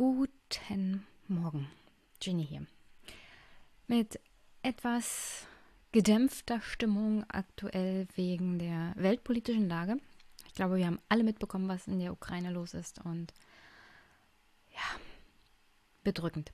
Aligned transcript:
Guten 0.00 1.04
Morgen, 1.28 1.68
Ginny 2.20 2.46
hier. 2.46 2.66
Mit 3.86 4.18
etwas 4.62 5.46
gedämpfter 5.92 6.62
Stimmung 6.62 7.26
aktuell 7.28 8.08
wegen 8.14 8.58
der 8.58 8.94
weltpolitischen 8.96 9.68
Lage. 9.68 9.98
Ich 10.46 10.54
glaube, 10.54 10.78
wir 10.78 10.86
haben 10.86 11.00
alle 11.10 11.22
mitbekommen, 11.22 11.68
was 11.68 11.86
in 11.86 11.98
der 11.98 12.12
Ukraine 12.12 12.50
los 12.50 12.72
ist 12.72 13.04
und 13.04 13.34
ja, 14.72 15.00
bedrückend. 16.02 16.50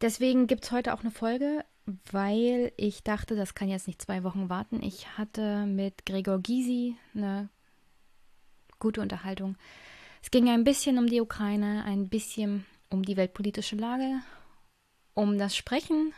Deswegen 0.00 0.46
gibt 0.46 0.62
es 0.62 0.70
heute 0.70 0.94
auch 0.94 1.00
eine 1.00 1.10
Folge, 1.10 1.64
weil 2.12 2.70
ich 2.76 3.02
dachte, 3.02 3.34
das 3.34 3.56
kann 3.56 3.68
jetzt 3.68 3.88
nicht 3.88 4.00
zwei 4.00 4.22
Wochen 4.22 4.50
warten. 4.50 4.84
Ich 4.84 5.18
hatte 5.18 5.66
mit 5.66 6.06
Gregor 6.06 6.38
Gysi 6.38 6.94
eine 7.12 7.48
gute 8.78 9.00
Unterhaltung. 9.00 9.56
Es 10.22 10.30
ging 10.30 10.48
ein 10.48 10.64
bisschen 10.64 10.98
um 10.98 11.06
die 11.06 11.20
Ukraine, 11.20 11.84
ein 11.84 12.08
bisschen 12.08 12.66
um 12.90 13.02
die 13.04 13.16
weltpolitische 13.16 13.76
Lage, 13.76 14.20
um 15.14 15.38
das 15.38 15.56
Sprechen 15.56 16.12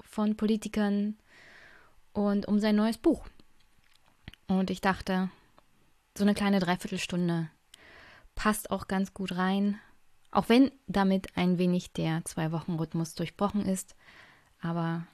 von 0.00 0.36
Politikern 0.36 1.16
und 2.12 2.46
um 2.48 2.58
sein 2.58 2.76
neues 2.76 2.98
Buch. 2.98 3.26
Und 4.46 4.70
ich 4.70 4.80
dachte, 4.80 5.30
so 6.16 6.24
eine 6.24 6.34
kleine 6.34 6.60
Dreiviertelstunde 6.60 7.50
passt 8.34 8.70
auch 8.70 8.86
ganz 8.86 9.12
gut 9.14 9.36
rein, 9.36 9.80
auch 10.30 10.48
wenn 10.48 10.70
damit 10.86 11.36
ein 11.36 11.58
wenig 11.58 11.92
der 11.92 12.24
Zwei-Wochen-Rhythmus 12.24 13.14
durchbrochen 13.14 13.66
ist. 13.66 13.96
Aber 14.60 15.06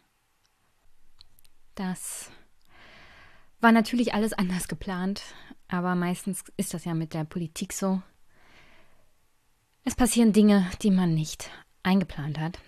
das 1.74 2.30
war 3.60 3.72
natürlich 3.72 4.14
alles 4.14 4.32
anders 4.34 4.68
geplant, 4.68 5.22
aber 5.68 5.94
meistens 5.94 6.44
ist 6.56 6.74
das 6.74 6.84
ja 6.84 6.94
mit 6.94 7.14
der 7.14 7.24
Politik 7.24 7.72
so. 7.72 8.02
Es 9.84 9.96
passieren 9.96 10.32
Dinge, 10.32 10.70
die 10.82 10.92
man 10.92 11.12
nicht 11.12 11.50
eingeplant 11.82 12.38
hat. 12.38 12.60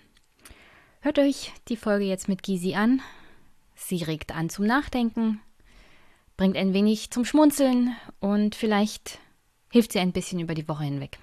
Hört 1.00 1.20
euch 1.20 1.52
die 1.68 1.76
Folge 1.76 2.04
jetzt 2.04 2.28
mit 2.28 2.42
Gysi 2.42 2.74
an. 2.74 3.02
Sie 3.76 4.02
regt 4.02 4.34
an 4.34 4.50
zum 4.50 4.66
Nachdenken, 4.66 5.40
bringt 6.36 6.56
ein 6.56 6.74
wenig 6.74 7.12
zum 7.12 7.24
Schmunzeln 7.24 7.94
und 8.18 8.56
vielleicht 8.56 9.20
hilft 9.70 9.92
sie 9.92 10.00
ein 10.00 10.10
bisschen 10.10 10.40
über 10.40 10.54
die 10.54 10.66
Woche 10.66 10.82
hinweg. 10.82 11.18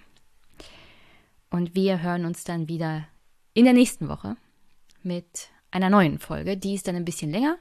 Und 1.50 1.76
wir 1.76 2.02
hören 2.02 2.24
uns 2.24 2.46
dann 2.46 2.70
wieder 2.70 3.06
in 3.54 3.66
der 3.66 3.74
nächsten 3.74 4.08
Woche 4.08 4.38
mit 5.04 5.50
einer 5.72 5.90
neuen 5.90 6.20
Folge. 6.20 6.56
Die 6.56 6.74
ist 6.74 6.88
dann 6.88 6.96
ein 6.96 7.06
bisschen 7.06 7.32
länger, 7.32 7.58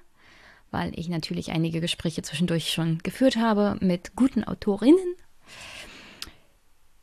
weil 0.71 0.97
ich 0.97 1.09
natürlich 1.09 1.51
einige 1.51 1.81
Gespräche 1.81 2.23
zwischendurch 2.23 2.73
schon 2.73 2.99
geführt 2.99 3.37
habe 3.37 3.77
mit 3.81 4.15
guten 4.15 4.45
Autorinnen. 4.45 5.17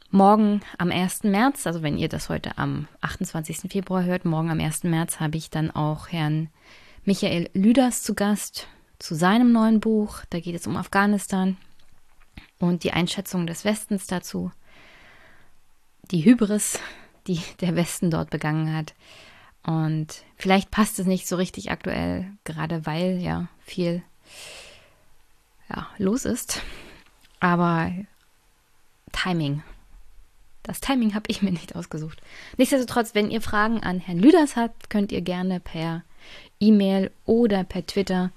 Morgen 0.09 0.61
am 0.77 0.89
1. 0.89 1.23
März, 1.23 1.67
also 1.67 1.83
wenn 1.83 1.97
ihr 1.97 2.07
das 2.07 2.29
heute 2.29 2.57
am 2.57 2.87
28. 3.01 3.69
Februar 3.69 4.05
hört, 4.05 4.23
morgen 4.23 4.49
am 4.49 4.61
1. 4.61 4.85
März 4.85 5.19
habe 5.19 5.35
ich 5.35 5.49
dann 5.49 5.69
auch 5.69 6.07
Herrn 6.07 6.49
Michael 7.03 7.49
Lüders 7.53 8.03
zu 8.03 8.15
Gast 8.15 8.67
zu 8.99 9.15
seinem 9.15 9.51
neuen 9.51 9.81
Buch. 9.81 10.19
Da 10.29 10.39
geht 10.39 10.55
es 10.55 10.65
um 10.65 10.77
Afghanistan 10.77 11.57
und 12.57 12.85
die 12.85 12.93
Einschätzung 12.93 13.47
des 13.47 13.65
Westens 13.65 14.07
dazu. 14.07 14.49
Die 16.09 16.23
Hybris, 16.23 16.79
die 17.27 17.41
der 17.59 17.75
Westen 17.75 18.09
dort 18.09 18.29
begangen 18.29 18.73
hat. 18.73 18.95
Und 19.65 20.23
vielleicht 20.37 20.71
passt 20.71 20.99
es 20.99 21.05
nicht 21.05 21.27
so 21.27 21.35
richtig 21.35 21.69
aktuell, 21.69 22.31
gerade 22.45 22.85
weil 22.85 23.17
ja 23.17 23.49
viel 23.59 24.01
ja, 25.69 25.89
los 25.97 26.23
ist. 26.23 26.61
Aber 27.41 27.91
Timing. 29.11 29.63
Das 30.67 30.81
Timing 30.81 31.15
habe 31.15 31.25
ich 31.29 31.41
mir 31.41 31.51
nicht 31.51 31.75
ausgesucht. 31.75 32.21
Nichtsdestotrotz, 32.57 33.15
wenn 33.15 33.31
ihr 33.31 33.41
Fragen 33.41 33.81
an 33.81 33.99
Herrn 33.99 34.19
Lüders 34.19 34.57
habt, 34.57 34.89
könnt 34.89 35.13
ihr 35.13 35.21
gerne 35.21 35.61
per 35.61 36.03
E-Mail 36.59 37.09
oder 37.25 37.63
per 37.63 37.85
Twitter 37.85 38.31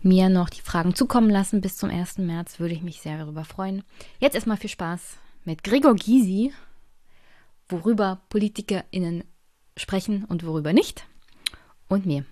mir 0.00 0.30
noch 0.30 0.48
die 0.48 0.62
Fragen 0.62 0.94
zukommen 0.94 1.28
lassen. 1.28 1.60
Bis 1.60 1.76
zum 1.76 1.90
1. 1.90 2.18
März 2.18 2.60
würde 2.60 2.74
ich 2.74 2.82
mich 2.82 3.02
sehr 3.02 3.18
darüber 3.18 3.44
freuen. 3.44 3.84
Jetzt 4.20 4.34
erstmal 4.34 4.56
viel 4.56 4.70
Spaß 4.70 5.18
mit 5.44 5.62
Gregor 5.64 5.94
Gysi, 5.94 6.52
worüber 7.68 8.22
PolitikerInnen 8.30 9.24
sprechen 9.76 10.24
und 10.24 10.46
worüber 10.46 10.72
nicht. 10.72 11.06
Und 11.88 12.06
mir. 12.06 12.24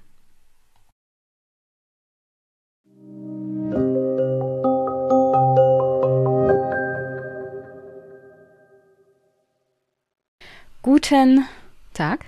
Guten 10.83 11.47
Tag. 11.95 12.25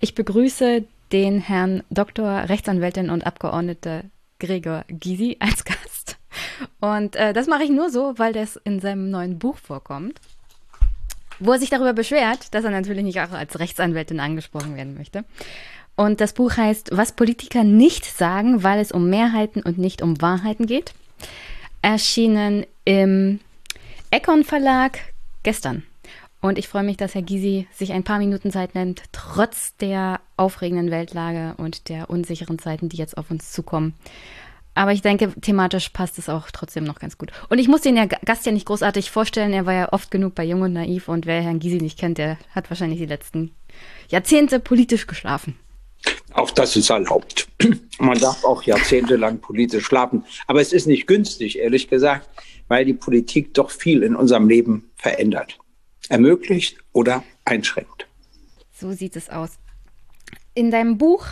Ich 0.00 0.14
begrüße 0.14 0.84
den 1.12 1.40
Herrn 1.40 1.82
Dr. 1.90 2.48
Rechtsanwältin 2.48 3.10
und 3.10 3.26
Abgeordnete 3.26 4.04
Gregor 4.38 4.84
Gysi 4.88 5.36
als 5.40 5.64
Gast. 5.64 6.18
Und 6.80 7.16
äh, 7.16 7.32
das 7.32 7.46
mache 7.46 7.64
ich 7.64 7.70
nur 7.70 7.90
so, 7.90 8.18
weil 8.18 8.32
das 8.32 8.56
in 8.64 8.80
seinem 8.80 9.10
neuen 9.10 9.38
Buch 9.38 9.56
vorkommt 9.56 10.20
wo 11.44 11.52
er 11.52 11.58
sich 11.58 11.70
darüber 11.70 11.92
beschwert, 11.92 12.54
dass 12.54 12.64
er 12.64 12.70
natürlich 12.70 13.02
nicht 13.02 13.20
auch 13.20 13.32
als 13.32 13.58
Rechtsanwältin 13.58 14.20
angesprochen 14.20 14.76
werden 14.76 14.94
möchte. 14.94 15.24
Und 15.96 16.20
das 16.20 16.32
Buch 16.32 16.56
heißt, 16.56 16.90
was 16.92 17.12
Politiker 17.12 17.64
nicht 17.64 18.04
sagen, 18.04 18.62
weil 18.62 18.80
es 18.80 18.92
um 18.92 19.10
Mehrheiten 19.10 19.62
und 19.62 19.78
nicht 19.78 20.02
um 20.02 20.20
Wahrheiten 20.22 20.66
geht. 20.66 20.94
Erschienen 21.82 22.64
im 22.84 23.40
Econ 24.10 24.44
Verlag 24.44 24.98
gestern. 25.42 25.82
Und 26.42 26.58
ich 26.58 26.68
freue 26.68 26.82
mich, 26.82 26.98
dass 26.98 27.14
Herr 27.14 27.22
Gysi 27.22 27.66
sich 27.72 27.92
ein 27.92 28.04
paar 28.04 28.18
Minuten 28.18 28.50
Zeit 28.50 28.74
nimmt, 28.74 29.02
trotz 29.12 29.76
der 29.76 30.20
aufregenden 30.36 30.90
Weltlage 30.90 31.54
und 31.56 31.88
der 31.88 32.10
unsicheren 32.10 32.58
Zeiten, 32.58 32.90
die 32.90 32.98
jetzt 32.98 33.16
auf 33.16 33.30
uns 33.30 33.52
zukommen, 33.52 33.94
aber 34.74 34.92
ich 34.92 35.02
denke, 35.02 35.32
thematisch 35.40 35.90
passt 35.90 36.18
es 36.18 36.28
auch 36.28 36.50
trotzdem 36.50 36.84
noch 36.84 36.98
ganz 36.98 37.18
gut. 37.18 37.30
Und 37.50 37.58
ich 37.58 37.68
muss 37.68 37.82
den 37.82 37.96
ja 37.96 38.06
Gast 38.06 38.46
ja 38.46 38.52
nicht 38.52 38.66
großartig 38.66 39.10
vorstellen. 39.10 39.52
Er 39.52 39.66
war 39.66 39.74
ja 39.74 39.92
oft 39.92 40.10
genug 40.10 40.34
bei 40.34 40.44
Jung 40.44 40.62
und 40.62 40.72
Naiv. 40.72 41.08
Und 41.08 41.26
wer 41.26 41.42
Herrn 41.42 41.60
Gysi 41.60 41.78
nicht 41.78 41.98
kennt, 41.98 42.18
der 42.18 42.38
hat 42.54 42.70
wahrscheinlich 42.70 42.98
die 42.98 43.06
letzten 43.06 43.52
Jahrzehnte 44.08 44.60
politisch 44.60 45.06
geschlafen. 45.06 45.56
Auch 46.32 46.50
das 46.50 46.74
ist 46.76 46.88
erlaubt. 46.88 47.48
Man 47.98 48.18
darf 48.18 48.44
auch 48.44 48.62
jahrzehntelang 48.62 49.40
politisch 49.40 49.84
schlafen. 49.84 50.24
Aber 50.46 50.62
es 50.62 50.72
ist 50.72 50.86
nicht 50.86 51.06
günstig, 51.06 51.58
ehrlich 51.58 51.88
gesagt, 51.88 52.28
weil 52.68 52.86
die 52.86 52.94
Politik 52.94 53.52
doch 53.52 53.70
viel 53.70 54.02
in 54.02 54.16
unserem 54.16 54.48
Leben 54.48 54.90
verändert. 54.96 55.58
Ermöglicht 56.12 56.76
oder 56.92 57.24
einschränkt. 57.46 58.06
So 58.70 58.92
sieht 58.92 59.16
es 59.16 59.30
aus. 59.30 59.58
In 60.54 60.70
deinem 60.70 60.98
Buch, 60.98 61.24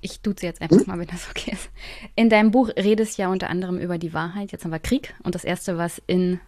ich 0.00 0.20
duze 0.20 0.46
jetzt 0.46 0.62
einfach 0.62 0.78
hm? 0.78 0.86
mal, 0.86 0.98
wenn 1.00 1.08
das 1.08 1.28
okay 1.28 1.50
ist. 1.52 1.68
In 2.14 2.30
deinem 2.30 2.52
Buch 2.52 2.68
redest 2.68 3.18
ja 3.18 3.28
unter 3.28 3.50
anderem 3.50 3.78
über 3.78 3.98
die 3.98 4.14
Wahrheit. 4.14 4.52
Jetzt 4.52 4.64
haben 4.64 4.70
wir 4.70 4.78
Krieg 4.78 5.14
und 5.24 5.34
das 5.34 5.42
erste, 5.42 5.78
was 5.78 6.00
in 6.06 6.38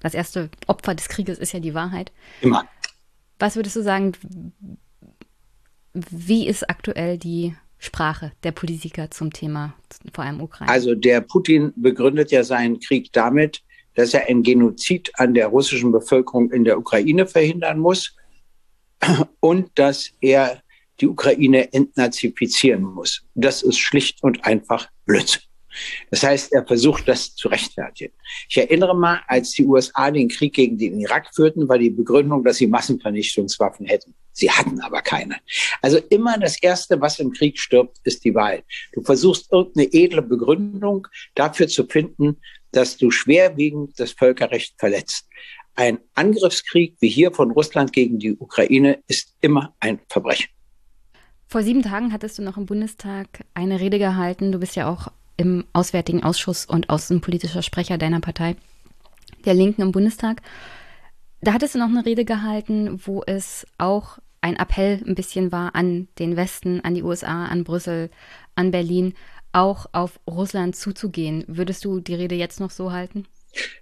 das 0.00 0.14
erste 0.14 0.48
Opfer 0.66 0.94
des 0.94 1.08
Krieges 1.08 1.38
ist 1.38 1.52
ja 1.52 1.60
die 1.60 1.74
Wahrheit. 1.74 2.10
Immer. 2.40 2.64
Was 3.38 3.56
würdest 3.56 3.76
du 3.76 3.82
sagen, 3.82 4.12
wie 5.92 6.46
ist 6.46 6.70
aktuell 6.70 7.18
die 7.18 7.54
Sprache 7.78 8.32
der 8.44 8.52
Politiker 8.52 9.10
zum 9.10 9.30
Thema, 9.30 9.74
vor 10.14 10.24
allem 10.24 10.40
Ukraine? 10.40 10.72
Also 10.72 10.94
der 10.94 11.20
Putin 11.20 11.74
begründet 11.76 12.30
ja 12.30 12.44
seinen 12.44 12.80
Krieg 12.80 13.12
damit, 13.12 13.62
dass 13.96 14.14
er 14.14 14.28
ein 14.28 14.42
Genozid 14.42 15.10
an 15.14 15.34
der 15.34 15.48
russischen 15.48 15.90
Bevölkerung 15.90 16.52
in 16.52 16.64
der 16.64 16.78
Ukraine 16.78 17.26
verhindern 17.26 17.80
muss 17.80 18.14
und 19.40 19.70
dass 19.74 20.10
er 20.20 20.62
die 21.00 21.08
Ukraine 21.08 21.72
entnazifizieren 21.72 22.82
muss. 22.82 23.22
Das 23.34 23.62
ist 23.62 23.78
schlicht 23.78 24.22
und 24.22 24.44
einfach 24.44 24.88
Blödsinn. 25.04 25.42
Das 26.10 26.22
heißt, 26.22 26.52
er 26.52 26.66
versucht, 26.66 27.06
das 27.06 27.34
zu 27.34 27.48
rechtfertigen. 27.48 28.14
Ich 28.48 28.56
erinnere 28.56 28.96
mal, 28.96 29.20
als 29.28 29.50
die 29.50 29.66
USA 29.66 30.10
den 30.10 30.28
Krieg 30.28 30.54
gegen 30.54 30.78
den 30.78 30.98
Irak 31.00 31.34
führten, 31.34 31.68
war 31.68 31.78
die 31.78 31.90
Begründung, 31.90 32.44
dass 32.44 32.56
sie 32.56 32.66
Massenvernichtungswaffen 32.66 33.84
hätten. 33.84 34.14
Sie 34.32 34.50
hatten 34.50 34.80
aber 34.80 35.00
keine. 35.00 35.36
Also 35.80 35.98
immer 36.10 36.38
das 36.38 36.60
Erste, 36.60 37.00
was 37.00 37.18
im 37.18 37.32
Krieg 37.32 37.58
stirbt, 37.58 37.98
ist 38.04 38.24
die 38.24 38.34
Wahl. 38.34 38.62
Du 38.92 39.02
versuchst 39.02 39.50
irgendeine 39.50 39.92
edle 39.92 40.22
Begründung 40.22 41.08
dafür 41.34 41.68
zu 41.68 41.86
finden, 41.86 42.38
dass 42.72 42.96
du 42.96 43.10
schwerwiegend 43.10 43.98
das 43.98 44.12
Völkerrecht 44.12 44.74
verletzt. 44.78 45.28
Ein 45.74 45.98
Angriffskrieg 46.14 46.96
wie 47.00 47.08
hier 47.08 47.32
von 47.32 47.50
Russland 47.50 47.92
gegen 47.92 48.18
die 48.18 48.36
Ukraine 48.36 48.98
ist 49.08 49.34
immer 49.40 49.74
ein 49.80 50.00
Verbrechen. 50.08 50.48
Vor 51.48 51.62
sieben 51.62 51.82
Tagen 51.82 52.12
hattest 52.12 52.38
du 52.38 52.42
noch 52.42 52.56
im 52.56 52.66
Bundestag 52.66 53.44
eine 53.54 53.78
Rede 53.78 53.98
gehalten. 53.98 54.52
Du 54.52 54.58
bist 54.58 54.74
ja 54.74 54.90
auch 54.90 55.12
im 55.36 55.64
Auswärtigen 55.72 56.22
Ausschuss 56.24 56.66
und 56.66 56.90
außenpolitischer 56.90 57.62
Sprecher 57.62 57.98
deiner 57.98 58.20
Partei, 58.20 58.56
der 59.44 59.54
Linken 59.54 59.82
im 59.82 59.92
Bundestag. 59.92 60.42
Da 61.42 61.52
hattest 61.52 61.74
du 61.74 61.78
noch 61.78 61.88
eine 61.88 62.04
Rede 62.04 62.24
gehalten, 62.24 63.00
wo 63.04 63.22
es 63.26 63.66
auch 63.78 64.18
ein 64.40 64.56
Appell 64.56 65.02
ein 65.06 65.14
bisschen 65.14 65.52
war 65.52 65.74
an 65.74 66.08
den 66.18 66.36
Westen, 66.36 66.80
an 66.80 66.94
die 66.94 67.02
USA, 67.02 67.46
an 67.46 67.64
Brüssel, 67.64 68.10
an 68.54 68.70
Berlin, 68.70 69.14
auch 69.56 69.86
auf 69.92 70.20
Russland 70.28 70.76
zuzugehen. 70.76 71.44
Würdest 71.48 71.84
du 71.84 72.00
die 72.00 72.14
Rede 72.14 72.34
jetzt 72.34 72.60
noch 72.60 72.70
so 72.70 72.92
halten? 72.92 73.26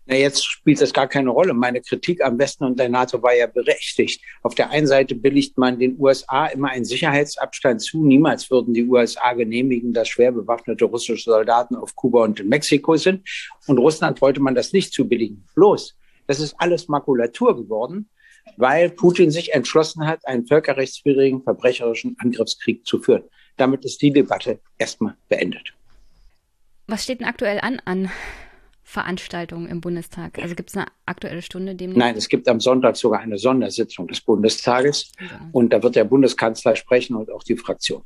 Na, 0.07 0.15
jetzt 0.15 0.45
spielt 0.45 0.81
das 0.81 0.93
gar 0.93 1.09
keine 1.09 1.31
Rolle. 1.31 1.53
Meine 1.53 1.81
Kritik 1.81 2.23
am 2.23 2.39
Westen 2.39 2.63
und 2.63 2.79
der 2.79 2.89
NATO 2.89 3.21
war 3.23 3.35
ja 3.35 3.49
berechtigt. 3.49 4.23
Auf 4.43 4.55
der 4.55 4.71
einen 4.71 4.87
Seite 4.87 5.17
billigt 5.17 5.59
man 5.59 5.81
den 5.81 5.99
USA 5.99 6.47
immer 6.47 6.69
einen 6.69 6.85
Sicherheitsabstand 6.85 7.83
zu. 7.83 8.05
Niemals 8.05 8.49
würden 8.53 8.73
die 8.73 8.85
USA 8.85 9.33
genehmigen, 9.33 9.93
dass 9.93 10.09
schwer 10.09 10.31
bewaffnete 10.31 10.85
russische 10.85 11.31
Soldaten 11.31 11.75
auf 11.75 11.97
Kuba 11.97 12.23
und 12.23 12.39
in 12.39 12.49
Mexiko 12.49 12.97
sind. 12.97 13.29
Und 13.67 13.79
Russland 13.79 14.21
wollte 14.21 14.41
man 14.41 14.55
das 14.55 14.73
nicht 14.73 14.93
zubilligen. 14.93 15.45
Bloß, 15.57 15.97
das 16.29 16.39
ist 16.39 16.55
alles 16.59 16.87
Makulatur 16.87 17.57
geworden, 17.57 18.09
weil 18.57 18.91
Putin 18.91 19.33
sich 19.33 19.55
entschlossen 19.55 20.07
hat, 20.07 20.25
einen 20.25 20.47
völkerrechtswidrigen, 20.47 21.43
verbrecherischen 21.43 22.17
Angriffskrieg 22.21 22.87
zu 22.87 23.01
führen. 23.01 23.25
Damit 23.57 23.85
ist 23.85 24.03
die 24.03 24.13
Debatte 24.13 24.61
erstmal 24.79 25.17
beendet. 25.29 25.73
Was 26.87 27.05
steht 27.05 27.21
denn 27.21 27.27
aktuell 27.27 27.61
an 27.61 27.81
an 27.85 28.11
Veranstaltungen 28.83 29.69
im 29.69 29.81
Bundestag? 29.81 30.39
Also 30.39 30.55
gibt 30.55 30.71
es 30.71 30.77
eine 30.77 30.87
aktuelle 31.07 31.41
Stunde 31.41 31.75
demnächst? 31.75 31.99
Nein, 31.99 32.17
es 32.17 32.29
gibt 32.29 32.49
am 32.49 32.61
Sonntag 32.61 32.97
sogar 32.97 33.21
eine 33.21 33.39
Sondersitzung 33.39 34.07
des 34.07 34.21
Bundestages 34.21 35.13
ja. 35.19 35.49
und 35.53 35.73
da 35.73 35.83
wird 35.83 35.97
der 35.97 36.05
Bundeskanzler 36.05 36.77
sprechen 36.77 37.17
und 37.17 37.31
auch 37.31 37.43
die 37.43 37.57
Fraktion. 37.57 38.03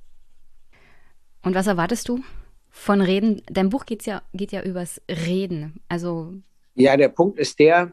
Und 1.43 1.55
was 1.55 1.67
erwartest 1.67 2.09
du 2.09 2.23
von 2.71 3.01
Reden? 3.01 3.43
Dein 3.47 3.71
Buch 3.71 3.87
geht's 3.87 4.07
ja, 4.07 4.23
geht 4.33 4.53
ja 4.53 4.63
übers 4.63 5.01
Reden. 5.09 5.81
Also 5.89 6.35
ja, 6.75 6.97
der 6.97 7.09
Punkt 7.09 7.41
ist 7.41 7.59
der, 7.59 7.93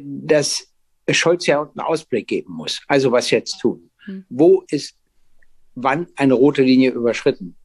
dass 0.00 0.72
Scholz 1.08 1.46
ja 1.46 1.62
einen 1.62 1.80
Ausblick 1.80 2.26
geben 2.26 2.52
muss. 2.52 2.80
Also 2.88 3.12
was 3.12 3.30
jetzt 3.30 3.60
tun? 3.60 3.90
Hm. 4.04 4.24
Wo 4.28 4.64
ist 4.68 4.96
wann 5.74 6.06
eine 6.16 6.34
rote 6.34 6.62
Linie 6.62 6.90
überschritten? 6.90 7.56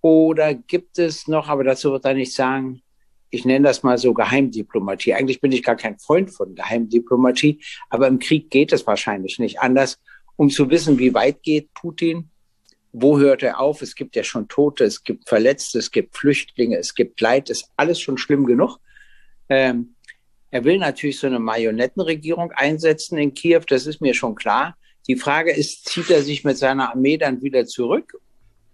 Oder 0.00 0.54
gibt 0.54 0.98
es 0.98 1.26
noch, 1.26 1.48
aber 1.48 1.64
dazu 1.64 1.92
wird 1.92 2.04
er 2.04 2.14
nicht 2.14 2.34
sagen, 2.34 2.82
ich 3.30 3.44
nenne 3.44 3.68
das 3.68 3.82
mal 3.82 3.98
so 3.98 4.14
Geheimdiplomatie. 4.14 5.14
Eigentlich 5.14 5.40
bin 5.40 5.52
ich 5.52 5.62
gar 5.62 5.76
kein 5.76 5.98
Freund 5.98 6.30
von 6.30 6.54
Geheimdiplomatie, 6.54 7.60
aber 7.90 8.08
im 8.08 8.18
Krieg 8.18 8.50
geht 8.50 8.72
es 8.72 8.86
wahrscheinlich 8.86 9.38
nicht 9.38 9.60
anders. 9.60 9.98
Um 10.36 10.50
zu 10.50 10.70
wissen, 10.70 10.98
wie 10.98 11.14
weit 11.14 11.42
geht 11.42 11.74
Putin, 11.74 12.30
wo 12.92 13.18
hört 13.18 13.42
er 13.42 13.60
auf? 13.60 13.82
Es 13.82 13.94
gibt 13.94 14.16
ja 14.16 14.22
schon 14.22 14.48
Tote, 14.48 14.84
es 14.84 15.02
gibt 15.02 15.28
Verletzte, 15.28 15.78
es 15.78 15.90
gibt 15.90 16.16
Flüchtlinge, 16.16 16.76
es 16.78 16.94
gibt 16.94 17.20
Leid, 17.20 17.50
ist 17.50 17.70
alles 17.76 18.00
schon 18.00 18.18
schlimm 18.18 18.46
genug. 18.46 18.78
Ähm, 19.48 19.94
er 20.50 20.64
will 20.64 20.78
natürlich 20.78 21.18
so 21.18 21.26
eine 21.26 21.38
Marionettenregierung 21.38 22.52
einsetzen 22.52 23.18
in 23.18 23.34
Kiew, 23.34 23.62
das 23.66 23.86
ist 23.86 24.00
mir 24.00 24.14
schon 24.14 24.34
klar. 24.34 24.76
Die 25.06 25.16
Frage 25.16 25.52
ist, 25.52 25.88
zieht 25.88 26.10
er 26.10 26.22
sich 26.22 26.44
mit 26.44 26.58
seiner 26.58 26.90
Armee 26.90 27.16
dann 27.16 27.42
wieder 27.42 27.66
zurück 27.66 28.20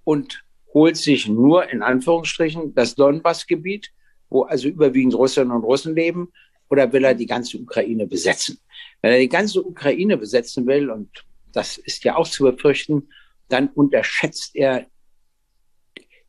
und 0.02 0.44
holt 0.72 0.96
sich 0.96 1.28
nur 1.28 1.70
in 1.70 1.82
Anführungsstrichen 1.82 2.74
das 2.74 2.94
Donbass-Gebiet 2.96 3.92
wo 4.34 4.42
also 4.42 4.68
überwiegend 4.68 5.14
Russinnen 5.14 5.52
und 5.52 5.62
Russen 5.62 5.94
leben, 5.94 6.32
oder 6.68 6.92
will 6.92 7.04
er 7.04 7.14
die 7.14 7.26
ganze 7.26 7.58
Ukraine 7.58 8.06
besetzen? 8.06 8.58
Wenn 9.00 9.12
er 9.12 9.20
die 9.20 9.28
ganze 9.28 9.62
Ukraine 9.62 10.16
besetzen 10.16 10.66
will, 10.66 10.90
und 10.90 11.24
das 11.52 11.78
ist 11.78 12.04
ja 12.04 12.16
auch 12.16 12.28
zu 12.28 12.42
befürchten, 12.42 13.08
dann 13.48 13.68
unterschätzt 13.68 14.56
er 14.56 14.86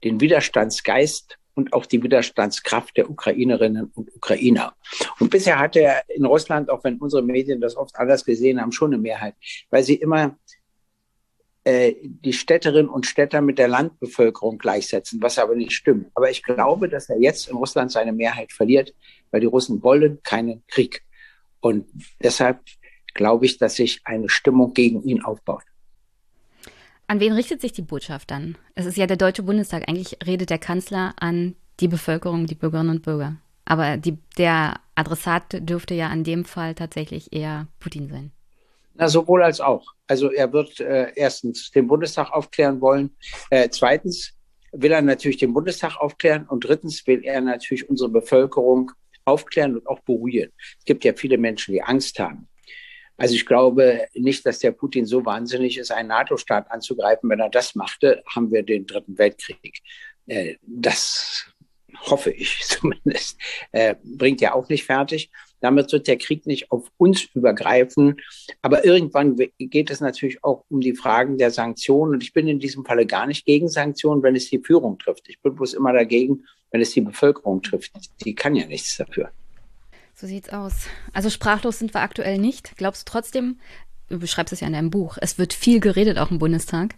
den 0.04 0.22
Widerstandsgeist 0.22 1.40
und 1.56 1.74
auch 1.74 1.86
die 1.86 2.04
Widerstandskraft 2.04 2.98
der 2.98 3.10
Ukrainerinnen 3.10 3.92
und 3.96 4.16
Ukrainer. 4.16 4.76
Und 5.20 5.32
bisher 5.32 5.58
hat 5.58 5.76
er 5.76 6.04
in 6.10 6.26
Russland, 6.26 6.70
auch 6.70 6.84
wenn 6.84 6.98
unsere 6.98 7.24
Medien 7.24 7.62
das 7.62 7.76
oft 7.76 7.96
anders 7.96 8.26
gesehen 8.26 8.62
haben, 8.62 8.72
schon 8.72 8.94
eine 8.94 9.02
Mehrheit, 9.02 9.36
weil 9.70 9.84
sie 9.84 9.96
immer 9.96 10.38
äh, 11.64 11.96
die 12.04 12.34
Städterinnen 12.34 12.90
und 12.90 13.08
Städter 13.08 13.42
mit 13.42 13.58
der 13.58 13.68
Landbevölkerung 13.68 14.60
gleichsetzen, 14.60 15.22
was 15.22 15.40
aber 15.40 15.56
nicht 15.56 15.72
stimmt. 15.72 16.12
Aber 16.14 16.30
ich 16.30 16.44
glaube, 16.44 16.90
dass 16.90 17.10
er 17.10 17.20
jetzt 17.20 17.48
in 17.48 17.56
Russland 17.56 17.92
seine 17.92 18.14
Mehrheit 18.14 18.52
verliert, 18.52 18.94
weil 19.32 19.42
die 19.42 19.48
Russen 19.48 19.82
wollen 19.82 20.22
keinen 20.22 20.64
Krieg. 20.68 21.04
Und 21.62 21.88
deshalb 22.22 22.60
glaube 23.16 23.46
ich, 23.46 23.58
dass 23.58 23.76
sich 23.76 24.02
eine 24.04 24.30
Stimmung 24.30 24.74
gegen 24.74 25.02
ihn 25.04 25.24
aufbaut. 25.24 25.64
An 27.08 27.20
wen 27.20 27.34
richtet 27.34 27.62
sich 27.62 27.72
die 27.72 27.84
Botschaft 27.84 28.32
dann? 28.32 28.58
Es 28.74 28.86
ist 28.86 28.98
ja 28.98 29.06
der 29.06 29.18
Deutsche 29.18 29.44
Bundestag. 29.44 29.88
Eigentlich 29.88 30.18
redet 30.26 30.50
der 30.50 30.58
Kanzler 30.58 31.14
an 31.20 31.56
die 31.80 31.88
Bevölkerung, 31.88 32.48
die 32.48 32.56
Bürgerinnen 32.56 32.90
und 32.90 33.04
Bürger. 33.04 33.36
Aber 33.66 33.98
die, 33.98 34.18
der 34.38 34.80
Adressat 34.96 35.58
dürfte 35.70 35.94
ja 35.94 36.08
an 36.08 36.24
dem 36.24 36.46
Fall 36.46 36.74
tatsächlich 36.74 37.34
eher 37.34 37.68
Putin 37.80 38.10
sein. 38.10 38.32
Na, 38.96 39.08
sowohl 39.10 39.44
als 39.44 39.60
auch. 39.60 39.94
Also 40.08 40.32
er 40.32 40.54
wird 40.54 40.80
äh, 40.80 41.12
erstens 41.16 41.72
den 41.72 41.88
Bundestag 41.88 42.32
aufklären 42.32 42.80
wollen. 42.82 43.12
Äh, 43.50 43.70
zweitens 43.70 44.34
will 44.72 44.92
er 44.92 45.02
natürlich 45.02 45.38
den 45.38 45.54
Bundestag 45.54 45.98
aufklären 45.98 46.46
und 46.48 46.64
drittens 46.64 47.06
will 47.06 47.24
er 47.24 47.42
natürlich 47.42 47.90
unsere 47.90 48.10
Bevölkerung 48.10 48.92
aufklären 49.26 49.76
und 49.76 49.88
auch 49.88 50.00
beruhigen. 50.02 50.52
Es 50.80 50.86
gibt 50.86 51.04
ja 51.04 51.14
viele 51.14 51.38
Menschen, 51.38 51.74
die 51.74 51.82
Angst 51.82 52.20
haben. 52.20 52.48
Also 53.18 53.36
ich 53.36 53.46
glaube 53.46 54.08
nicht, 54.14 54.46
dass 54.46 54.60
der 54.60 54.72
Putin 54.72 55.06
so 55.06 55.26
wahnsinnig 55.26 55.78
ist, 55.78 55.92
einen 55.92 56.10
NATO-Staat 56.10 56.70
anzugreifen. 56.72 57.30
Wenn 57.30 57.40
er 57.40 57.50
das 57.50 57.76
machte, 57.76 58.24
haben 58.34 58.52
wir 58.52 58.64
den 58.64 58.86
Dritten 58.86 59.18
Weltkrieg. 59.18 59.82
Äh, 60.28 60.56
das 60.62 61.46
hoffe 62.02 62.32
ich 62.32 62.60
zumindest, 62.64 63.38
äh, 63.72 63.96
bringt 64.04 64.42
ja 64.42 64.54
auch 64.54 64.68
nicht 64.70 64.86
fertig. 64.86 65.32
Damit 65.62 65.92
wird 65.92 66.08
der 66.08 66.18
Krieg 66.18 66.46
nicht 66.46 66.72
auf 66.72 66.92
uns 66.98 67.24
übergreifen. 67.34 68.18
Aber 68.62 68.86
irgendwann 68.86 69.38
geht 69.58 69.90
es 69.90 70.02
natürlich 70.02 70.44
auch 70.44 70.66
um 70.70 70.82
die 70.82 70.96
Fragen 70.96 71.38
der 71.38 71.52
Sanktionen. 71.52 72.14
Und 72.14 72.24
ich 72.24 72.34
bin 72.34 72.48
in 72.48 72.60
diesem 72.60 72.86
Falle 72.86 73.06
gar 73.06 73.26
nicht 73.26 73.46
gegen 73.46 73.70
Sanktionen, 73.70 74.22
wenn 74.22 74.36
es 74.36 74.50
die 74.50 74.60
Führung 74.60 75.00
trifft. 75.00 75.28
Ich 75.30 75.42
bin 75.42 75.56
bloß 75.56 75.74
immer 75.74 75.94
dagegen, 75.94 76.46
wenn 76.72 76.82
es 76.82 76.92
die 76.92 77.02
Bevölkerung 77.02 77.62
trifft. 77.62 77.94
Die 78.26 78.36
kann 78.36 78.56
ja 78.56 78.68
nichts 78.68 78.98
dafür. 78.98 79.32
So 80.16 80.28
sieht's 80.28 80.50
aus. 80.50 80.88
Also 81.12 81.30
sprachlos 81.30 81.78
sind 81.78 81.94
wir 81.94 82.02
aktuell 82.02 82.38
nicht. 82.38 82.78
Glaubst 82.78 83.08
du 83.08 83.12
trotzdem, 83.12 83.60
du 84.08 84.18
beschreibst 84.18 84.54
es 84.54 84.62
ja 84.62 84.68
in 84.68 84.74
deinem 84.74 84.90
Buch, 84.90 85.18
es 85.20 85.38
wird 85.38 85.54
viel 85.54 85.82
geredet 85.82 86.18
auch 86.18 86.32
im 86.32 86.40
Bundestag 86.40 86.96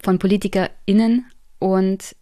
von 0.00 0.20
PolitikerInnen 0.20 1.26
und 1.58 2.14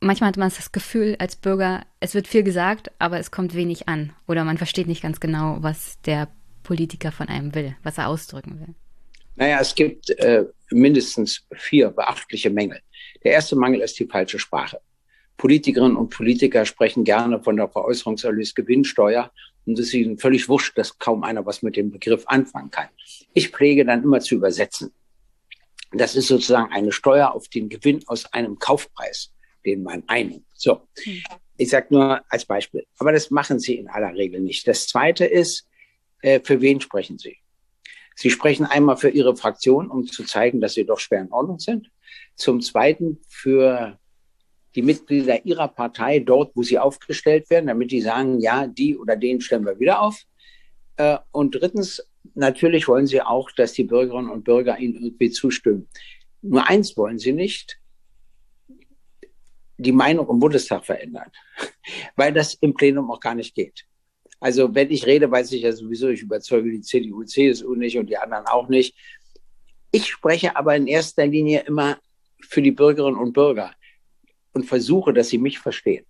manchmal 0.00 0.28
hat 0.28 0.38
man 0.38 0.48
das 0.48 0.72
Gefühl 0.72 1.16
als 1.18 1.36
Bürger, 1.36 1.84
es 2.00 2.14
wird 2.14 2.28
viel 2.28 2.42
gesagt, 2.42 2.90
aber 2.98 3.18
es 3.18 3.30
kommt 3.30 3.54
wenig 3.54 3.88
an. 3.88 4.14
Oder 4.26 4.44
man 4.44 4.56
versteht 4.56 4.86
nicht 4.86 5.02
ganz 5.02 5.20
genau, 5.20 5.58
was 5.60 6.00
der 6.00 6.28
Politiker 6.62 7.12
von 7.12 7.28
einem 7.28 7.54
will, 7.54 7.76
was 7.82 7.98
er 7.98 8.08
ausdrücken 8.08 8.58
will. 8.58 8.74
Naja, 9.36 9.60
es 9.60 9.74
gibt 9.74 10.08
äh, 10.18 10.46
mindestens 10.70 11.46
vier 11.54 11.90
beachtliche 11.90 12.48
Mängel. 12.48 12.80
Der 13.22 13.32
erste 13.32 13.56
Mangel 13.56 13.82
ist 13.82 13.98
die 13.98 14.06
falsche 14.06 14.38
Sprache. 14.38 14.80
Politikerinnen 15.36 15.96
und 15.96 16.10
Politiker 16.10 16.64
sprechen 16.64 17.04
gerne 17.04 17.42
von 17.42 17.56
der 17.56 17.68
Veräußerungserlös 17.68 18.54
Gewinnsteuer 18.54 19.32
und 19.64 19.78
es 19.78 19.86
ist 19.86 19.94
ihnen 19.94 20.18
völlig 20.18 20.48
wurscht, 20.48 20.76
dass 20.78 20.98
kaum 20.98 21.24
einer 21.24 21.44
was 21.46 21.62
mit 21.62 21.76
dem 21.76 21.90
Begriff 21.90 22.24
anfangen 22.26 22.70
kann. 22.70 22.88
Ich 23.34 23.48
pflege 23.48 23.84
dann 23.84 24.02
immer 24.02 24.20
zu 24.20 24.36
übersetzen. 24.36 24.92
Das 25.92 26.14
ist 26.14 26.28
sozusagen 26.28 26.72
eine 26.72 26.92
Steuer 26.92 27.32
auf 27.32 27.48
den 27.48 27.68
Gewinn 27.68 28.02
aus 28.06 28.32
einem 28.32 28.58
Kaufpreis 28.58 29.32
den 29.64 29.82
man 29.82 30.02
einnimmt. 30.06 30.46
So, 30.54 30.88
ich 31.56 31.70
sage 31.70 31.88
nur 31.90 32.22
als 32.28 32.44
Beispiel. 32.44 32.86
Aber 32.98 33.12
das 33.12 33.30
machen 33.30 33.58
Sie 33.58 33.76
in 33.76 33.88
aller 33.88 34.14
Regel 34.14 34.40
nicht. 34.40 34.66
Das 34.66 34.86
Zweite 34.86 35.24
ist, 35.24 35.68
äh, 36.20 36.40
für 36.42 36.60
wen 36.60 36.80
sprechen 36.80 37.18
Sie? 37.18 37.38
Sie 38.14 38.30
sprechen 38.30 38.66
einmal 38.66 38.96
für 38.96 39.08
Ihre 39.08 39.36
Fraktion, 39.36 39.90
um 39.90 40.06
zu 40.06 40.24
zeigen, 40.24 40.60
dass 40.60 40.74
Sie 40.74 40.84
doch 40.84 40.98
schwer 40.98 41.22
in 41.22 41.32
Ordnung 41.32 41.58
sind. 41.58 41.90
Zum 42.34 42.60
Zweiten 42.60 43.20
für 43.28 43.98
die 44.74 44.82
Mitglieder 44.82 45.44
Ihrer 45.44 45.68
Partei 45.68 46.18
dort, 46.20 46.52
wo 46.54 46.62
sie 46.62 46.78
aufgestellt 46.78 47.50
werden, 47.50 47.66
damit 47.66 47.90
die 47.90 48.00
sagen, 48.00 48.40
ja, 48.40 48.66
die 48.66 48.96
oder 48.96 49.16
den 49.16 49.40
stellen 49.40 49.66
wir 49.66 49.78
wieder 49.78 50.00
auf. 50.00 50.22
Äh, 50.96 51.18
und 51.30 51.54
drittens, 51.54 52.06
natürlich 52.34 52.88
wollen 52.88 53.06
Sie 53.06 53.20
auch, 53.20 53.50
dass 53.50 53.72
die 53.72 53.84
Bürgerinnen 53.84 54.30
und 54.30 54.44
Bürger 54.44 54.78
Ihnen 54.78 54.94
irgendwie 54.94 55.30
zustimmen. 55.30 55.88
Nur 56.40 56.68
eins 56.68 56.96
wollen 56.96 57.18
Sie 57.18 57.32
nicht, 57.32 57.78
die 59.76 59.92
Meinung 59.92 60.28
im 60.28 60.38
Bundestag 60.38 60.84
verändern, 60.84 61.30
weil 62.16 62.32
das 62.32 62.54
im 62.54 62.74
Plenum 62.74 63.10
auch 63.10 63.20
gar 63.20 63.34
nicht 63.34 63.54
geht. 63.54 63.84
Also 64.40 64.74
wenn 64.74 64.90
ich 64.90 65.06
rede, 65.06 65.30
weiß 65.30 65.52
ich 65.52 65.62
ja 65.62 65.72
sowieso, 65.72 66.08
ich 66.08 66.22
überzeuge 66.22 66.70
die 66.70 66.80
CDU, 66.80 67.22
CSU 67.22 67.74
nicht 67.74 67.96
und 67.96 68.08
die 68.08 68.16
anderen 68.16 68.46
auch 68.46 68.68
nicht. 68.68 68.96
Ich 69.92 70.08
spreche 70.08 70.56
aber 70.56 70.74
in 70.74 70.86
erster 70.86 71.26
Linie 71.26 71.60
immer 71.60 71.98
für 72.40 72.62
die 72.62 72.72
Bürgerinnen 72.72 73.18
und 73.18 73.34
Bürger 73.34 73.72
und 74.52 74.64
versuche, 74.64 75.12
dass 75.12 75.28
sie 75.28 75.38
mich 75.38 75.58
verstehen. 75.58 76.04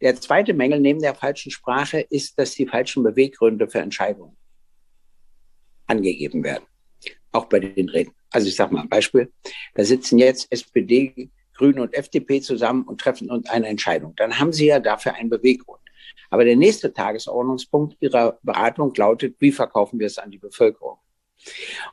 Der 0.00 0.16
zweite 0.16 0.54
Mängel 0.54 0.80
neben 0.80 1.00
der 1.00 1.14
falschen 1.14 1.50
Sprache 1.50 2.00
ist, 2.00 2.38
dass 2.38 2.52
die 2.52 2.66
falschen 2.66 3.02
Beweggründe 3.02 3.68
für 3.68 3.78
Entscheidungen 3.78 4.36
angegeben 5.86 6.42
werden. 6.44 6.64
Auch 7.32 7.46
bei 7.46 7.60
den 7.60 7.88
Reden. 7.88 8.12
Also 8.30 8.48
ich 8.48 8.56
sage 8.56 8.74
mal 8.74 8.82
ein 8.82 8.88
Beispiel. 8.88 9.32
Da 9.74 9.84
sitzen 9.84 10.18
jetzt 10.18 10.50
SPD, 10.50 11.30
Grüne 11.54 11.82
und 11.82 11.94
FDP 11.94 12.40
zusammen 12.40 12.82
und 12.82 13.00
treffen 13.00 13.30
uns 13.30 13.48
eine 13.48 13.68
Entscheidung. 13.68 14.14
Dann 14.16 14.38
haben 14.38 14.52
Sie 14.52 14.66
ja 14.66 14.80
dafür 14.80 15.14
einen 15.14 15.30
Beweggrund. 15.30 15.80
Aber 16.30 16.44
der 16.44 16.56
nächste 16.56 16.92
Tagesordnungspunkt 16.92 17.96
Ihrer 18.00 18.38
Beratung 18.42 18.92
lautet, 18.96 19.36
wie 19.38 19.52
verkaufen 19.52 19.98
wir 20.00 20.06
es 20.06 20.18
an 20.18 20.30
die 20.30 20.38
Bevölkerung? 20.38 20.98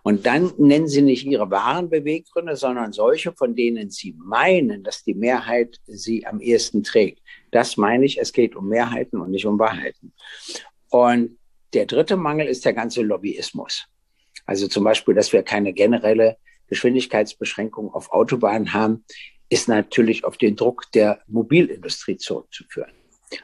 Und 0.03 0.25
dann 0.25 0.53
nennen 0.58 0.88
Sie 0.88 1.01
nicht 1.01 1.25
Ihre 1.25 1.50
wahren 1.51 1.89
Beweggründe, 1.89 2.55
sondern 2.55 2.93
solche, 2.93 3.34
von 3.34 3.55
denen 3.55 3.89
Sie 3.89 4.15
meinen, 4.17 4.84
dass 4.84 5.03
die 5.03 5.13
Mehrheit 5.13 5.79
sie 5.86 6.25
am 6.25 6.39
ehesten 6.39 6.84
trägt. 6.84 7.22
Das 7.51 7.77
meine 7.77 8.05
ich, 8.05 8.20
es 8.20 8.34
geht 8.34 8.55
um 8.55 8.67
Mehrheiten 8.67 9.20
und 9.20 9.31
nicht 9.31 9.46
um 9.46 9.60
Wahrheiten. 9.60 10.13
Und 10.89 11.38
der 11.74 11.86
dritte 11.86 12.17
Mangel 12.17 12.48
ist 12.48 12.65
der 12.65 12.74
ganze 12.74 13.01
Lobbyismus. 13.01 13.88
Also 14.46 14.67
zum 14.67 14.84
Beispiel, 14.84 15.13
dass 15.13 15.31
wir 15.31 15.43
keine 15.43 15.74
generelle 15.74 16.38
Geschwindigkeitsbeschränkung 16.67 17.93
auf 17.93 18.12
Autobahnen 18.12 18.74
haben, 18.74 19.05
ist 19.50 19.67
natürlich 19.67 20.24
auf 20.24 20.38
den 20.38 20.55
Druck 20.55 20.91
der 20.93 21.22
Mobilindustrie 21.27 22.17
zurückzuführen. 22.17 22.91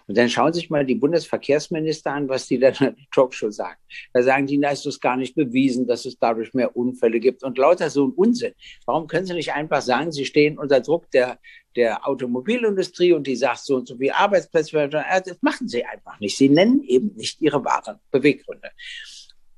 Und 0.08 0.17
dann 0.17 0.29
schauen 0.29 0.53
Sie 0.53 0.60
sich 0.60 0.70
mal 0.70 0.86
die 0.86 0.96
Bundesverkehrsminister 0.96 2.12
an, 2.12 2.29
was 2.29 2.48
die 2.48 2.60
dann 2.60 2.74
in 2.74 2.96
der 2.96 2.96
Talkshow 3.13 3.50
sagen. 3.51 3.79
Da 4.13 4.24
sagen 4.24 4.48
die, 4.48 4.60
da 4.60 4.70
ist 4.70 4.86
es 4.86 5.00
gar 5.00 5.17
nicht 5.17 5.36
bewiesen, 5.36 5.88
dass 5.88 6.06
es 6.06 6.17
dadurch 6.20 6.53
mehr 6.53 6.75
Unfälle 6.75 7.20
gibt 7.20 7.44
und 7.44 7.58
lauter 7.58 7.89
so 7.89 8.08
ein 8.08 8.12
Unsinn. 8.12 8.53
Warum 8.86 9.08
können 9.08 9.25
Sie 9.25 9.34
nicht 9.34 9.53
einfach 9.53 9.82
sagen, 9.82 10.12
Sie 10.12 10.25
stehen 10.25 10.58
unter 10.58 10.82
Druck 10.82 11.10
der, 11.12 11.39
der 11.75 12.08
Automobilindustrie 12.08 13.13
und 13.13 13.27
die 13.27 13.36
sagt 13.36 13.60
so 13.60 13.75
und 13.75 13.88
so 13.88 14.00
wie 14.00 14.12
Arbeitsplätze, 14.12 14.89
das 14.89 15.41
machen 15.41 15.67
Sie 15.67 15.86
einfach 15.86 16.20
nicht. 16.20 16.38
Sie 16.38 16.50
nennen 16.50 16.84
eben 16.84 17.15
nicht 17.15 17.41
Ihre 17.41 17.63
wahren 17.63 18.00
Beweggründe. 18.12 18.72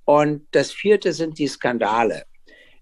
Und 0.06 0.48
das 0.52 0.72
vierte 0.72 1.14
sind 1.14 1.38
die 1.38 1.48
Skandale. 1.48 2.24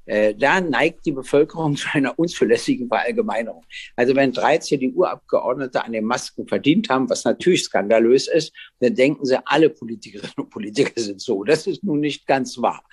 Äh, 0.07 0.33
da 0.33 0.59
neigt 0.59 1.05
die 1.05 1.11
Bevölkerung 1.11 1.75
zu 1.77 1.87
einer 1.93 2.17
unzulässigen 2.17 2.87
Verallgemeinerung. 2.87 3.63
Also 3.95 4.15
wenn 4.15 4.31
drei 4.31 4.57
CDU-Abgeordnete 4.57 5.83
an 5.83 5.91
den 5.91 6.05
Masken 6.05 6.47
verdient 6.47 6.89
haben, 6.89 7.09
was 7.09 7.23
natürlich 7.25 7.63
skandalös 7.63 8.27
ist, 8.27 8.53
dann 8.79 8.95
denken 8.95 9.25
sie, 9.25 9.37
alle 9.45 9.69
Politikerinnen 9.69 10.33
und 10.37 10.49
Politiker 10.49 10.99
sind 10.99 11.21
so. 11.21 11.43
Das 11.43 11.67
ist 11.67 11.83
nun 11.83 11.99
nicht 11.99 12.25
ganz 12.25 12.57
wahr. 12.59 12.83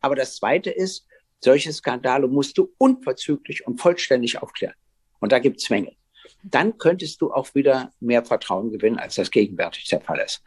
Aber 0.00 0.16
das 0.16 0.36
Zweite 0.36 0.70
ist, 0.70 1.06
solche 1.40 1.72
Skandale 1.72 2.26
musst 2.26 2.58
du 2.58 2.72
unverzüglich 2.78 3.66
und 3.66 3.80
vollständig 3.80 4.42
aufklären. 4.42 4.74
Und 5.20 5.32
da 5.32 5.38
gibt 5.38 5.60
es 5.60 5.70
Mängel 5.70 5.94
dann 6.42 6.78
könntest 6.78 7.20
du 7.20 7.32
auch 7.32 7.54
wieder 7.54 7.92
mehr 8.00 8.24
Vertrauen 8.24 8.70
gewinnen, 8.70 8.98
als 8.98 9.14
das 9.14 9.30
gegenwärtig 9.30 9.88
der 9.88 10.00
Fall 10.00 10.20
ist. 10.24 10.42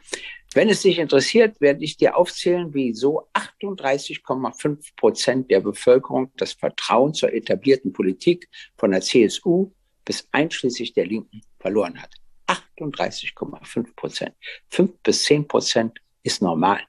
Wenn 0.56 0.70
es 0.70 0.80
dich 0.80 0.98
interessiert, 0.98 1.60
werde 1.60 1.84
ich 1.84 1.98
dir 1.98 2.16
aufzählen, 2.16 2.72
wieso 2.72 3.28
38,5 3.34 4.96
Prozent 4.96 5.50
der 5.50 5.60
Bevölkerung 5.60 6.32
das 6.38 6.54
Vertrauen 6.54 7.12
zur 7.12 7.30
etablierten 7.34 7.92
Politik 7.92 8.48
von 8.78 8.92
der 8.92 9.02
CSU 9.02 9.72
bis 10.06 10.26
einschließlich 10.32 10.94
der 10.94 11.04
Linken 11.04 11.42
verloren 11.58 12.00
hat. 12.00 12.14
38,5 12.46 13.94
Prozent. 13.94 14.34
5 14.70 14.98
bis 15.02 15.24
10 15.24 15.46
Prozent 15.46 15.98
ist 16.22 16.40
normal. 16.40 16.80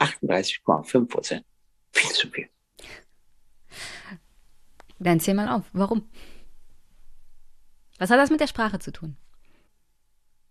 38,5 0.00 1.06
Prozent. 1.06 1.46
Viel 1.92 2.10
zu 2.10 2.28
viel. 2.28 2.48
Dann 4.98 5.20
zähl 5.20 5.34
mal 5.34 5.48
auf. 5.48 5.66
Warum? 5.72 6.10
Was 8.00 8.10
hat 8.10 8.18
das 8.18 8.30
mit 8.30 8.40
der 8.40 8.48
Sprache 8.48 8.80
zu 8.80 8.90
tun? 8.90 9.16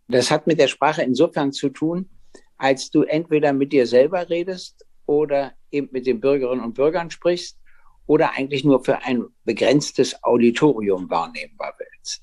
Das 0.08 0.32
hat 0.32 0.48
mit 0.48 0.58
der 0.58 0.70
Sprache 0.70 1.01
insofern 1.01 1.51
zu 1.51 1.68
tun, 1.68 2.10
als 2.62 2.91
du 2.91 3.01
entweder 3.01 3.53
mit 3.53 3.74
dir 3.74 3.88
selber 3.88 4.30
redest 4.30 4.86
oder 5.08 5.53
eben 5.72 5.89
mit 5.91 6.06
den 6.06 6.20
Bürgerinnen 6.20 6.63
und 6.63 6.75
Bürgern 6.75 7.10
sprichst 7.10 7.58
oder 8.06 8.34
eigentlich 8.34 8.63
nur 8.63 8.84
für 8.84 9.00
ein 9.00 9.25
begrenztes 9.46 10.24
Auditorium 10.24 11.10
wahrnehmbar, 11.10 11.74
willst, 11.80 12.22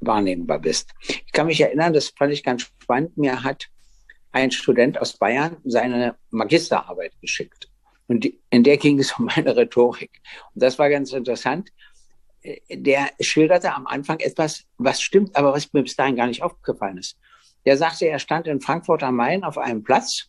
wahrnehmbar 0.00 0.58
bist. 0.58 0.90
Ich 1.08 1.32
kann 1.32 1.46
mich 1.46 1.62
erinnern, 1.62 1.94
das 1.94 2.10
fand 2.10 2.30
ich 2.32 2.44
ganz 2.44 2.62
spannend, 2.62 3.16
mir 3.16 3.42
hat 3.42 3.68
ein 4.32 4.50
Student 4.50 5.00
aus 5.00 5.16
Bayern 5.16 5.56
seine 5.64 6.14
Magisterarbeit 6.28 7.12
geschickt. 7.22 7.70
Und 8.06 8.30
in 8.50 8.64
der 8.64 8.76
ging 8.76 8.98
es 8.98 9.18
um 9.18 9.24
meine 9.24 9.56
Rhetorik. 9.56 10.20
Und 10.54 10.62
das 10.62 10.78
war 10.78 10.90
ganz 10.90 11.12
interessant 11.12 11.70
der 12.70 13.10
schilderte 13.20 13.74
am 13.74 13.86
Anfang 13.86 14.18
etwas, 14.20 14.64
was 14.78 15.00
stimmt, 15.00 15.36
aber 15.36 15.52
was 15.52 15.72
mir 15.72 15.82
bis 15.82 15.96
dahin 15.96 16.16
gar 16.16 16.26
nicht 16.26 16.42
aufgefallen 16.42 16.98
ist. 16.98 17.18
Der 17.64 17.76
sagte, 17.76 18.06
er 18.06 18.18
stand 18.18 18.46
in 18.46 18.60
Frankfurt 18.60 19.02
am 19.02 19.16
Main 19.16 19.44
auf 19.44 19.58
einem 19.58 19.82
Platz 19.82 20.28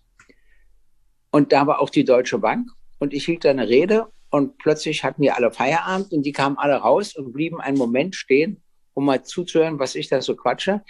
und 1.32 1.52
da 1.52 1.66
war 1.68 1.80
auch 1.80 1.90
die 1.90 2.04
Deutsche 2.04 2.40
Bank 2.40 2.70
und 3.00 3.14
ich 3.14 3.26
hielt 3.26 3.46
da 3.46 3.50
eine 3.50 3.68
Rede 3.68 4.08
und 4.30 4.58
plötzlich 4.58 5.04
hatten 5.04 5.22
die 5.22 5.32
alle 5.32 5.52
Feierabend 5.52 6.14
und 6.14 6.24
die 6.24 6.32
kamen 6.32 6.58
alle 6.58 6.76
raus 6.76 7.16
und 7.16 7.34
blieben 7.34 7.60
einen 7.60 7.78
Moment 7.78 8.16
stehen, 8.16 8.62
um 8.94 9.06
mal 9.06 9.24
zuzuhören, 9.24 9.80
was 9.80 9.96
ich 9.96 10.08
da 10.08 10.22
so 10.22 10.36
quatsche. 10.36 10.82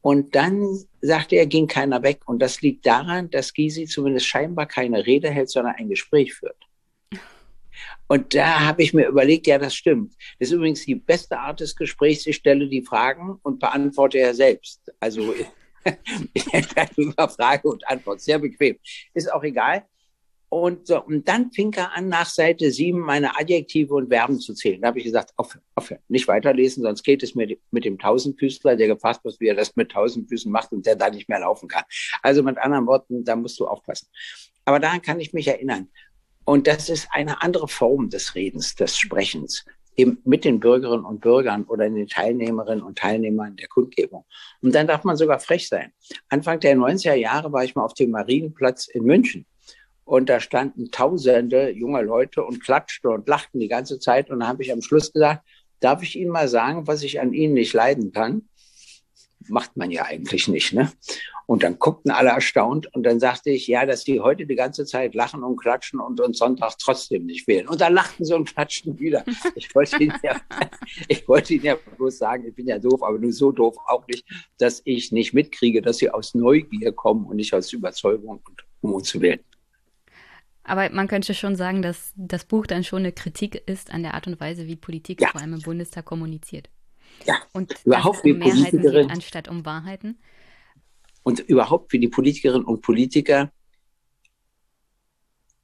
Und 0.00 0.34
dann 0.34 0.66
sagte 1.00 1.36
er, 1.36 1.46
ging 1.46 1.66
keiner 1.66 2.02
weg. 2.02 2.20
Und 2.26 2.40
das 2.40 2.60
liegt 2.60 2.86
daran, 2.86 3.30
dass 3.30 3.52
Gysi 3.52 3.86
zumindest 3.86 4.26
scheinbar 4.26 4.66
keine 4.66 5.06
Rede 5.06 5.30
hält, 5.30 5.50
sondern 5.50 5.74
ein 5.76 5.88
Gespräch 5.88 6.34
führt. 6.34 6.56
Und 8.06 8.34
da 8.34 8.60
habe 8.60 8.82
ich 8.82 8.94
mir 8.94 9.06
überlegt, 9.06 9.46
ja, 9.46 9.58
das 9.58 9.74
stimmt. 9.74 10.14
Das 10.38 10.48
ist 10.48 10.54
übrigens 10.54 10.84
die 10.84 10.94
beste 10.94 11.38
Art 11.38 11.60
des 11.60 11.76
Gesprächs. 11.76 12.26
Ich 12.26 12.36
stelle 12.36 12.68
die 12.68 12.82
Fragen 12.82 13.38
und 13.42 13.60
beantworte 13.60 14.18
ja 14.18 14.34
selbst. 14.34 14.80
Also 14.98 15.34
über 16.96 17.28
Frage 17.28 17.68
und 17.68 17.86
Antwort. 17.88 18.20
Sehr 18.20 18.38
bequem. 18.38 18.76
Ist 19.14 19.32
auch 19.32 19.42
egal. 19.42 19.84
Und, 20.50 20.86
so, 20.86 21.04
und 21.04 21.28
dann 21.28 21.52
fing 21.52 21.74
er 21.74 21.92
an, 21.92 22.08
nach 22.08 22.26
Seite 22.26 22.70
7 22.70 22.98
meine 22.98 23.38
Adjektive 23.38 23.94
und 23.94 24.08
Verben 24.08 24.40
zu 24.40 24.54
zählen. 24.54 24.80
Da 24.80 24.88
habe 24.88 24.98
ich 24.98 25.04
gesagt, 25.04 25.32
aufhören, 25.36 25.62
aufhören, 25.74 26.00
nicht 26.08 26.26
weiterlesen, 26.26 26.82
sonst 26.82 27.02
geht 27.02 27.22
es 27.22 27.34
mir 27.34 27.58
mit 27.70 27.84
dem 27.84 27.98
Tausendfüßler, 27.98 28.76
der 28.76 28.86
gefasst 28.86 29.22
wird, 29.24 29.38
wie 29.40 29.48
er 29.48 29.54
das 29.54 29.76
mit 29.76 29.90
Tausendfüßen 29.92 30.50
macht 30.50 30.72
und 30.72 30.86
der 30.86 30.96
da 30.96 31.10
nicht 31.10 31.28
mehr 31.28 31.40
laufen 31.40 31.68
kann. 31.68 31.84
Also 32.22 32.42
mit 32.42 32.56
anderen 32.56 32.86
Worten, 32.86 33.24
da 33.24 33.36
musst 33.36 33.60
du 33.60 33.66
aufpassen. 33.66 34.08
Aber 34.64 34.80
daran 34.80 35.02
kann 35.02 35.20
ich 35.20 35.34
mich 35.34 35.48
erinnern. 35.48 35.90
Und 36.44 36.66
das 36.66 36.88
ist 36.88 37.08
eine 37.10 37.42
andere 37.42 37.68
Form 37.68 38.08
des 38.08 38.34
Redens, 38.34 38.74
des 38.74 38.96
Sprechens, 38.96 39.66
eben 39.98 40.18
mit 40.24 40.44
den 40.44 40.60
Bürgerinnen 40.60 41.04
und 41.04 41.20
Bürgern 41.20 41.64
oder 41.64 41.90
den 41.90 42.06
Teilnehmerinnen 42.06 42.82
und 42.82 42.96
Teilnehmern 42.96 43.56
der 43.56 43.68
Kundgebung. 43.68 44.24
Und 44.62 44.74
dann 44.74 44.86
darf 44.86 45.04
man 45.04 45.16
sogar 45.16 45.40
frech 45.40 45.68
sein. 45.68 45.92
Anfang 46.28 46.60
der 46.60 46.76
90er 46.76 47.14
Jahre 47.14 47.52
war 47.52 47.64
ich 47.64 47.74
mal 47.74 47.84
auf 47.84 47.94
dem 47.94 48.12
Marienplatz 48.12 48.86
in 48.86 49.04
München. 49.04 49.44
Und 50.04 50.28
da 50.30 50.40
standen 50.40 50.90
tausende 50.90 51.70
junge 51.70 52.00
Leute 52.00 52.42
und 52.42 52.62
klatschten 52.62 53.10
und 53.10 53.28
lachten 53.28 53.60
die 53.60 53.68
ganze 53.68 53.98
Zeit. 53.98 54.30
Und 54.30 54.40
da 54.40 54.46
habe 54.46 54.62
ich 54.62 54.72
am 54.72 54.80
Schluss 54.80 55.12
gesagt, 55.12 55.46
darf 55.80 56.02
ich 56.02 56.16
Ihnen 56.16 56.30
mal 56.30 56.48
sagen, 56.48 56.86
was 56.86 57.02
ich 57.02 57.20
an 57.20 57.34
Ihnen 57.34 57.54
nicht 57.54 57.74
leiden 57.74 58.12
kann? 58.12 58.48
Macht 59.48 59.76
man 59.76 59.90
ja 59.90 60.04
eigentlich 60.04 60.48
nicht, 60.48 60.72
ne? 60.72 60.92
Und 61.46 61.62
dann 61.62 61.78
guckten 61.78 62.10
alle 62.10 62.28
erstaunt 62.28 62.94
und 62.94 63.04
dann 63.04 63.20
sagte 63.20 63.48
ich, 63.48 63.66
ja, 63.66 63.86
dass 63.86 64.04
die 64.04 64.20
heute 64.20 64.44
die 64.44 64.54
ganze 64.54 64.84
Zeit 64.84 65.14
lachen 65.14 65.42
und 65.42 65.56
klatschen 65.56 65.98
und 65.98 66.20
uns 66.20 66.38
Sonntag 66.38 66.74
trotzdem 66.78 67.24
nicht 67.24 67.48
wählen. 67.48 67.66
Und 67.66 67.80
dann 67.80 67.94
lachten 67.94 68.22
sie 68.24 68.34
und 68.34 68.52
klatschten 68.54 68.98
wieder. 68.98 69.24
Ich 69.54 69.74
wollte 69.74 69.96
ihnen 70.02 70.14
ja, 70.22 70.36
ich 71.08 71.26
wollte 71.26 71.54
ihnen 71.54 71.64
ja 71.64 71.76
bloß 71.96 72.18
sagen, 72.18 72.46
ich 72.46 72.54
bin 72.54 72.66
ja 72.66 72.78
doof, 72.78 73.02
aber 73.02 73.18
nur 73.18 73.32
so 73.32 73.50
doof 73.50 73.76
auch 73.86 74.06
nicht, 74.08 74.26
dass 74.58 74.82
ich 74.84 75.10
nicht 75.10 75.32
mitkriege, 75.32 75.80
dass 75.80 75.98
sie 75.98 76.10
aus 76.10 76.34
Neugier 76.34 76.92
kommen 76.92 77.24
und 77.24 77.36
nicht 77.36 77.54
aus 77.54 77.72
Überzeugung, 77.72 78.42
um 78.82 78.92
uns 78.92 79.08
zu 79.08 79.20
wählen. 79.20 79.40
Aber 80.64 80.90
man 80.90 81.08
könnte 81.08 81.32
schon 81.32 81.56
sagen, 81.56 81.80
dass 81.80 82.12
das 82.14 82.44
Buch 82.44 82.66
dann 82.66 82.84
schon 82.84 82.98
eine 82.98 83.12
Kritik 83.12 83.62
ist 83.66 83.90
an 83.90 84.02
der 84.02 84.12
Art 84.12 84.26
und 84.26 84.38
Weise, 84.38 84.66
wie 84.66 84.76
Politik 84.76 85.22
ja. 85.22 85.28
vor 85.28 85.40
allem 85.40 85.54
im 85.54 85.62
Bundestag 85.62 86.04
kommuniziert. 86.04 86.68
Ja, 87.26 87.36
und 87.52 87.74
überhaupt 87.84 88.24
wie 88.24 88.32
Mehrheiten 88.32 88.82
geht, 88.82 89.10
anstatt 89.10 89.48
um 89.48 89.64
Wahrheiten 89.64 90.18
und 91.22 91.40
überhaupt 91.40 91.92
wie 91.92 91.98
die 91.98 92.08
Politikerinnen 92.08 92.64
und 92.64 92.80
Politiker 92.80 93.52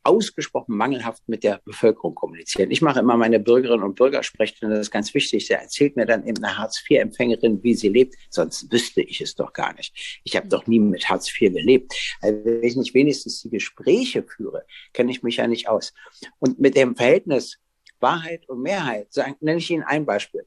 ausgesprochen 0.02 0.76
mangelhaft 0.76 1.22
mit 1.26 1.42
der 1.42 1.62
Bevölkerung 1.64 2.14
kommunizieren. 2.14 2.70
Ich 2.70 2.82
mache 2.82 3.00
immer 3.00 3.16
meine 3.16 3.40
Bürgerinnen 3.40 3.82
und 3.82 3.94
Bürger 3.94 4.22
sprechen, 4.22 4.68
das 4.68 4.80
ist 4.80 4.90
ganz 4.90 5.14
wichtig. 5.14 5.48
Der 5.48 5.62
erzählt 5.62 5.96
mir 5.96 6.04
dann 6.04 6.26
eben 6.26 6.44
eine 6.44 6.58
Hartz-IV-Empfängerin, 6.58 7.62
wie 7.62 7.74
sie 7.74 7.88
lebt, 7.88 8.14
sonst 8.28 8.70
wüsste 8.70 9.00
ich 9.00 9.22
es 9.22 9.34
doch 9.34 9.54
gar 9.54 9.72
nicht. 9.74 10.20
Ich 10.24 10.36
habe 10.36 10.46
doch 10.48 10.66
nie 10.66 10.78
mit 10.78 11.08
Hartz 11.08 11.28
IV 11.28 11.54
gelebt. 11.54 11.94
Also 12.20 12.44
wenn 12.44 12.62
ich 12.62 12.76
nicht 12.76 12.92
wenigstens 12.92 13.40
die 13.40 13.50
Gespräche 13.50 14.22
führe, 14.22 14.66
kenne 14.92 15.10
ich 15.10 15.22
mich 15.22 15.38
ja 15.38 15.46
nicht 15.46 15.68
aus. 15.68 15.94
Und 16.38 16.60
mit 16.60 16.76
dem 16.76 16.94
Verhältnis 16.94 17.58
Wahrheit 18.00 18.46
und 18.50 18.60
Mehrheit 18.60 19.08
nenne 19.40 19.58
ich 19.58 19.70
Ihnen 19.70 19.84
ein 19.84 20.04
Beispiel 20.04 20.44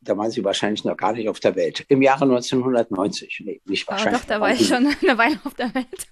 da 0.00 0.16
waren 0.16 0.30
Sie 0.30 0.44
wahrscheinlich 0.44 0.84
noch 0.84 0.96
gar 0.96 1.12
nicht 1.12 1.28
auf 1.28 1.40
der 1.40 1.56
Welt. 1.56 1.84
Im 1.88 2.02
Jahre 2.02 2.24
1990. 2.24 3.42
Nee, 3.44 3.60
nicht 3.64 3.86
wahrscheinlich. 3.88 4.14
Oh, 4.14 4.18
doch, 4.18 4.28
da 4.28 4.40
war 4.40 4.52
ich 4.52 4.66
schon 4.66 4.86
eine 5.02 5.18
Weile 5.18 5.38
auf 5.44 5.54
der 5.54 5.74
Welt. 5.74 6.08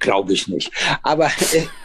Glaube 0.00 0.32
ich 0.32 0.48
nicht. 0.48 0.72
Aber 1.02 1.30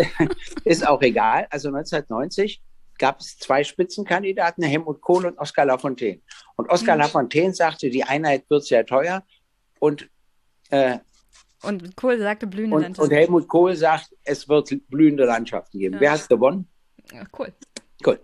ist 0.66 0.88
auch 0.88 1.02
egal. 1.02 1.48
Also 1.50 1.70
1990 1.70 2.62
gab 2.98 3.20
es 3.20 3.38
zwei 3.38 3.64
Spitzenkandidaten, 3.64 4.64
Helmut 4.64 5.02
Kohl 5.02 5.26
und 5.26 5.38
Oskar 5.38 5.66
Lafontaine. 5.66 6.22
Und 6.56 6.70
Oskar 6.70 6.96
mhm. 6.96 7.02
Lafontaine 7.02 7.54
sagte, 7.54 7.90
die 7.90 8.04
Einheit 8.04 8.50
wird 8.50 8.66
sehr 8.66 8.86
teuer. 8.86 9.24
Und, 9.80 10.10
äh, 10.70 11.00
und 11.62 11.96
Kohl 11.96 12.20
sagte 12.20 12.46
blühende 12.46 12.76
und, 12.76 12.82
Landschaften. 12.82 13.12
Und 13.12 13.18
Helmut 13.18 13.48
Kohl 13.48 13.76
sagt, 13.76 14.14
es 14.24 14.48
wird 14.50 14.74
blühende 14.90 15.26
Landschaften 15.26 15.80
geben. 15.80 15.96
Ja. 15.96 16.02
Wer 16.02 16.12
hat 16.12 16.30
gewonnen? 16.30 16.68
Ja, 17.12 17.24
cool. 17.38 17.54
Cool. 18.06 18.20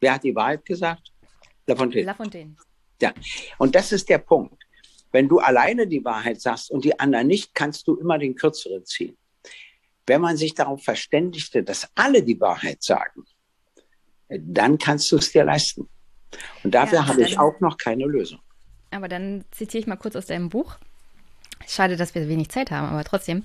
Wer 0.00 0.14
hat 0.14 0.24
die 0.24 0.34
Wahrheit 0.34 0.64
gesagt? 0.64 1.11
Lafontaine. 1.66 2.06
Lafontaine. 2.06 2.56
Ja, 3.00 3.12
und 3.58 3.74
das 3.74 3.92
ist 3.92 4.08
der 4.08 4.18
Punkt. 4.18 4.62
Wenn 5.10 5.28
du 5.28 5.38
alleine 5.38 5.86
die 5.86 6.04
Wahrheit 6.04 6.40
sagst 6.40 6.70
und 6.70 6.84
die 6.84 6.98
anderen 6.98 7.26
nicht, 7.26 7.54
kannst 7.54 7.86
du 7.86 7.96
immer 7.96 8.18
den 8.18 8.34
Kürzeren 8.34 8.84
ziehen. 8.86 9.16
Wenn 10.06 10.20
man 10.20 10.36
sich 10.36 10.54
darauf 10.54 10.82
verständigte, 10.82 11.62
dass 11.62 11.88
alle 11.94 12.22
die 12.22 12.40
Wahrheit 12.40 12.82
sagen, 12.82 13.24
dann 14.28 14.78
kannst 14.78 15.12
du 15.12 15.16
es 15.16 15.30
dir 15.30 15.44
leisten. 15.44 15.88
Und 16.64 16.74
dafür 16.74 17.00
ja, 17.00 17.06
habe 17.06 17.22
ich 17.22 17.38
auch 17.38 17.60
noch 17.60 17.76
keine 17.76 18.06
Lösung. 18.06 18.40
Aber 18.90 19.08
dann 19.08 19.44
zitiere 19.50 19.80
ich 19.80 19.86
mal 19.86 19.96
kurz 19.96 20.16
aus 20.16 20.26
deinem 20.26 20.48
Buch. 20.48 20.76
Schade, 21.66 21.96
dass 21.96 22.14
wir 22.14 22.28
wenig 22.28 22.48
Zeit 22.50 22.70
haben, 22.70 22.88
aber 22.88 23.04
trotzdem. 23.04 23.44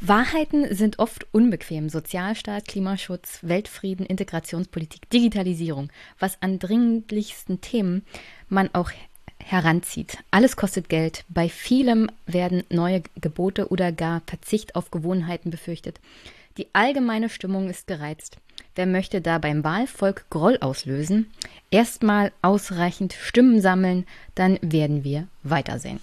Wahrheiten 0.00 0.74
sind 0.74 0.98
oft 0.98 1.26
unbequem. 1.32 1.88
Sozialstaat, 1.88 2.68
Klimaschutz, 2.68 3.40
Weltfrieden, 3.42 4.06
Integrationspolitik, 4.06 5.08
Digitalisierung. 5.10 5.90
Was 6.18 6.40
an 6.42 6.58
dringlichsten 6.58 7.60
Themen 7.60 8.04
man 8.48 8.70
auch 8.72 8.90
heranzieht. 9.42 10.18
Alles 10.30 10.56
kostet 10.56 10.88
Geld. 10.88 11.24
Bei 11.28 11.48
vielem 11.48 12.10
werden 12.26 12.64
neue 12.70 13.02
Gebote 13.20 13.68
oder 13.68 13.92
gar 13.92 14.22
Verzicht 14.26 14.74
auf 14.74 14.90
Gewohnheiten 14.90 15.50
befürchtet. 15.50 16.00
Die 16.56 16.68
allgemeine 16.72 17.28
Stimmung 17.28 17.68
ist 17.68 17.86
gereizt. 17.86 18.38
Wer 18.74 18.86
möchte 18.86 19.20
da 19.20 19.38
beim 19.38 19.62
Wahlvolk 19.62 20.28
Groll 20.30 20.58
auslösen? 20.60 21.30
Erstmal 21.70 22.32
ausreichend 22.42 23.12
Stimmen 23.12 23.60
sammeln, 23.60 24.06
dann 24.34 24.58
werden 24.62 25.04
wir 25.04 25.28
weitersehen 25.42 26.00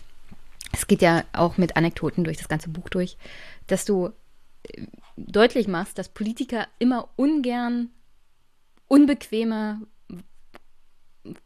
es 0.74 0.88
geht 0.88 1.02
ja 1.02 1.24
auch 1.32 1.58
mit 1.58 1.78
Anekdoten 1.78 2.24
durch 2.26 2.38
das 2.38 2.50
ganze 2.50 2.70
Buch 2.70 2.90
durch, 2.90 3.18
dass 3.68 3.86
du 3.86 4.12
äh, 4.64 4.88
deutlich 5.16 5.68
machst, 5.68 5.98
dass 5.98 6.10
Politiker 6.10 6.68
immer 6.80 7.08
ungern 7.16 7.90
unbequeme 8.88 9.82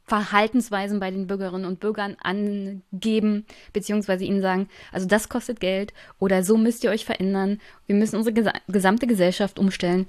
Verhaltensweisen 0.06 1.00
bei 1.00 1.12
den 1.12 1.28
Bürgerinnen 1.28 1.66
und 1.66 1.80
Bürgern 1.80 2.18
angeben, 2.20 3.46
beziehungsweise 3.74 4.26
ihnen 4.26 4.42
sagen, 4.42 4.70
also 4.92 5.08
das 5.08 5.30
kostet 5.30 5.60
Geld 5.60 5.94
oder 6.18 6.44
so 6.44 6.58
müsst 6.58 6.84
ihr 6.84 6.90
euch 6.90 7.06
verändern, 7.06 7.62
wir 7.86 7.96
müssen 7.96 8.16
unsere 8.16 8.60
gesamte 8.68 9.06
Gesellschaft 9.06 9.60
umstellen. 9.60 10.08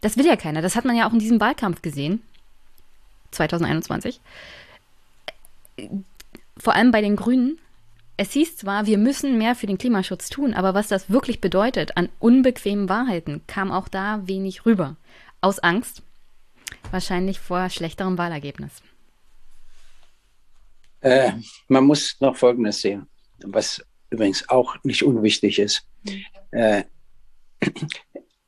Das 0.00 0.16
will 0.16 0.26
ja 0.26 0.36
keiner. 0.36 0.62
Das 0.62 0.74
hat 0.74 0.84
man 0.84 0.96
ja 0.96 1.06
auch 1.08 1.12
in 1.12 1.18
diesem 1.18 1.40
Wahlkampf 1.40 1.82
gesehen, 1.82 2.22
2021. 3.32 4.20
Vor 6.56 6.74
allem 6.74 6.90
bei 6.90 7.02
den 7.02 7.16
Grünen 7.16 7.58
es 8.16 8.32
hieß 8.32 8.56
zwar, 8.56 8.86
wir 8.86 8.98
müssen 8.98 9.38
mehr 9.38 9.54
für 9.54 9.66
den 9.66 9.78
Klimaschutz 9.78 10.28
tun, 10.28 10.54
aber 10.54 10.74
was 10.74 10.88
das 10.88 11.10
wirklich 11.10 11.40
bedeutet 11.40 11.96
an 11.96 12.08
unbequemen 12.20 12.88
Wahrheiten, 12.88 13.42
kam 13.46 13.72
auch 13.72 13.88
da 13.88 14.26
wenig 14.26 14.66
rüber. 14.66 14.96
Aus 15.40 15.58
Angst, 15.58 16.02
wahrscheinlich 16.90 17.40
vor 17.40 17.68
schlechterem 17.70 18.16
Wahlergebnis. 18.16 18.82
Äh, 21.00 21.32
man 21.68 21.84
muss 21.84 22.16
noch 22.20 22.36
Folgendes 22.36 22.80
sehen, 22.80 23.06
was 23.44 23.84
übrigens 24.10 24.48
auch 24.48 24.76
nicht 24.84 25.02
unwichtig 25.02 25.58
ist. 25.58 25.86
Mhm. 26.04 26.24
Äh, 26.52 26.84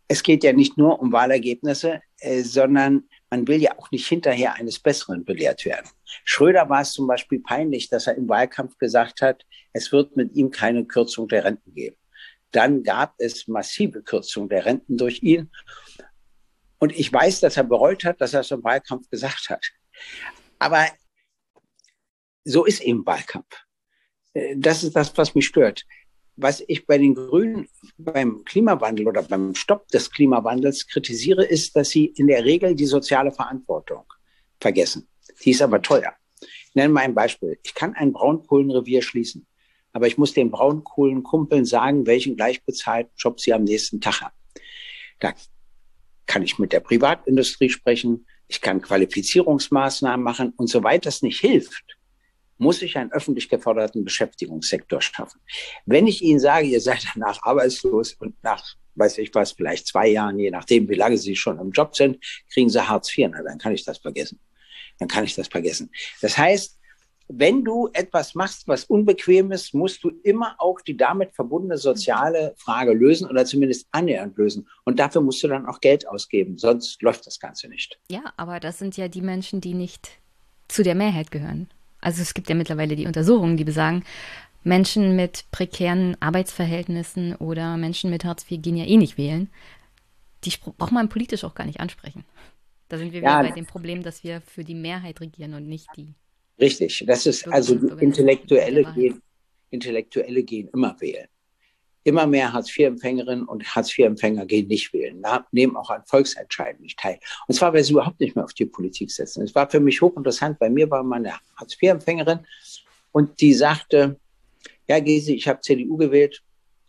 es 0.08 0.22
geht 0.22 0.44
ja 0.44 0.52
nicht 0.52 0.78
nur 0.78 1.00
um 1.00 1.12
Wahlergebnisse, 1.12 2.00
äh, 2.20 2.42
sondern 2.42 3.04
man 3.30 3.46
will 3.48 3.60
ja 3.60 3.76
auch 3.78 3.90
nicht 3.90 4.06
hinterher 4.06 4.54
eines 4.54 4.78
Besseren 4.78 5.24
belehrt 5.24 5.64
werden. 5.64 5.88
Schröder 6.24 6.68
war 6.68 6.82
es 6.82 6.92
zum 6.92 7.06
Beispiel 7.06 7.40
peinlich, 7.40 7.88
dass 7.88 8.06
er 8.06 8.16
im 8.16 8.28
Wahlkampf 8.28 8.78
gesagt 8.78 9.20
hat, 9.20 9.44
es 9.72 9.92
wird 9.92 10.16
mit 10.16 10.34
ihm 10.34 10.50
keine 10.50 10.84
Kürzung 10.84 11.28
der 11.28 11.44
Renten 11.44 11.74
geben. 11.74 11.96
Dann 12.52 12.82
gab 12.84 13.14
es 13.18 13.48
massive 13.48 14.02
Kürzungen 14.02 14.48
der 14.48 14.64
Renten 14.64 14.96
durch 14.96 15.22
ihn. 15.22 15.50
Und 16.78 16.96
ich 16.96 17.12
weiß, 17.12 17.40
dass 17.40 17.56
er 17.56 17.64
bereut 17.64 18.04
hat, 18.04 18.20
dass 18.20 18.34
er 18.34 18.40
es 18.40 18.50
im 18.50 18.62
Wahlkampf 18.62 19.08
gesagt 19.10 19.50
hat. 19.50 19.64
Aber 20.58 20.86
so 22.44 22.64
ist 22.64 22.80
eben 22.80 23.04
Wahlkampf. 23.04 23.64
Äh, 24.34 24.54
das 24.56 24.84
ist 24.84 24.94
das, 24.94 25.16
was 25.18 25.34
mich 25.34 25.46
stört 25.46 25.84
was 26.36 26.62
ich 26.66 26.86
bei 26.86 26.98
den 26.98 27.14
Grünen 27.14 27.68
beim 27.96 28.44
Klimawandel 28.44 29.08
oder 29.08 29.22
beim 29.22 29.54
Stopp 29.54 29.88
des 29.88 30.10
Klimawandels 30.10 30.86
kritisiere, 30.86 31.44
ist, 31.44 31.74
dass 31.76 31.90
sie 31.90 32.06
in 32.06 32.26
der 32.26 32.44
Regel 32.44 32.74
die 32.74 32.86
soziale 32.86 33.32
Verantwortung 33.32 34.04
vergessen. 34.60 35.08
Die 35.42 35.50
ist 35.50 35.62
aber 35.62 35.80
teuer. 35.80 36.12
Ich 36.40 36.74
nenne 36.74 36.92
mal 36.92 37.00
ein 37.00 37.14
Beispiel. 37.14 37.58
Ich 37.62 37.74
kann 37.74 37.94
ein 37.94 38.12
Braunkohlenrevier 38.12 39.00
schließen, 39.00 39.46
aber 39.92 40.06
ich 40.06 40.18
muss 40.18 40.34
den 40.34 40.50
Braunkohlenkumpeln 40.50 41.64
sagen, 41.64 42.06
welchen 42.06 42.36
gleichbezahlten 42.36 43.12
Job 43.16 43.40
sie 43.40 43.54
am 43.54 43.64
nächsten 43.64 44.00
Tag 44.00 44.20
haben. 44.20 44.36
Da 45.20 45.32
kann 46.26 46.42
ich 46.42 46.58
mit 46.58 46.72
der 46.72 46.80
Privatindustrie 46.80 47.70
sprechen, 47.70 48.26
ich 48.48 48.60
kann 48.60 48.82
Qualifizierungsmaßnahmen 48.82 50.22
machen 50.22 50.52
und 50.56 50.68
soweit 50.68 51.06
das 51.06 51.22
nicht 51.22 51.40
hilft, 51.40 51.95
muss 52.58 52.82
ich 52.82 52.96
einen 52.96 53.12
öffentlich 53.12 53.48
geförderten 53.48 54.04
Beschäftigungssektor 54.04 55.00
schaffen. 55.00 55.40
Wenn 55.84 56.06
ich 56.06 56.22
Ihnen 56.22 56.40
sage, 56.40 56.66
ihr 56.66 56.80
seid 56.80 57.06
danach 57.14 57.42
arbeitslos 57.42 58.14
und 58.14 58.42
nach, 58.42 58.64
weiß 58.94 59.18
ich 59.18 59.34
was, 59.34 59.52
vielleicht 59.52 59.86
zwei 59.86 60.08
Jahren, 60.08 60.38
je 60.38 60.50
nachdem, 60.50 60.88
wie 60.88 60.94
lange 60.94 61.18
Sie 61.18 61.36
schon 61.36 61.58
im 61.58 61.70
Job 61.70 61.96
sind, 61.96 62.18
kriegen 62.52 62.68
Sie 62.68 62.86
Hartz 62.86 63.16
IV, 63.16 63.28
na, 63.32 63.42
dann 63.42 63.58
kann 63.58 63.72
ich 63.72 63.84
das 63.84 63.98
vergessen. 63.98 64.40
Dann 64.98 65.08
kann 65.08 65.24
ich 65.24 65.34
das 65.34 65.48
vergessen. 65.48 65.90
Das 66.22 66.38
heißt, 66.38 66.78
wenn 67.28 67.64
du 67.64 67.90
etwas 67.92 68.34
machst, 68.34 68.68
was 68.68 68.84
unbequem 68.84 69.50
ist, 69.50 69.74
musst 69.74 70.04
du 70.04 70.10
immer 70.22 70.54
auch 70.58 70.80
die 70.80 70.96
damit 70.96 71.34
verbundene 71.34 71.76
soziale 71.76 72.54
Frage 72.56 72.92
lösen 72.92 73.28
oder 73.28 73.44
zumindest 73.44 73.88
annähernd 73.90 74.36
lösen. 74.36 74.68
Und 74.84 74.98
dafür 74.98 75.22
musst 75.22 75.42
du 75.42 75.48
dann 75.48 75.66
auch 75.66 75.80
Geld 75.80 76.06
ausgeben, 76.06 76.56
sonst 76.56 77.02
läuft 77.02 77.26
das 77.26 77.40
Ganze 77.40 77.68
nicht. 77.68 77.98
Ja, 78.08 78.32
aber 78.36 78.60
das 78.60 78.78
sind 78.78 78.96
ja 78.96 79.08
die 79.08 79.22
Menschen, 79.22 79.60
die 79.60 79.74
nicht 79.74 80.08
zu 80.68 80.82
der 80.82 80.94
Mehrheit 80.94 81.30
gehören. 81.30 81.68
Also 82.00 82.22
es 82.22 82.34
gibt 82.34 82.48
ja 82.48 82.54
mittlerweile 82.54 82.96
die 82.96 83.06
Untersuchungen, 83.06 83.56
die 83.56 83.64
besagen, 83.64 84.04
Menschen 84.64 85.16
mit 85.16 85.44
prekären 85.50 86.16
Arbeitsverhältnissen 86.20 87.36
oder 87.36 87.76
Menschen 87.76 88.10
mit 88.10 88.24
Hartz 88.24 88.44
IV 88.50 88.60
gehen 88.62 88.76
ja 88.76 88.84
eh 88.84 88.96
nicht 88.96 89.16
wählen. 89.16 89.48
Die 90.44 90.52
braucht 90.78 90.92
man 90.92 91.08
politisch 91.08 91.44
auch 91.44 91.54
gar 91.54 91.66
nicht 91.66 91.80
ansprechen. 91.80 92.24
Da 92.88 92.98
sind 92.98 93.12
wir 93.12 93.20
ja, 93.20 93.40
wieder 93.40 93.48
bei 93.48 93.54
dem 93.54 93.66
Problem, 93.66 94.02
dass 94.02 94.22
wir 94.24 94.40
für 94.40 94.64
die 94.64 94.74
Mehrheit 94.74 95.20
regieren 95.20 95.54
und 95.54 95.68
nicht 95.68 95.88
die. 95.96 96.14
Richtig, 96.60 97.04
das 97.06 97.26
ist 97.26 97.46
also 97.48 97.74
Intellektuelle 97.74 98.84
gehen, 98.94 99.20
Intellektuelle 99.70 100.42
gehen 100.42 100.68
immer 100.72 100.96
wählen 101.00 101.28
immer 102.06 102.26
mehr 102.26 102.52
Hartz-IV-Empfängerinnen 102.52 103.46
und 103.46 103.74
Hartz-IV-Empfänger 103.74 104.46
gehen 104.46 104.68
nicht 104.68 104.92
wählen, 104.92 105.22
nehmen 105.50 105.76
auch 105.76 105.90
an 105.90 106.04
Volksentscheiden 106.06 106.82
nicht 106.82 106.98
teil. 106.98 107.18
Und 107.48 107.54
zwar, 107.54 107.72
weil 107.72 107.82
sie 107.82 107.92
überhaupt 107.92 108.20
nicht 108.20 108.36
mehr 108.36 108.44
auf 108.44 108.54
die 108.54 108.66
Politik 108.66 109.10
setzen. 109.10 109.42
Es 109.42 109.54
war 109.54 109.68
für 109.68 109.80
mich 109.80 110.00
hochinteressant. 110.00 110.58
Bei 110.58 110.70
mir 110.70 110.88
war 110.90 111.02
meine 111.02 111.34
Hartz-IV-Empfängerin 111.56 112.40
und 113.12 113.40
die 113.40 113.54
sagte, 113.54 114.20
ja, 114.88 115.00
Gesi, 115.00 115.34
ich 115.34 115.48
habe 115.48 115.60
CDU 115.60 115.96
gewählt, 115.96 116.42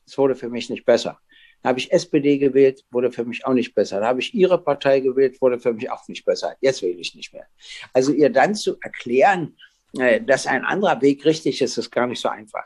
es 0.06 0.18
wurde 0.18 0.36
für 0.36 0.50
mich 0.50 0.70
nicht 0.70 0.86
besser. 0.86 1.20
Da 1.64 1.70
habe 1.70 1.80
ich 1.80 1.92
SPD 1.92 2.38
gewählt, 2.38 2.86
wurde 2.92 3.12
für 3.12 3.26
mich 3.26 3.46
auch 3.46 3.54
nicht 3.54 3.74
besser. 3.74 4.00
Da 4.00 4.08
habe 4.08 4.20
ich 4.20 4.36
Ihre 4.36 4.62
Partei 4.62 5.00
gewählt, 5.00 5.42
wurde 5.42 5.60
für 5.60 5.74
mich 5.74 5.90
auch 5.90 6.08
nicht 6.08 6.26
besser. 6.26 6.56
Jetzt 6.62 6.84
wähle 6.84 7.00
ich 7.00 7.16
nicht 7.16 7.34
mehr. 7.34 7.48
Also 7.92 8.14
ihr 8.14 8.30
dann 8.30 8.54
zu 8.54 8.78
erklären, 8.82 9.58
äh, 9.98 10.22
dass 10.22 10.46
ein 10.46 10.64
anderer 10.64 11.02
Weg 11.02 11.26
richtig 11.26 11.62
ist, 11.62 11.78
ist 11.78 11.92
gar 11.92 12.06
nicht 12.06 12.22
so 12.22 12.30
einfach. 12.30 12.66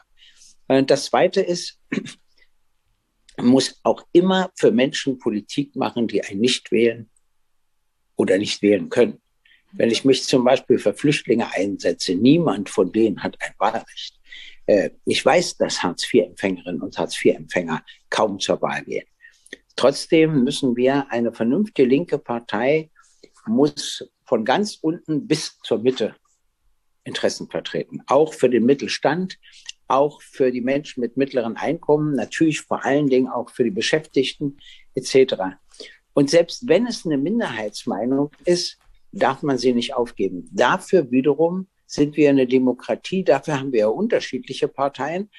Äh, 0.68 0.84
das 0.84 1.06
Zweite 1.06 1.42
ist, 1.42 1.80
muss 3.46 3.80
auch 3.84 4.06
immer 4.12 4.52
für 4.56 4.72
Menschen 4.72 5.20
Politik 5.20 5.76
machen, 5.76 6.08
die 6.08 6.24
einen 6.24 6.42
nicht 6.42 6.72
wählen 6.72 7.10
oder 8.16 8.38
nicht 8.38 8.62
wählen 8.62 8.90
können. 8.90 9.22
Wenn 9.74 9.90
ich 9.90 10.04
mich 10.04 10.24
zum 10.24 10.44
Beispiel 10.44 10.78
für 10.78 10.94
Flüchtlinge 10.94 11.54
einsetze, 11.54 12.16
niemand 12.16 12.70
von 12.70 12.92
denen 12.92 13.24
hat 13.24 13.38
ein 13.42 13.54
Wahlrecht. 13.58 14.20
Äh, 14.66 14.92
ich 15.06 15.26
weiß, 15.26 15.58
dass 15.58 15.82
Hartz-IV-Empfängerinnen 15.82 16.82
und 16.82 16.98
Hartz-IV-Empfänger 16.98 17.84
kaum 18.10 18.40
zur 18.40 18.62
Wahl 18.62 18.84
gehen. 18.84 19.08
Trotzdem 19.76 20.44
müssen 20.44 20.76
wir 20.76 21.10
eine 21.10 21.32
vernünftige 21.34 21.88
linke 21.88 22.18
Partei 22.18 22.90
muss 23.46 24.08
von 24.26 24.46
ganz 24.46 24.78
unten 24.82 25.28
bis 25.28 25.58
zur 25.64 25.80
Mitte 25.80 26.16
Interessen 27.04 27.50
vertreten. 27.50 28.04
Auch 28.08 28.34
für 28.34 28.50
den 28.50 28.66
Mittelstand, 28.66 29.40
auch 29.92 30.22
für 30.22 30.52
die 30.52 30.62
Menschen 30.62 31.02
mit 31.02 31.18
mittleren 31.18 31.58
Einkommen, 31.58 32.16
natürlich 32.16 32.62
vor 32.62 32.86
allen 32.86 33.08
Dingen 33.08 33.28
auch 33.28 33.50
für 33.50 33.64
die 33.64 33.72
Beschäftigten 33.72 34.58
etc. 34.96 35.36
Und 36.14 36.30
selbst 36.30 36.68
wenn 36.68 36.88
es 36.88 37.06
eine 37.06 37.18
Minderheitsmeinung 37.18 38.32
ist, 38.46 38.78
darf 39.12 39.44
man 39.44 39.58
sie 39.58 39.74
nicht 39.74 39.94
aufgeben. 39.94 40.50
Dafür 40.52 41.12
wiederum 41.12 41.68
sind 41.86 42.16
wir 42.16 42.30
eine 42.30 42.48
Demokratie, 42.48 43.24
dafür 43.24 43.60
haben 43.60 43.74
wir 43.74 43.82
ja 43.82 43.88
unterschiedliche 43.88 44.68
Parteien, 44.68 45.30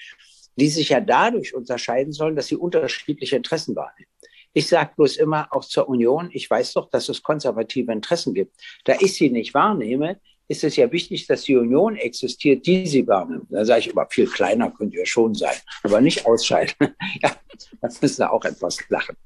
die 0.56 0.68
sich 0.68 0.90
ja 0.90 1.00
dadurch 1.00 1.54
unterscheiden 1.54 2.12
sollen, 2.12 2.36
dass 2.36 2.48
sie 2.48 2.56
unterschiedliche 2.56 3.36
Interessen 3.36 3.74
wahrnehmen. 3.74 4.10
Ich 4.52 4.68
sage 4.68 4.92
bloß 4.96 5.16
immer 5.16 5.48
auch 5.50 5.64
zur 5.64 5.88
Union, 5.88 6.28
ich 6.30 6.48
weiß 6.48 6.74
doch, 6.74 6.90
dass 6.90 7.08
es 7.08 7.22
konservative 7.22 7.90
Interessen 7.90 8.34
gibt. 8.34 8.54
Da 8.84 8.96
ich 9.00 9.14
sie 9.14 9.30
nicht 9.30 9.54
wahrnehme, 9.54 10.20
ist 10.48 10.64
es 10.64 10.76
ja 10.76 10.90
wichtig, 10.92 11.26
dass 11.26 11.42
die 11.44 11.56
Union 11.56 11.96
existiert, 11.96 12.66
die 12.66 12.86
sie 12.86 13.06
wahrnimmt. 13.06 13.46
Da 13.50 13.64
sage 13.64 13.80
ich 13.80 13.88
immer, 13.88 14.06
viel 14.10 14.26
kleiner 14.26 14.70
könnt 14.70 14.94
ihr 14.94 15.06
schon 15.06 15.34
sein, 15.34 15.54
aber 15.82 16.00
nicht 16.00 16.26
ausscheiden. 16.26 16.74
ja, 17.22 17.36
da 17.80 17.88
müssen 18.00 18.22
auch 18.24 18.44
etwas 18.44 18.78
lachen. 18.88 19.16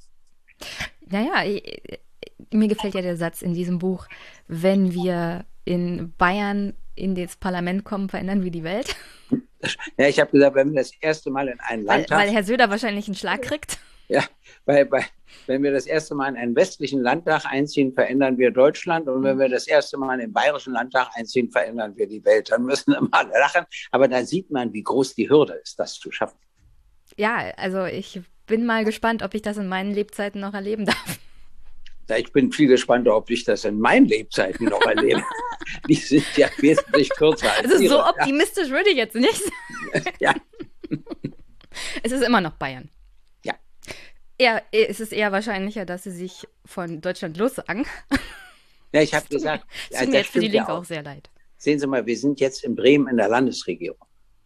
Naja, 1.08 1.44
mir 2.52 2.68
gefällt 2.68 2.94
ja 2.94 3.02
der 3.02 3.16
Satz 3.16 3.42
in 3.42 3.54
diesem 3.54 3.78
Buch, 3.78 4.06
wenn 4.48 4.92
wir 4.92 5.44
in 5.64 6.12
Bayern 6.16 6.74
in 6.94 7.14
das 7.14 7.36
Parlament 7.36 7.84
kommen, 7.84 8.08
verändern 8.08 8.42
wir 8.42 8.50
die 8.50 8.64
Welt. 8.64 8.96
Ja, 9.96 10.06
ich 10.06 10.20
habe 10.20 10.30
gesagt, 10.30 10.54
wenn 10.54 10.70
wir 10.70 10.80
das 10.80 10.92
erste 11.00 11.30
Mal 11.30 11.48
in 11.48 11.58
ein 11.58 11.82
Land. 11.82 12.10
Weil, 12.10 12.18
weil 12.18 12.30
Herr 12.30 12.44
Söder 12.44 12.70
wahrscheinlich 12.70 13.08
einen 13.08 13.16
Schlag 13.16 13.42
kriegt. 13.42 13.78
Ja, 14.06 14.22
weil, 14.64 14.88
weil, 14.92 15.04
wenn 15.46 15.62
wir 15.62 15.72
das 15.72 15.86
erste 15.86 16.14
Mal 16.14 16.28
in 16.28 16.36
einen 16.36 16.56
westlichen 16.56 17.00
Landtag 17.02 17.44
einziehen, 17.46 17.92
verändern 17.92 18.38
wir 18.38 18.50
Deutschland. 18.50 19.08
Und 19.08 19.22
wenn 19.22 19.38
wir 19.38 19.48
das 19.48 19.66
erste 19.66 19.96
Mal 19.98 20.14
in 20.14 20.20
den 20.20 20.32
bayerischen 20.32 20.72
Landtag 20.72 21.10
einziehen, 21.14 21.50
verändern 21.50 21.96
wir 21.96 22.06
die 22.06 22.24
Welt. 22.24 22.50
Dann 22.50 22.64
müssen 22.64 22.94
immer 22.98 23.08
alle 23.12 23.30
lachen. 23.30 23.64
Aber 23.90 24.08
da 24.08 24.24
sieht 24.24 24.50
man, 24.50 24.72
wie 24.72 24.82
groß 24.82 25.14
die 25.14 25.28
Hürde 25.28 25.54
ist, 25.54 25.78
das 25.78 25.94
zu 25.94 26.10
schaffen. 26.10 26.38
Ja, 27.16 27.52
also 27.56 27.84
ich 27.84 28.20
bin 28.46 28.66
mal 28.66 28.84
gespannt, 28.84 29.22
ob 29.22 29.34
ich 29.34 29.42
das 29.42 29.56
in 29.56 29.68
meinen 29.68 29.92
Lebzeiten 29.92 30.40
noch 30.40 30.54
erleben 30.54 30.86
darf. 30.86 31.18
Ich 32.16 32.32
bin 32.32 32.52
viel 32.52 32.68
gespannt, 32.68 33.08
ob 33.08 33.30
ich 33.30 33.44
das 33.44 33.64
in 33.64 33.80
meinen 33.80 34.06
Lebzeiten 34.06 34.66
noch 34.66 34.82
erlebe. 34.82 35.22
Die 35.88 35.94
sind 35.94 36.24
ja 36.36 36.48
wesentlich 36.58 37.10
kürzer 37.10 37.52
als 37.52 37.72
Also 37.72 37.88
so 37.88 38.04
optimistisch 38.04 38.70
würde 38.70 38.90
ich 38.90 38.96
jetzt 38.96 39.16
nicht 39.16 39.42
sein. 39.92 40.04
Ja. 40.20 40.34
Es 42.02 42.12
ist 42.12 42.22
immer 42.22 42.40
noch 42.40 42.52
Bayern. 42.52 42.88
Ja. 44.38 44.56
Ja, 44.56 44.60
es 44.70 45.00
ist 45.00 45.12
eher 45.12 45.32
wahrscheinlicher, 45.32 45.86
dass 45.86 46.04
sie 46.04 46.10
sich 46.10 46.46
von 46.64 47.00
Deutschland 47.00 47.36
lossagen. 47.36 47.86
Ja, 48.92 49.02
ich 49.02 49.12
habe 49.12 49.26
gesagt. 49.28 49.66
Es 49.90 49.98
tut 50.00 50.08
mir 50.08 50.18
jetzt 50.18 50.30
für 50.30 50.40
die 50.40 50.48
Linke 50.48 50.72
auch. 50.72 50.78
auch 50.78 50.84
sehr 50.84 51.02
leid. 51.02 51.28
Sehen 51.58 51.78
Sie 51.78 51.86
mal, 51.86 52.06
wir 52.06 52.16
sind 52.16 52.40
jetzt 52.40 52.64
in 52.64 52.74
Bremen 52.76 53.08
in 53.08 53.16
der 53.16 53.28
Landesregierung. 53.28 53.98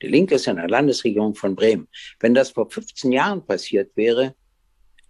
Die 0.02 0.08
Linke 0.08 0.36
ist 0.36 0.48
in 0.48 0.56
der 0.56 0.66
Landesregierung 0.66 1.34
von 1.34 1.54
Bremen. 1.54 1.86
Wenn 2.18 2.34
das 2.34 2.50
vor 2.50 2.68
15 2.68 3.12
Jahren 3.12 3.44
passiert 3.44 3.94
wäre, 3.96 4.34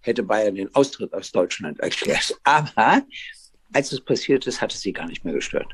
hätte 0.01 0.25
Bayern 0.25 0.57
den 0.57 0.75
Austritt 0.75 1.14
aus 1.14 1.31
Deutschland 1.31 1.79
erklärt. 1.81 2.37
Aber 2.45 3.03
als 3.73 3.93
es 3.93 4.05
passiert 4.05 4.47
ist, 4.47 4.61
hat 4.61 4.75
es 4.75 4.81
sie 4.81 4.93
gar 4.93 5.07
nicht 5.07 5.25
mehr 5.25 5.35
gestört. 5.35 5.73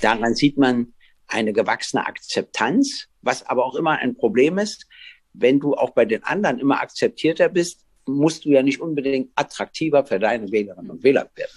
Daran 0.00 0.34
sieht 0.34 0.56
man 0.56 0.94
eine 1.26 1.52
gewachsene 1.52 2.04
Akzeptanz, 2.06 3.08
was 3.22 3.46
aber 3.46 3.64
auch 3.64 3.76
immer 3.76 3.98
ein 3.98 4.16
Problem 4.16 4.58
ist. 4.58 4.86
Wenn 5.32 5.60
du 5.60 5.74
auch 5.74 5.90
bei 5.90 6.04
den 6.04 6.24
anderen 6.24 6.58
immer 6.58 6.80
akzeptierter 6.80 7.48
bist, 7.48 7.84
musst 8.06 8.44
du 8.44 8.50
ja 8.50 8.62
nicht 8.62 8.80
unbedingt 8.80 9.30
attraktiver 9.34 10.04
für 10.04 10.18
deine 10.18 10.50
Wählerinnen 10.50 10.90
und 10.90 11.02
Wähler 11.02 11.30
werden. 11.34 11.52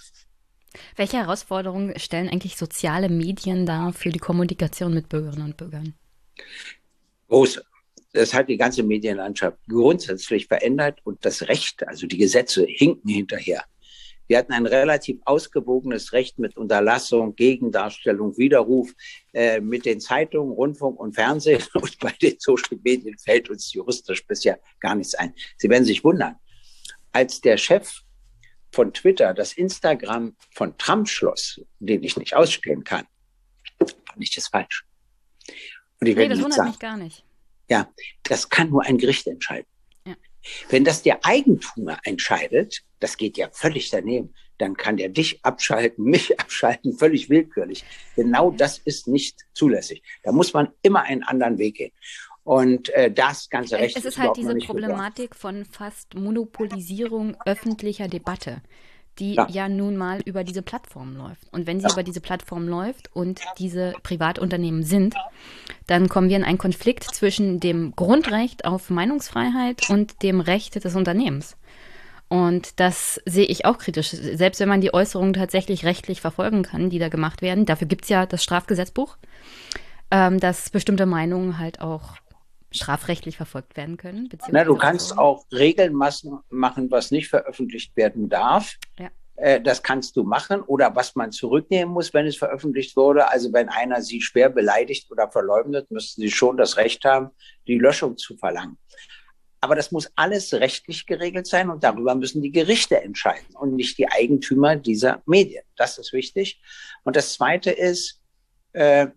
Welche 0.96 1.16
Herausforderungen 1.18 1.98
stellen 1.98 2.28
eigentlich 2.28 2.56
soziale 2.56 3.08
Medien 3.08 3.66
dar 3.66 3.92
für 3.92 4.10
die 4.10 4.18
Kommunikation 4.18 4.94
mit 4.94 5.08
Bürgerinnen 5.08 5.46
und 5.46 5.56
Bürgern? 5.56 5.94
Große 7.28 7.62
das 8.12 8.34
hat 8.34 8.48
die 8.48 8.56
ganze 8.56 8.82
Medienlandschaft 8.82 9.58
grundsätzlich 9.68 10.46
verändert 10.46 11.00
und 11.04 11.24
das 11.24 11.42
Recht, 11.42 11.86
also 11.86 12.06
die 12.06 12.18
Gesetze 12.18 12.64
hinken 12.66 13.08
hinterher. 13.08 13.64
Wir 14.28 14.38
hatten 14.38 14.52
ein 14.52 14.66
relativ 14.66 15.18
ausgewogenes 15.24 16.12
Recht 16.12 16.38
mit 16.38 16.56
Unterlassung, 16.56 17.34
Gegendarstellung, 17.34 18.36
Widerruf 18.36 18.92
äh, 19.32 19.60
mit 19.60 19.86
den 19.86 20.00
Zeitungen, 20.00 20.52
Rundfunk 20.52 21.00
und 21.00 21.14
Fernsehen. 21.14 21.62
Und 21.74 21.98
bei 21.98 22.12
den 22.12 22.36
Social 22.38 22.78
Medien 22.84 23.18
fällt 23.18 23.48
uns 23.48 23.72
juristisch 23.72 24.26
bisher 24.26 24.60
gar 24.80 24.94
nichts 24.94 25.14
ein. 25.14 25.34
Sie 25.56 25.68
werden 25.70 25.84
sich 25.84 26.04
wundern. 26.04 26.36
Als 27.10 27.40
der 27.40 27.56
Chef 27.56 28.02
von 28.70 28.92
Twitter 28.92 29.32
das 29.32 29.54
Instagram 29.54 30.36
von 30.52 30.76
Trump 30.76 31.08
schloss, 31.08 31.60
den 31.78 32.02
ich 32.04 32.18
nicht 32.18 32.34
ausstehen 32.34 32.84
kann, 32.84 33.06
fand 33.78 34.18
ich 34.18 34.34
das 34.34 34.48
falsch. 34.48 34.84
Und 36.00 36.06
ich 36.06 36.16
nee, 36.16 36.28
das 36.28 36.38
wundert 36.38 36.54
sagen, 36.54 36.68
mich 36.68 36.78
gar 36.78 36.96
nicht. 36.98 37.24
Ja, 37.70 37.88
das 38.24 38.48
kann 38.48 38.68
nur 38.68 38.84
ein 38.84 38.98
Gericht 38.98 39.26
entscheiden. 39.26 39.66
Wenn 40.70 40.84
das 40.84 41.02
der 41.02 41.24
Eigentümer 41.24 41.98
entscheidet, 42.04 42.82
das 43.00 43.16
geht 43.16 43.36
ja 43.36 43.48
völlig 43.52 43.90
daneben, 43.90 44.34
dann 44.58 44.76
kann 44.76 44.96
der 44.96 45.08
dich 45.08 45.44
abschalten, 45.44 46.04
mich 46.04 46.38
abschalten, 46.40 46.92
völlig 46.98 47.30
willkürlich. 47.30 47.84
Genau 48.16 48.50
das 48.50 48.78
ist 48.78 49.08
nicht 49.08 49.46
zulässig. 49.52 50.02
Da 50.22 50.32
muss 50.32 50.52
man 50.52 50.68
immer 50.82 51.02
einen 51.02 51.22
anderen 51.22 51.58
Weg 51.58 51.76
gehen. 51.76 51.92
Und 52.44 52.88
äh, 52.90 53.10
das 53.10 53.50
ganze 53.50 53.76
Recht. 53.76 53.96
Es 53.96 54.04
ist, 54.04 54.16
ist 54.16 54.18
halt 54.18 54.36
diese 54.36 54.56
Problematik 54.56 55.34
von 55.36 55.66
fast 55.66 56.14
Monopolisierung 56.14 57.36
öffentlicher 57.44 58.08
Debatte 58.08 58.62
die 59.18 59.34
ja. 59.34 59.46
ja. 59.50 59.68
nun 59.68 59.96
mal 59.96 60.20
über 60.24 60.44
diese 60.44 60.62
Plattform 60.62 61.16
läuft. 61.16 61.52
Und 61.52 61.66
wenn 61.66 61.80
sie 61.80 61.86
ja. 61.86 61.92
über 61.92 62.02
diese 62.02 62.20
Plattform 62.20 62.68
läuft 62.68 63.14
und 63.14 63.40
diese 63.58 63.94
Privatunternehmen 64.02 64.82
sind, 64.82 65.14
dann 65.86 66.08
kommen 66.08 66.28
wir 66.28 66.36
in 66.36 66.44
einen 66.44 66.58
Konflikt 66.58 67.04
zwischen 67.04 67.60
dem 67.60 67.94
Grundrecht 67.96 68.64
auf 68.64 68.90
Meinungsfreiheit 68.90 69.90
und 69.90 70.22
dem 70.22 70.40
Recht 70.40 70.82
des 70.82 70.94
Unternehmens. 70.94 71.56
Und 72.28 72.78
das 72.78 73.20
sehe 73.24 73.46
ich 73.46 73.64
auch 73.64 73.78
kritisch. 73.78 74.10
Selbst 74.10 74.60
wenn 74.60 74.68
man 74.68 74.82
die 74.82 74.92
Äußerungen 74.92 75.32
tatsächlich 75.32 75.84
rechtlich 75.84 76.20
verfolgen 76.20 76.62
kann, 76.62 76.90
die 76.90 76.98
da 76.98 77.08
gemacht 77.08 77.40
werden, 77.40 77.64
dafür 77.64 77.88
gibt 77.88 78.04
es 78.04 78.10
ja 78.10 78.26
das 78.26 78.42
Strafgesetzbuch, 78.42 79.16
ähm, 80.10 80.38
dass 80.38 80.68
bestimmte 80.70 81.06
Meinungen 81.06 81.58
halt 81.58 81.80
auch 81.80 82.16
strafrechtlich 82.70 83.36
verfolgt 83.36 83.76
werden 83.76 83.96
können. 83.96 84.28
Na, 84.50 84.64
du 84.64 84.76
kannst 84.76 85.16
auch 85.18 85.46
Regeln 85.52 85.94
machen, 85.94 86.90
was 86.90 87.10
nicht 87.10 87.28
veröffentlicht 87.28 87.96
werden 87.96 88.28
darf. 88.28 88.76
Ja. 88.98 89.10
Äh, 89.36 89.60
das 89.60 89.82
kannst 89.82 90.16
du 90.16 90.24
machen 90.24 90.60
oder 90.62 90.94
was 90.94 91.14
man 91.14 91.32
zurücknehmen 91.32 91.94
muss, 91.94 92.12
wenn 92.12 92.26
es 92.26 92.36
veröffentlicht 92.36 92.96
wurde. 92.96 93.30
Also 93.30 93.52
wenn 93.52 93.68
einer 93.68 94.02
sie 94.02 94.20
schwer 94.20 94.50
beleidigt 94.50 95.10
oder 95.10 95.30
verleumdet, 95.30 95.90
müssten 95.90 96.20
sie 96.20 96.30
schon 96.30 96.56
das 96.56 96.76
Recht 96.76 97.04
haben, 97.04 97.30
die 97.66 97.78
Löschung 97.78 98.16
zu 98.16 98.36
verlangen. 98.36 98.76
Aber 99.60 99.74
das 99.74 99.90
muss 99.90 100.10
alles 100.14 100.52
rechtlich 100.54 101.06
geregelt 101.06 101.46
sein 101.46 101.70
und 101.70 101.82
darüber 101.82 102.14
müssen 102.14 102.42
die 102.42 102.52
Gerichte 102.52 103.00
entscheiden 103.00 103.56
und 103.56 103.74
nicht 103.74 103.98
die 103.98 104.08
Eigentümer 104.08 104.76
dieser 104.76 105.22
Medien. 105.26 105.64
Das 105.76 105.98
ist 105.98 106.12
wichtig. 106.12 106.60
Und 107.04 107.16
das 107.16 107.32
Zweite 107.34 107.70
ist, 107.70 108.20
äh, 108.72 109.08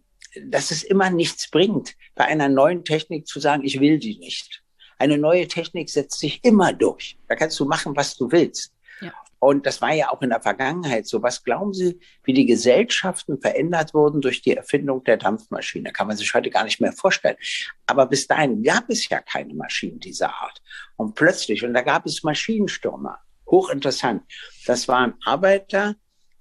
dass 0.45 0.71
es 0.71 0.83
immer 0.83 1.09
nichts 1.09 1.49
bringt, 1.49 1.95
bei 2.15 2.25
einer 2.25 2.49
neuen 2.49 2.83
Technik 2.83 3.27
zu 3.27 3.39
sagen, 3.39 3.63
ich 3.63 3.79
will 3.79 3.99
die 3.99 4.17
nicht. 4.17 4.63
Eine 4.97 5.17
neue 5.17 5.47
Technik 5.47 5.89
setzt 5.89 6.19
sich 6.19 6.43
immer 6.43 6.73
durch. 6.73 7.17
Da 7.27 7.35
kannst 7.35 7.59
du 7.59 7.65
machen, 7.65 7.95
was 7.95 8.15
du 8.15 8.31
willst. 8.31 8.73
Ja. 9.01 9.11
Und 9.39 9.65
das 9.65 9.81
war 9.81 9.91
ja 9.93 10.11
auch 10.11 10.21
in 10.21 10.29
der 10.29 10.41
Vergangenheit 10.41 11.07
so. 11.07 11.23
Was 11.23 11.43
glauben 11.43 11.73
Sie, 11.73 11.99
wie 12.23 12.33
die 12.33 12.45
Gesellschaften 12.45 13.41
verändert 13.41 13.95
wurden 13.95 14.21
durch 14.21 14.43
die 14.43 14.55
Erfindung 14.55 15.03
der 15.03 15.17
Dampfmaschine? 15.17 15.91
Kann 15.91 16.07
man 16.07 16.17
sich 16.17 16.31
heute 16.35 16.51
gar 16.51 16.63
nicht 16.63 16.79
mehr 16.79 16.93
vorstellen. 16.93 17.37
Aber 17.87 18.05
bis 18.05 18.27
dahin 18.27 18.61
gab 18.61 18.89
es 18.89 19.09
ja 19.09 19.19
keine 19.19 19.55
Maschinen 19.55 19.99
dieser 19.99 20.29
Art. 20.29 20.61
Und 20.97 21.15
plötzlich, 21.15 21.63
und 21.65 21.73
da 21.73 21.81
gab 21.81 22.05
es 22.05 22.21
Maschinenstürmer. 22.21 23.19
Hochinteressant. 23.47 24.21
Das 24.67 24.87
waren 24.87 25.15
Arbeiter, 25.25 25.95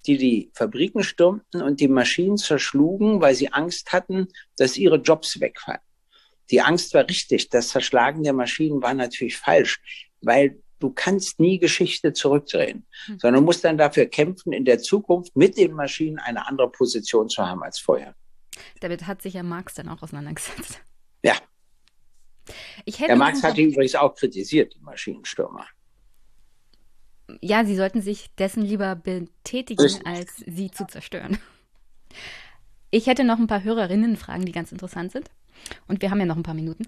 die 0.06 0.16
die 0.16 0.50
Fabriken 0.54 1.02
stürmten 1.02 1.62
und 1.62 1.80
die 1.80 1.88
Maschinen 1.88 2.36
zerschlugen, 2.36 3.20
weil 3.20 3.34
sie 3.34 3.52
Angst 3.52 3.92
hatten, 3.92 4.28
dass 4.56 4.76
ihre 4.76 4.96
Jobs 4.96 5.40
wegfallen. 5.40 5.80
Die 6.50 6.60
Angst 6.60 6.94
war 6.94 7.06
richtig. 7.08 7.48
Das 7.48 7.68
Zerschlagen 7.68 8.22
der 8.22 8.32
Maschinen 8.32 8.82
war 8.82 8.94
natürlich 8.94 9.36
falsch, 9.36 9.80
weil 10.20 10.60
du 10.80 10.90
kannst 10.90 11.38
nie 11.38 11.58
Geschichte 11.58 12.12
zurückdrehen, 12.12 12.86
mhm. 13.06 13.18
sondern 13.20 13.44
musst 13.44 13.64
dann 13.64 13.78
dafür 13.78 14.06
kämpfen, 14.06 14.52
in 14.52 14.64
der 14.64 14.80
Zukunft 14.80 15.36
mit 15.36 15.56
den 15.56 15.72
Maschinen 15.72 16.18
eine 16.18 16.46
andere 16.48 16.70
Position 16.70 17.28
zu 17.28 17.46
haben 17.46 17.62
als 17.62 17.78
vorher. 17.78 18.14
Damit 18.80 19.06
hat 19.06 19.22
sich 19.22 19.34
ja 19.34 19.42
Marx 19.42 19.74
dann 19.74 19.88
auch 19.88 20.02
auseinandergesetzt. 20.02 20.80
Ja. 21.22 21.36
der 22.98 23.16
Marx 23.16 23.42
hat 23.42 23.58
ihn 23.58 23.70
übrigens 23.70 23.94
auch 23.94 24.14
kritisiert, 24.14 24.74
die 24.74 24.80
Maschinenstürmer 24.80 25.66
ja, 27.40 27.64
sie 27.64 27.76
sollten 27.76 28.02
sich 28.02 28.34
dessen 28.36 28.62
lieber 28.62 28.96
betätigen, 28.96 29.88
als 30.04 30.36
sie 30.46 30.70
zu 30.70 30.86
zerstören. 30.86 31.38
Ich 32.90 33.06
hätte 33.06 33.24
noch 33.24 33.38
ein 33.38 33.46
paar 33.46 33.62
Hörerinnenfragen, 33.62 34.44
die 34.44 34.52
ganz 34.52 34.72
interessant 34.72 35.12
sind. 35.12 35.30
Und 35.86 36.02
wir 36.02 36.10
haben 36.10 36.18
ja 36.18 36.26
noch 36.26 36.36
ein 36.36 36.42
paar 36.42 36.54
Minuten. 36.54 36.84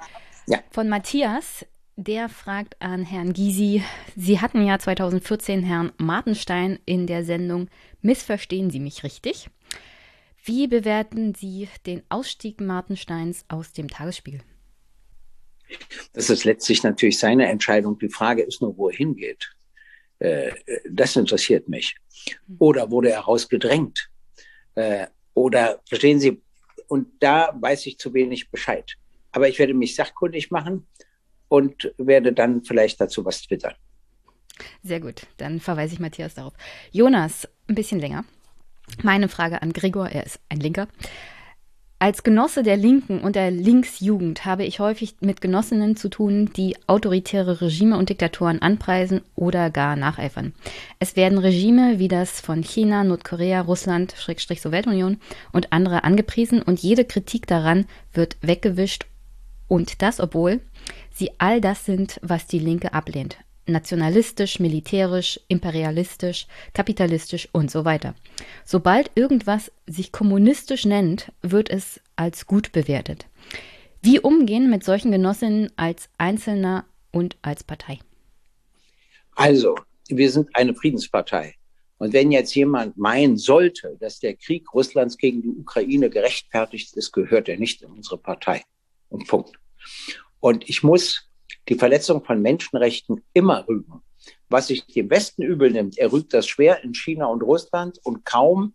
Ja. 0.47 0.59
Von 0.71 0.89
Matthias, 0.89 1.65
der 1.97 2.29
fragt 2.29 2.81
an 2.81 3.05
Herrn 3.05 3.33
Gysi, 3.33 3.83
Sie 4.17 4.41
hatten 4.41 4.67
ja 4.67 4.79
2014 4.79 5.63
Herrn 5.63 5.93
Martenstein 5.99 6.79
in 6.87 7.07
der 7.07 7.25
Sendung 7.25 7.69
Missverstehen 8.01 8.71
Sie 8.71 8.81
mich 8.81 9.05
richtig? 9.05 9.49
Wie 10.45 10.67
bewerten 10.67 11.35
Sie 11.35 11.69
den 11.87 12.03
Ausstieg 12.09 12.61
Martensteins 12.61 13.45
aus 13.47 13.73
dem 13.73 13.89
Tagesspiegel? 13.89 14.41
Das 16.13 16.31
ist 16.31 16.45
letztlich 16.45 16.83
natürlich 16.83 17.19
seine 17.19 17.49
Entscheidung. 17.49 17.99
Die 17.99 18.09
Frage 18.09 18.43
ist 18.43 18.61
nur, 18.61 18.77
wo 18.77 18.89
er 18.89 18.97
hingeht. 18.97 19.55
Äh, 20.23 20.53
das 20.89 21.17
interessiert 21.17 21.69
mich. 21.69 21.97
Oder 22.61 22.91
wurde 22.91 23.11
er 23.11 23.21
rausgedrängt? 23.21 24.09
Äh, 24.77 25.09
oder 25.35 25.81
verstehen 25.89 26.21
Sie, 26.21 26.41
und 26.87 27.09
da 27.21 27.57
weiß 27.59 27.87
ich 27.87 27.99
zu 27.99 28.15
wenig 28.15 28.51
Bescheid. 28.51 28.93
Aber 29.33 29.49
ich 29.49 29.59
werde 29.59 29.75
mich 29.75 29.97
sachkundig 29.97 30.51
machen 30.51 30.87
und 31.49 31.93
werde 31.99 32.33
dann 32.33 32.63
vielleicht 32.63 33.01
dazu 33.01 33.25
was 33.25 33.43
twittern. 33.43 33.75
Sehr 34.83 35.01
gut, 35.01 35.27
dann 35.39 35.59
verweise 35.59 35.95
ich 35.95 36.01
Matthias 36.01 36.35
darauf. 36.35 36.53
Jonas, 36.93 37.49
ein 37.67 37.75
bisschen 37.75 37.99
länger. 37.99 38.25
Meine 39.03 39.29
Frage 39.29 39.61
an 39.61 39.73
Gregor, 39.73 40.09
er 40.09 40.25
ist 40.25 40.39
ein 40.51 40.61
Linker. 40.61 40.87
Als 42.03 42.25
Genosse 42.25 42.65
der 42.65 42.77
Linken 42.77 43.21
und 43.21 43.37
der 43.37 43.53
Linksjugend 43.53 44.45
habe 44.45 44.65
ich 44.65 44.81
häufig 44.81 45.15
mit 45.21 45.41
Genossinnen 45.41 45.95
zu 45.95 46.09
tun, 46.09 46.51
die 46.57 46.75
autoritäre 46.89 47.61
Regime 47.61 47.97
und 47.97 48.09
Diktatoren 48.09 48.61
anpreisen 48.61 49.21
oder 49.37 49.71
gar 49.71 49.95
nacheifern. 49.95 50.53
Es 50.99 51.15
werden 51.15 51.39
Regime 51.39 52.01
wie 52.01 52.09
das 52.09 52.41
von 52.41 52.65
China, 52.65 53.05
Nordkorea, 53.05 53.61
Russland, 53.61 54.17
Schrägstrich 54.19 54.61
Sowjetunion 54.61 55.19
und 55.53 55.73
andere 55.73 56.03
angepriesen 56.03 56.61
und 56.61 56.81
jede 56.81 57.05
Kritik 57.05 57.47
daran 57.47 57.87
wird 58.13 58.37
weggewischt 58.41 59.07
und 59.69 60.03
das, 60.03 60.19
obwohl 60.19 60.61
sie 61.13 61.31
all 61.39 61.61
das 61.61 61.85
sind, 61.85 62.19
was 62.21 62.49
die 62.49 62.59
Linke 62.59 62.95
ablehnt 62.95 63.39
nationalistisch, 63.67 64.59
militärisch, 64.61 65.41
imperialistisch, 65.49 66.47
kapitalistisch 66.75 67.49
und 67.53 67.71
so 67.71 67.85
weiter. 67.85 68.15
Sobald 68.65 69.11
irgendwas 69.15 69.71
sich 69.87 70.13
kommunistisch 70.13 70.85
nennt, 70.85 71.33
wird 71.43 71.71
es 71.71 72.01
als 72.17 72.47
gut 72.47 72.73
bewertet. 72.73 73.27
Wie 74.01 74.19
umgehen 74.19 74.69
mit 74.69 74.85
solchen 74.85 75.13
Genossinnen 75.13 75.71
als 75.77 76.09
Einzelner 76.19 76.85
und 77.13 77.37
als 77.43 77.63
Partei? 77.63 78.01
Also, 79.37 79.77
wir 80.09 80.31
sind 80.31 80.55
eine 80.55 80.75
Friedenspartei. 80.75 81.55
Und 81.99 82.13
wenn 82.13 82.33
jetzt 82.33 82.53
jemand 82.57 82.97
meinen 82.97 83.37
sollte, 83.37 83.97
dass 84.01 84.19
der 84.19 84.35
Krieg 84.35 84.75
Russlands 84.75 85.17
gegen 85.17 85.41
die 85.41 85.51
Ukraine 85.51 86.11
gerechtfertigt 86.11 86.97
ist, 86.97 87.13
gehört 87.13 87.49
er 87.49 87.59
nicht 87.59 87.83
in 87.83 87.93
unsere 87.93 88.19
Partei. 88.19 88.65
Und 89.09 89.29
Punkt. 89.29 89.57
Und 90.41 90.69
ich 90.69 90.83
muss 90.83 91.31
die 91.69 91.75
Verletzung 91.75 92.25
von 92.25 92.43
Menschenrechten 92.43 93.23
immer 93.33 93.67
rügen. 93.69 94.03
Was 94.49 94.69
sich 94.69 94.87
dem 94.87 95.11
Westen 95.11 95.43
übel 95.43 95.71
nimmt, 95.71 95.99
er 95.99 96.13
rügt 96.13 96.35
das 96.35 96.47
schwer 96.47 96.83
in 96.85 96.95
China 96.95 97.27
und 97.27 97.43
Russland 97.43 97.99
und 98.05 98.25
kaum 98.25 98.75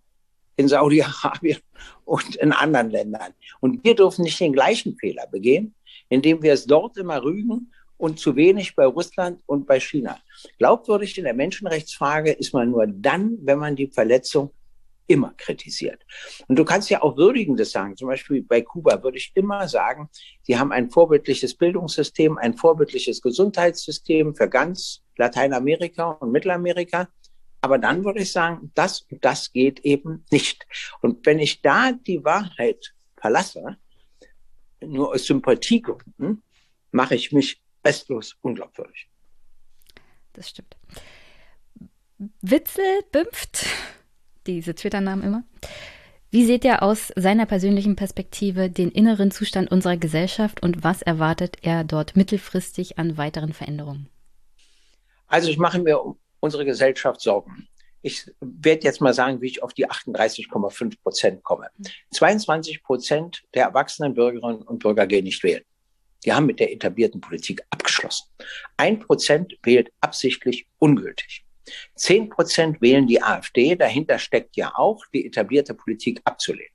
in 0.55 0.67
Saudi-Arabien 0.67 1.59
und 2.05 2.35
in 2.35 2.51
anderen 2.51 2.89
Ländern. 2.89 3.33
Und 3.59 3.83
wir 3.83 3.95
dürfen 3.95 4.23
nicht 4.23 4.39
den 4.39 4.53
gleichen 4.53 4.97
Fehler 4.97 5.27
begehen, 5.27 5.75
indem 6.09 6.41
wir 6.41 6.53
es 6.53 6.65
dort 6.65 6.97
immer 6.97 7.23
rügen 7.23 7.71
und 7.97 8.19
zu 8.19 8.35
wenig 8.35 8.75
bei 8.75 8.85
Russland 8.85 9.41
und 9.45 9.65
bei 9.65 9.79
China. 9.79 10.19
Glaubwürdig 10.57 11.17
in 11.17 11.23
der 11.23 11.33
Menschenrechtsfrage 11.33 12.31
ist 12.31 12.53
man 12.53 12.71
nur 12.71 12.87
dann, 12.87 13.37
wenn 13.41 13.59
man 13.59 13.75
die 13.75 13.87
Verletzung 13.87 14.51
immer 15.07 15.33
kritisiert. 15.37 16.05
Und 16.47 16.57
du 16.57 16.65
kannst 16.65 16.89
ja 16.89 17.01
auch 17.01 17.17
Würdigendes 17.17 17.71
sagen. 17.71 17.95
Zum 17.95 18.07
Beispiel 18.07 18.43
bei 18.43 18.61
Kuba 18.61 19.01
würde 19.03 19.17
ich 19.17 19.31
immer 19.35 19.67
sagen, 19.67 20.09
sie 20.43 20.57
haben 20.57 20.71
ein 20.71 20.89
vorbildliches 20.89 21.55
Bildungssystem, 21.55 22.37
ein 22.37 22.55
vorbildliches 22.55 23.21
Gesundheitssystem 23.21 24.35
für 24.35 24.49
ganz 24.49 25.01
Lateinamerika 25.17 26.11
und 26.11 26.31
Mittelamerika. 26.31 27.07
Aber 27.61 27.77
dann 27.77 28.05
würde 28.05 28.21
ich 28.21 28.31
sagen, 28.31 28.71
das 28.75 29.01
und 29.09 29.23
das 29.25 29.51
geht 29.51 29.79
eben 29.79 30.25
nicht. 30.31 30.67
Und 31.01 31.25
wenn 31.25 31.39
ich 31.39 31.61
da 31.61 31.91
die 31.91 32.23
Wahrheit 32.23 32.93
verlasse, 33.17 33.77
nur 34.79 35.13
aus 35.13 35.25
Sympathiegründen, 35.25 36.43
mache 36.91 37.15
ich 37.15 37.31
mich 37.31 37.61
restlos 37.83 38.37
unglaubwürdig. 38.41 39.09
Das 40.33 40.49
stimmt. 40.49 40.77
Witzel 42.41 43.03
Bimpft, 43.11 43.65
diese 44.47 44.75
Twitter-Namen 44.75 45.23
immer. 45.23 45.43
Wie 46.29 46.45
seht 46.45 46.65
ihr 46.65 46.83
aus 46.83 47.13
seiner 47.15 47.45
persönlichen 47.45 47.95
Perspektive 47.95 48.69
den 48.69 48.91
inneren 48.91 49.31
Zustand 49.31 49.71
unserer 49.71 49.95
Gesellschaft 49.95 50.61
und 50.61 50.83
was 50.83 51.01
erwartet 51.01 51.57
er 51.61 51.83
dort 51.85 52.17
mittelfristig 52.17 52.99
an 52.99 53.17
weiteren 53.17 53.53
Veränderungen? 53.53 54.09
Also 55.27 55.49
ich 55.49 55.57
mache 55.57 55.79
mir 55.79 56.01
um 56.01 56.17
unsere 56.39 56.65
Gesellschaft 56.65 57.21
Sorgen. 57.21 57.67
Ich 58.01 58.29
werde 58.41 58.83
jetzt 58.83 59.01
mal 59.01 59.13
sagen, 59.13 59.41
wie 59.41 59.47
ich 59.47 59.63
auf 59.63 59.73
die 59.73 59.89
38,5 59.89 61.01
Prozent 61.01 61.43
komme. 61.43 61.67
22 62.11 62.83
Prozent 62.83 63.43
der 63.53 63.63
erwachsenen 63.65 64.13
Bürgerinnen 64.13 64.61
und 64.61 64.79
Bürger 64.79 65.07
gehen 65.07 65.23
nicht 65.23 65.43
wählen. 65.43 65.63
Die 66.23 66.33
haben 66.33 66.45
mit 66.45 66.59
der 66.59 66.71
etablierten 66.73 67.21
Politik 67.21 67.61
abgeschlossen. 67.69 68.27
Ein 68.75 68.99
Prozent 68.99 69.57
wählt 69.63 69.91
absichtlich 70.01 70.67
ungültig. 70.77 71.46
Zehn 71.95 72.29
Prozent 72.29 72.81
wählen 72.81 73.07
die 73.07 73.21
AfD. 73.21 73.75
Dahinter 73.75 74.19
steckt 74.19 74.55
ja 74.55 74.73
auch, 74.75 75.05
die 75.13 75.25
etablierte 75.25 75.73
Politik 75.73 76.21
abzulehnen. 76.23 76.71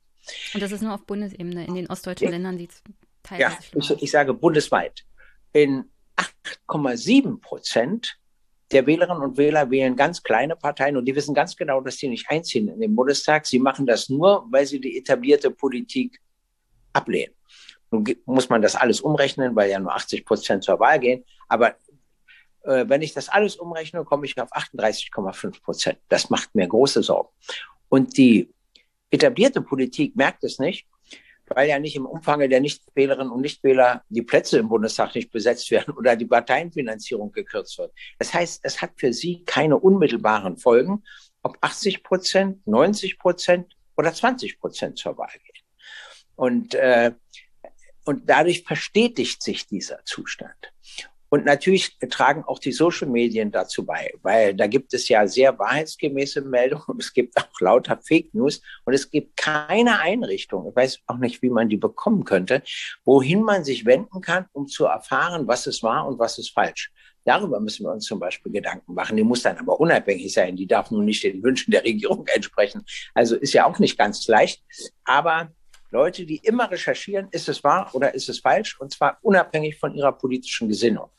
Und 0.55 0.63
das 0.63 0.73
ist 0.73 0.83
nur 0.83 0.95
auf 0.95 1.05
Bundesebene. 1.05 1.67
In 1.67 1.75
den 1.75 1.89
ostdeutschen 1.89 2.27
ja. 2.27 2.31
Ländern 2.33 2.59
sieht 2.59 2.73
es 2.73 2.83
teilweise 3.23 3.59
Ja, 3.73 3.81
ich, 3.81 4.03
ich 4.03 4.11
sage 4.11 4.35
bundesweit. 4.35 5.05
In 5.53 5.85
8,7 6.17 7.41
Prozent 7.41 8.19
der 8.73 8.87
Wählerinnen 8.87 9.23
und 9.23 9.37
Wähler 9.37 9.71
wählen 9.71 9.97
ganz 9.97 10.23
kleine 10.23 10.57
Parteien 10.57 10.97
und 10.97 11.05
die 11.05 11.15
wissen 11.15 11.35
ganz 11.35 11.57
genau, 11.57 11.81
dass 11.81 11.99
sie 11.99 12.09
nicht 12.09 12.31
einziehen 12.31 12.69
in 12.69 12.81
den 12.81 12.97
Bundestag. 12.97 13.47
Sie 13.47 13.59
machen 13.59 13.87
das 13.87 14.09
nur, 14.09 14.47
weil 14.51 14.67
sie 14.67 14.81
die 14.81 14.97
etablierte 14.97 15.51
Politik 15.51 16.21
ablehnen. 16.93 17.35
Nun 17.91 18.05
muss 18.25 18.49
man 18.49 18.63
das 18.63 18.75
alles 18.75 19.03
umrechnen, 19.03 19.55
weil 19.55 19.71
ja 19.71 19.79
nur 19.79 19.95
80 19.95 20.25
Prozent 20.25 20.65
zur 20.65 20.81
Wahl 20.81 20.99
gehen. 20.99 21.25
Aber 21.49 21.77
äh, 22.65 22.89
wenn 22.89 23.03
ich 23.03 23.15
das 23.15 23.29
alles 23.29 23.57
umrechne, 23.57 24.05
komme 24.05 24.27
ich 24.27 24.41
auf 24.41 24.53
38,5 24.53 25.63
Prozent. 25.63 25.99
Das 26.09 26.31
macht 26.31 26.55
mir 26.55 26.67
große 26.67 27.03
Sorgen. 27.03 27.31
Und 27.89 28.17
die 28.17 28.53
etablierte 29.11 29.61
Politik 29.61 30.17
merkt 30.17 30.45
es 30.45 30.59
nicht, 30.59 30.87
weil 31.47 31.69
ja 31.69 31.79
nicht 31.79 31.97
im 31.97 32.07
Umfang 32.07 32.49
der 32.49 32.61
Nichtwählerinnen 32.61 33.31
und 33.31 33.43
Nichtwähler 33.43 34.05
die 34.09 34.23
Plätze 34.23 34.59
im 34.59 34.69
Bundestag 34.69 35.15
nicht 35.15 35.31
besetzt 35.31 35.71
werden 35.71 35.95
oder 35.95 36.17
die 36.17 36.25
Parteienfinanzierung 36.25 37.33
gekürzt 37.33 37.79
wird. 37.79 37.93
Das 38.19 38.33
heißt, 38.33 38.61
es 38.63 38.81
hat 38.81 38.93
für 38.97 39.13
sie 39.13 39.45
keine 39.45 39.79
unmittelbaren 39.79 40.57
Folgen, 40.57 41.03
ob 41.43 41.59
80 41.61 42.03
Prozent, 42.03 42.67
90 42.67 43.19
Prozent 43.19 43.77
oder 43.97 44.15
20 44.15 44.59
Prozent 44.59 44.99
zur 44.99 45.19
Wahl 45.19 45.29
gehen. 45.45 45.65
Und 46.37 46.75
äh, 46.75 47.13
und 48.05 48.29
dadurch 48.29 48.65
verstetigt 48.65 49.43
sich 49.43 49.67
dieser 49.67 50.05
Zustand. 50.05 50.73
Und 51.33 51.47
natürlich 51.47 51.97
tragen 52.11 52.45
auch 52.45 52.59
die 52.59 52.73
Social 52.73 53.09
Medien 53.09 53.51
dazu 53.51 53.87
bei, 53.87 54.13
weil 54.21 54.55
da 54.55 54.67
gibt 54.67 54.93
es 54.93 55.09
ja 55.09 55.27
sehr 55.27 55.59
wahrheitsgemäße 55.59 56.43
Meldungen 56.43 56.83
es 56.99 57.15
gibt 57.15 57.39
auch 57.39 57.59
lauter 57.59 57.99
Fake 58.07 58.35
News 58.35 58.61
und 58.85 58.93
es 58.93 59.11
gibt 59.11 59.39
keine 59.39 59.99
Einrichtung, 60.01 60.69
ich 60.69 60.77
weiß 60.77 60.99
auch 61.07 61.17
nicht, 61.17 61.41
wie 61.41 61.49
man 61.49 61.71
die 61.71 61.79
bekommen 61.79 62.25
könnte, 62.25 62.63
wohin 63.07 63.43
man 63.45 63.65
sich 63.65 63.87
wenden 63.87 64.21
kann, 64.21 64.45
um 64.53 64.67
zu 64.67 64.85
erfahren, 64.85 65.49
was 65.49 65.67
es 65.67 65.83
war 65.83 66.07
und 66.07 66.19
was 66.19 66.37
ist 66.37 66.51
falsch. 66.51 66.93
Darüber 67.25 67.61
müssen 67.61 67.87
wir 67.87 67.93
uns 67.93 68.05
zum 68.05 68.21
Beispiel 68.21 68.53
Gedanken 68.53 68.93
machen. 68.93 69.17
Die 69.17 69.25
muss 69.25 69.41
dann 69.41 69.57
aber 69.57 69.81
unabhängig 69.81 70.35
sein. 70.35 70.57
Die 70.57 70.67
darf 70.67 70.91
nun 70.91 71.07
nicht 71.07 71.23
den 71.23 71.43
Wünschen 71.43 71.71
der 71.71 71.83
Regierung 71.83 72.27
entsprechen. 72.27 72.85
Also 73.15 73.37
ist 73.37 73.55
ja 73.55 73.65
auch 73.65 73.79
nicht 73.79 73.97
ganz 73.97 74.27
leicht. 74.27 74.63
Aber 75.05 75.51
Leute, 75.93 76.25
die 76.25 76.39
immer 76.39 76.71
recherchieren, 76.71 77.29
ist 77.31 77.49
es 77.49 77.63
wahr 77.63 77.91
oder 77.93 78.15
ist 78.15 78.29
es 78.29 78.41
falsch, 78.41 78.81
und 78.81 78.93
zwar 78.93 79.19
unabhängig 79.23 79.79
von 79.79 79.95
ihrer 79.95 80.13
politischen 80.13 80.69
Gesinnung. 80.69 81.11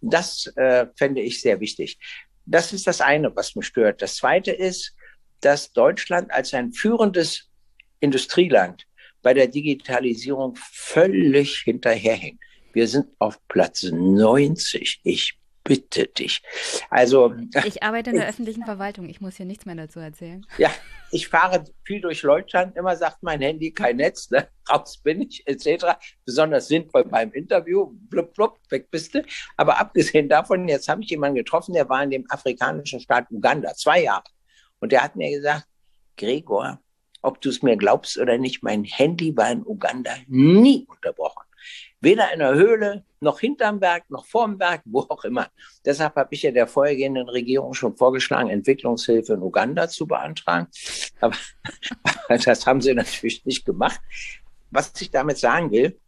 Das 0.00 0.46
äh, 0.56 0.86
fände 0.96 1.22
ich 1.22 1.40
sehr 1.40 1.60
wichtig. 1.60 1.98
Das 2.44 2.72
ist 2.72 2.86
das 2.86 3.00
eine, 3.00 3.34
was 3.34 3.54
mich 3.54 3.66
stört. 3.66 4.02
Das 4.02 4.16
zweite 4.16 4.50
ist, 4.50 4.94
dass 5.40 5.72
Deutschland 5.72 6.30
als 6.32 6.54
ein 6.54 6.72
führendes 6.72 7.48
Industrieland 8.00 8.86
bei 9.22 9.32
der 9.32 9.46
Digitalisierung 9.46 10.56
völlig 10.56 11.58
hinterherhängt. 11.60 12.40
Wir 12.72 12.88
sind 12.88 13.08
auf 13.18 13.38
Platz 13.48 13.84
90. 13.84 15.00
Ich 15.02 15.38
bitte 15.66 16.06
dich. 16.06 16.42
Also. 16.90 17.34
Ich 17.64 17.82
arbeite 17.82 18.10
in 18.10 18.16
der 18.16 18.28
öffentlichen 18.28 18.64
Verwaltung. 18.64 19.08
Ich 19.08 19.20
muss 19.20 19.36
hier 19.36 19.46
nichts 19.46 19.66
mehr 19.66 19.74
dazu 19.74 20.00
erzählen. 20.00 20.46
Ja, 20.58 20.70
ich 21.10 21.28
fahre 21.28 21.64
viel 21.84 22.00
durch 22.00 22.22
Deutschland. 22.22 22.76
Immer 22.76 22.96
sagt 22.96 23.22
mein 23.22 23.40
Handy 23.40 23.72
kein 23.72 23.96
Netz, 23.96 24.30
ne? 24.30 24.48
raus 24.68 24.98
bin 24.98 25.22
ich, 25.22 25.46
etc. 25.46 25.96
Besonders 26.24 26.68
sinnvoll 26.68 27.04
beim 27.04 27.32
Interview. 27.32 27.90
Blub, 28.08 28.34
blub, 28.34 28.58
weg 28.70 28.90
bist 28.90 29.14
du. 29.14 29.22
Aber 29.56 29.78
abgesehen 29.78 30.28
davon, 30.28 30.68
jetzt 30.68 30.88
habe 30.88 31.02
ich 31.02 31.10
jemanden 31.10 31.36
getroffen, 31.36 31.74
der 31.74 31.88
war 31.88 32.02
in 32.02 32.10
dem 32.10 32.24
afrikanischen 32.30 33.00
Staat 33.00 33.30
Uganda, 33.30 33.74
zwei 33.74 34.02
Jahre. 34.02 34.24
Und 34.80 34.92
der 34.92 35.02
hat 35.02 35.16
mir 35.16 35.30
gesagt, 35.30 35.66
Gregor, 36.16 36.80
ob 37.22 37.40
du 37.40 37.48
es 37.48 37.62
mir 37.62 37.76
glaubst 37.76 38.18
oder 38.18 38.38
nicht, 38.38 38.62
mein 38.62 38.84
Handy 38.84 39.36
war 39.36 39.50
in 39.50 39.66
Uganda 39.66 40.12
nie 40.26 40.86
unterbrochen. 40.88 41.45
Weder 42.06 42.32
in 42.32 42.38
der 42.38 42.54
Höhle, 42.54 43.04
noch 43.18 43.40
hinterm 43.40 43.80
Berg, 43.80 44.08
noch 44.10 44.26
vorm 44.26 44.58
Berg, 44.58 44.82
wo 44.84 45.00
auch 45.08 45.24
immer. 45.24 45.48
Deshalb 45.84 46.14
habe 46.14 46.32
ich 46.32 46.42
ja 46.42 46.52
der 46.52 46.68
vorhergehenden 46.68 47.28
Regierung 47.28 47.74
schon 47.74 47.96
vorgeschlagen, 47.96 48.48
Entwicklungshilfe 48.48 49.32
in 49.32 49.42
Uganda 49.42 49.88
zu 49.88 50.06
beantragen. 50.06 50.68
Aber 51.20 51.34
das 52.28 52.64
haben 52.64 52.80
sie 52.80 52.94
natürlich 52.94 53.44
nicht 53.44 53.66
gemacht. 53.66 54.00
Was 54.70 54.92
ich 55.00 55.10
damit 55.10 55.38
sagen 55.38 55.72
will, 55.72 55.98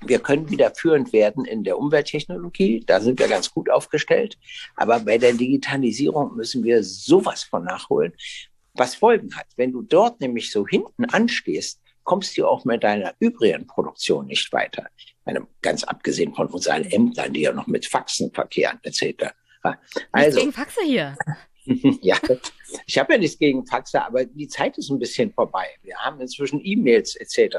wir 0.00 0.20
können 0.20 0.48
wieder 0.48 0.74
führend 0.74 1.12
werden 1.12 1.44
in 1.44 1.64
der 1.64 1.76
Umwelttechnologie. 1.76 2.82
Da 2.86 3.00
sind 3.00 3.18
wir 3.18 3.28
ganz 3.28 3.50
gut 3.50 3.68
aufgestellt. 3.68 4.38
Aber 4.74 5.00
bei 5.00 5.18
der 5.18 5.34
Digitalisierung 5.34 6.34
müssen 6.34 6.64
wir 6.64 6.82
sowas 6.82 7.42
von 7.42 7.64
nachholen, 7.64 8.14
was 8.72 8.94
Folgen 8.94 9.36
hat. 9.36 9.48
Wenn 9.56 9.72
du 9.72 9.82
dort 9.82 10.18
nämlich 10.18 10.50
so 10.50 10.66
hinten 10.66 11.04
anstehst, 11.04 11.78
kommst 12.04 12.38
du 12.38 12.46
auch 12.46 12.64
mit 12.64 12.82
deiner 12.82 13.12
übrigen 13.18 13.66
Produktion 13.66 14.28
nicht 14.28 14.50
weiter. 14.50 14.86
Meine, 15.24 15.46
ganz 15.60 15.84
abgesehen 15.84 16.34
von 16.34 16.48
unseren 16.48 16.84
Ämtern, 16.84 17.32
die 17.32 17.42
ja 17.42 17.52
noch 17.52 17.66
mit 17.66 17.86
Faxen 17.86 18.32
verkehren, 18.32 18.80
etc. 18.82 19.26
Also, 20.10 20.40
gegen 20.40 20.52
Faxe 20.52 20.80
hier. 20.84 21.16
ja, 21.64 22.16
ich 22.86 22.98
habe 22.98 23.12
ja 23.12 23.18
nichts 23.18 23.38
gegen 23.38 23.64
Faxe, 23.64 24.02
aber 24.04 24.24
die 24.24 24.48
Zeit 24.48 24.78
ist 24.78 24.90
ein 24.90 24.98
bisschen 24.98 25.32
vorbei. 25.32 25.66
Wir 25.82 25.96
haben 25.96 26.20
inzwischen 26.20 26.60
E-Mails 26.62 27.14
etc. 27.16 27.56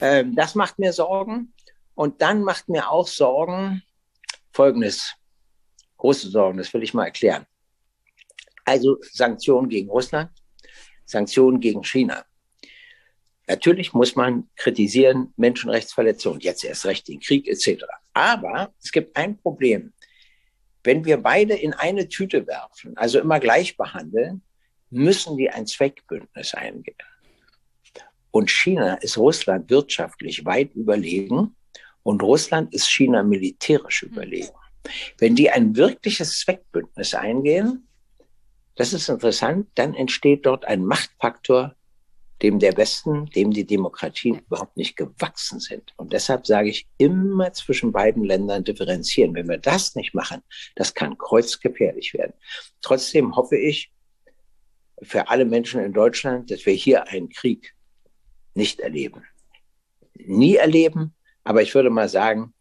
Ähm, 0.00 0.34
das 0.34 0.54
macht 0.54 0.78
mir 0.78 0.92
Sorgen. 0.92 1.52
Und 1.94 2.22
dann 2.22 2.42
macht 2.42 2.70
mir 2.70 2.90
auch 2.90 3.06
Sorgen 3.06 3.82
Folgendes, 4.52 5.14
große 5.96 6.28
Sorgen, 6.28 6.58
das 6.58 6.72
will 6.74 6.82
ich 6.82 6.94
mal 6.94 7.06
erklären. 7.06 7.46
Also 8.64 8.98
Sanktionen 9.00 9.68
gegen 9.68 9.88
Russland, 9.88 10.30
Sanktionen 11.04 11.60
gegen 11.60 11.82
China. 11.82 12.24
Natürlich 13.48 13.92
muss 13.92 14.14
man 14.14 14.48
kritisieren 14.56 15.32
Menschenrechtsverletzungen, 15.36 16.40
jetzt 16.40 16.64
erst 16.64 16.86
recht 16.86 17.08
den 17.08 17.20
Krieg 17.20 17.48
etc. 17.48 17.84
Aber 18.12 18.72
es 18.82 18.92
gibt 18.92 19.16
ein 19.16 19.36
Problem. 19.38 19.92
Wenn 20.84 21.04
wir 21.04 21.16
beide 21.16 21.54
in 21.54 21.74
eine 21.74 22.08
Tüte 22.08 22.46
werfen, 22.46 22.96
also 22.96 23.20
immer 23.20 23.40
gleich 23.40 23.76
behandeln, 23.76 24.42
müssen 24.90 25.36
die 25.36 25.50
ein 25.50 25.66
Zweckbündnis 25.66 26.54
eingehen. 26.54 26.96
Und 28.30 28.50
China 28.50 28.94
ist 28.94 29.18
Russland 29.18 29.70
wirtschaftlich 29.70 30.44
weit 30.44 30.74
überlegen. 30.74 31.54
Und 32.02 32.22
Russland 32.22 32.74
ist 32.74 32.90
China 32.90 33.22
militärisch 33.22 34.02
mhm. 34.02 34.08
überlegen. 34.08 34.52
Wenn 35.18 35.36
die 35.36 35.50
ein 35.50 35.76
wirkliches 35.76 36.40
Zweckbündnis 36.40 37.14
eingehen, 37.14 37.86
das 38.74 38.92
ist 38.92 39.08
interessant, 39.08 39.68
dann 39.74 39.94
entsteht 39.94 40.46
dort 40.46 40.64
ein 40.64 40.84
Machtfaktor, 40.84 41.76
dem 42.42 42.58
der 42.58 42.76
Westen, 42.76 43.26
dem 43.26 43.52
die 43.52 43.64
Demokratien 43.64 44.40
überhaupt 44.40 44.76
nicht 44.76 44.96
gewachsen 44.96 45.60
sind. 45.60 45.94
Und 45.96 46.12
deshalb 46.12 46.46
sage 46.46 46.70
ich 46.70 46.88
immer 46.98 47.52
zwischen 47.52 47.92
beiden 47.92 48.24
Ländern 48.24 48.64
differenzieren. 48.64 49.34
Wenn 49.34 49.48
wir 49.48 49.58
das 49.58 49.94
nicht 49.94 50.14
machen, 50.14 50.42
das 50.74 50.94
kann 50.94 51.16
kreuzgefährlich 51.16 52.14
werden. 52.14 52.32
Trotzdem 52.80 53.36
hoffe 53.36 53.56
ich 53.56 53.92
für 55.02 55.28
alle 55.28 55.44
Menschen 55.44 55.80
in 55.80 55.92
Deutschland, 55.92 56.50
dass 56.50 56.66
wir 56.66 56.74
hier 56.74 57.08
einen 57.08 57.28
Krieg 57.28 57.74
nicht 58.54 58.80
erleben. 58.80 59.24
Nie 60.14 60.56
erleben, 60.56 61.14
aber 61.44 61.62
ich 61.62 61.74
würde 61.74 61.90
mal 61.90 62.08
sagen, 62.08 62.54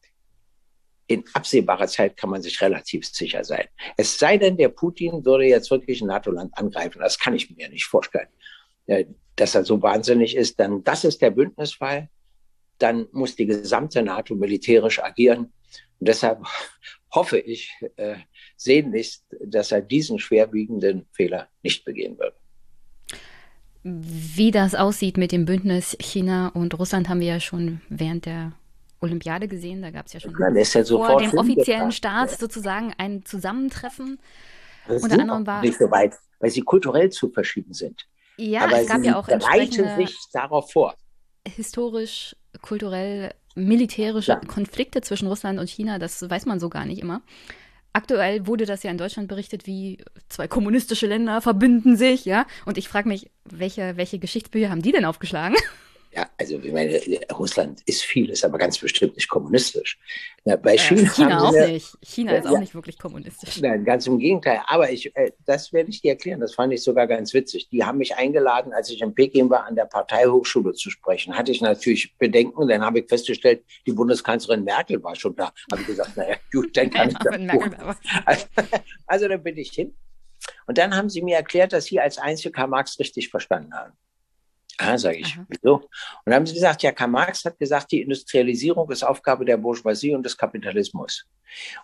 in 1.07 1.25
absehbarer 1.33 1.87
Zeit 1.87 2.15
kann 2.15 2.29
man 2.29 2.41
sich 2.41 2.61
relativ 2.61 3.05
sicher 3.05 3.43
sein. 3.43 3.67
Es 3.97 4.17
sei 4.17 4.37
denn, 4.37 4.55
der 4.55 4.69
Putin 4.69 5.25
würde 5.25 5.45
jetzt 5.45 5.69
wirklich 5.69 6.01
ein 6.01 6.07
NATO-Land 6.07 6.57
angreifen. 6.57 6.99
Das 6.99 7.19
kann 7.19 7.35
ich 7.35 7.49
mir 7.49 7.67
nicht 7.67 7.85
vorstellen. 7.85 8.29
Dass 9.35 9.55
er 9.55 9.63
so 9.63 9.81
wahnsinnig 9.81 10.35
ist, 10.35 10.59
dann 10.59 10.83
das 10.83 11.03
ist 11.03 11.21
der 11.21 11.31
Bündnisfall. 11.31 12.09
Dann 12.77 13.07
muss 13.11 13.35
die 13.35 13.45
gesamte 13.45 14.01
NATO 14.01 14.35
militärisch 14.35 15.01
agieren. 15.01 15.53
Und 15.99 16.07
deshalb 16.07 16.43
hoffe 17.13 17.39
ich 17.39 17.71
äh, 17.95 18.15
sehnlichst, 18.55 19.25
dass 19.45 19.71
er 19.71 19.81
diesen 19.81 20.19
schwerwiegenden 20.19 21.05
Fehler 21.11 21.47
nicht 21.63 21.85
begehen 21.85 22.17
wird. 22.17 22.35
Wie 23.83 24.51
das 24.51 24.75
aussieht 24.75 25.17
mit 25.17 25.31
dem 25.31 25.45
Bündnis 25.45 25.97
China 25.99 26.49
und 26.49 26.77
Russland, 26.77 27.09
haben 27.09 27.19
wir 27.19 27.27
ja 27.27 27.39
schon 27.39 27.81
während 27.89 28.25
der 28.25 28.53
Olympiade 28.99 29.47
gesehen. 29.47 29.81
Da 29.81 29.89
gab 29.89 30.05
es 30.05 30.13
ja 30.13 30.19
schon 30.19 30.31
ja 30.39 30.51
vor 30.87 31.19
dem 31.19 31.33
offiziellen 31.37 31.91
Start 31.91 32.29
sozusagen 32.31 32.93
ein 32.97 33.25
Zusammentreffen. 33.25 34.19
Das 34.87 35.01
Unter 35.03 35.19
anderem 35.19 35.47
war 35.47 35.61
nicht 35.61 35.77
so 35.77 35.89
weit, 35.89 36.13
weil 36.39 36.51
sie 36.51 36.61
kulturell 36.61 37.09
zu 37.09 37.29
verschieden 37.29 37.73
sind. 37.73 38.07
Ja, 38.41 38.61
Aber 38.63 38.81
es 38.81 38.87
gab 38.87 39.03
ja 39.03 39.17
auch 39.17 39.27
bereiten 39.27 39.95
sich 39.97 40.17
darauf 40.33 40.71
vor. 40.71 40.95
Historisch, 41.47 42.35
kulturell, 42.61 43.33
militärische 43.55 44.31
ja. 44.31 44.39
Konflikte 44.39 45.01
zwischen 45.01 45.27
Russland 45.27 45.59
und 45.59 45.69
China, 45.69 45.99
das 45.99 46.27
weiß 46.27 46.45
man 46.45 46.59
so 46.59 46.69
gar 46.69 46.85
nicht 46.85 47.01
immer. 47.01 47.21
Aktuell 47.93 48.47
wurde 48.47 48.65
das 48.65 48.83
ja 48.83 48.91
in 48.91 48.97
Deutschland 48.97 49.27
berichtet, 49.27 49.67
wie 49.67 50.03
zwei 50.29 50.47
kommunistische 50.47 51.07
Länder 51.07 51.41
verbünden 51.41 51.97
sich, 51.97 52.25
ja. 52.25 52.45
Und 52.65 52.77
ich 52.77 52.87
frage 52.87 53.09
mich, 53.09 53.29
welche, 53.43 53.97
welche 53.97 54.17
Geschichtsbücher 54.17 54.69
haben 54.69 54.81
die 54.81 54.91
denn 54.91 55.05
aufgeschlagen? 55.05 55.57
Ja, 56.13 56.29
also 56.37 56.59
ich 56.59 56.73
meine, 56.73 56.99
Russland 57.31 57.81
ist 57.85 58.03
vieles, 58.03 58.43
aber 58.43 58.57
ganz 58.57 58.77
bestimmt 58.77 59.15
nicht 59.15 59.29
kommunistisch. 59.29 59.97
Ja, 60.43 60.57
bei 60.57 60.73
äh, 60.73 60.77
China, 60.77 61.09
China 61.09 61.41
auch 61.41 61.53
eine, 61.53 61.67
nicht. 61.69 61.97
China 62.01 62.35
ist 62.35 62.45
ja, 62.45 62.51
auch 62.51 62.59
nicht 62.59 62.75
wirklich 62.75 62.99
kommunistisch. 62.99 63.61
Nein, 63.61 63.85
ganz 63.85 64.07
im 64.07 64.19
Gegenteil. 64.19 64.61
Aber 64.67 64.91
ich, 64.91 65.15
äh, 65.15 65.31
das 65.45 65.71
werde 65.71 65.89
ich 65.89 66.01
dir 66.01 66.11
erklären. 66.11 66.41
Das 66.41 66.53
fand 66.53 66.73
ich 66.73 66.83
sogar 66.83 67.07
ganz 67.07 67.33
witzig. 67.33 67.69
Die 67.69 67.85
haben 67.85 67.97
mich 67.97 68.17
eingeladen, 68.17 68.73
als 68.73 68.89
ich 68.89 69.01
in 69.01 69.15
Peking 69.15 69.49
war, 69.49 69.65
an 69.65 69.75
der 69.75 69.85
Parteihochschule 69.85 70.73
zu 70.73 70.89
sprechen. 70.89 71.37
Hatte 71.37 71.51
ich 71.53 71.61
natürlich 71.61 72.17
Bedenken. 72.17 72.67
Dann 72.67 72.81
habe 72.81 72.99
ich 72.99 73.07
festgestellt, 73.07 73.63
die 73.85 73.93
Bundeskanzlerin 73.93 74.65
Merkel 74.65 75.01
war 75.01 75.15
schon 75.15 75.35
da. 75.37 75.53
Habe 75.71 75.81
ich 75.81 75.87
gesagt, 75.87 76.17
naja, 76.17 76.35
gut, 76.51 76.75
dann 76.75 76.89
kann 76.89 77.09
ich 77.09 77.17
das 77.19 77.97
also, 78.25 78.45
also 79.07 79.27
dann 79.29 79.43
bin 79.43 79.57
ich 79.57 79.71
hin. 79.71 79.95
Und 80.67 80.77
dann 80.77 80.95
haben 80.95 81.09
sie 81.09 81.21
mir 81.21 81.37
erklärt, 81.37 81.71
dass 81.71 81.85
sie 81.85 81.99
als 81.99 82.17
einzige 82.17 82.51
Karl 82.51 82.67
Marx 82.67 82.99
richtig 82.99 83.29
verstanden 83.29 83.73
haben. 83.73 83.93
Ah, 84.77 84.97
sage 84.97 85.17
ich. 85.17 85.33
Aha. 85.35 85.45
Wieso? 85.49 85.75
Und 85.75 85.89
dann 86.25 86.35
haben 86.35 86.45
sie 86.45 86.53
gesagt, 86.53 86.83
ja, 86.83 86.91
Karl 86.91 87.09
Marx 87.09 87.45
hat 87.45 87.59
gesagt, 87.59 87.91
die 87.91 88.01
Industrialisierung 88.01 88.89
ist 88.91 89.03
Aufgabe 89.03 89.45
der 89.45 89.57
Bourgeoisie 89.57 90.15
und 90.15 90.23
des 90.23 90.37
Kapitalismus. 90.37 91.25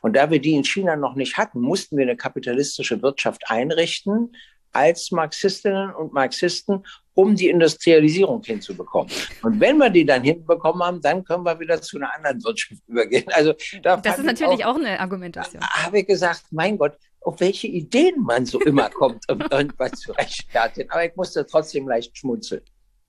Und 0.01 0.15
da 0.15 0.29
wir 0.29 0.39
die 0.39 0.53
in 0.53 0.63
China 0.63 0.95
noch 0.95 1.15
nicht 1.15 1.37
hatten, 1.37 1.59
mussten 1.59 1.97
wir 1.97 2.03
eine 2.03 2.15
kapitalistische 2.15 3.01
Wirtschaft 3.01 3.43
einrichten 3.47 4.31
als 4.71 5.11
Marxistinnen 5.11 5.93
und 5.93 6.13
Marxisten, 6.13 6.85
um 7.13 7.35
die 7.35 7.49
Industrialisierung 7.49 8.43
hinzubekommen. 8.43 9.11
Und 9.41 9.59
wenn 9.59 9.77
wir 9.77 9.89
die 9.89 10.05
dann 10.05 10.23
hinbekommen 10.23 10.83
haben, 10.83 11.01
dann 11.01 11.23
können 11.23 11.43
wir 11.43 11.59
wieder 11.59 11.81
zu 11.81 11.97
einer 11.97 12.13
anderen 12.13 12.43
Wirtschaft 12.43 12.81
übergehen. 12.87 13.25
Also 13.33 13.53
da 13.81 13.97
das 13.97 14.19
ist 14.19 14.25
natürlich 14.25 14.65
auch, 14.65 14.75
auch, 14.75 14.79
eine 14.79 14.99
Argumentation. 14.99 15.61
Da 15.61 15.85
habe 15.85 15.99
ich 15.99 16.07
gesagt, 16.07 16.43
mein 16.51 16.77
Gott, 16.77 16.95
auf 17.21 17.39
welche 17.39 17.67
Ideen 17.67 18.21
man 18.21 18.45
so 18.45 18.59
immer 18.61 18.89
kommt, 18.91 19.29
um 19.31 19.41
irgendwas 19.41 19.93
zu 19.93 20.11
rechtfertigen. 20.11 20.91
Aber 20.91 21.05
ich 21.05 21.15
musste 21.15 21.45
trotzdem 21.45 21.87
leicht 21.87 22.15
schmunzeln. 22.15 22.61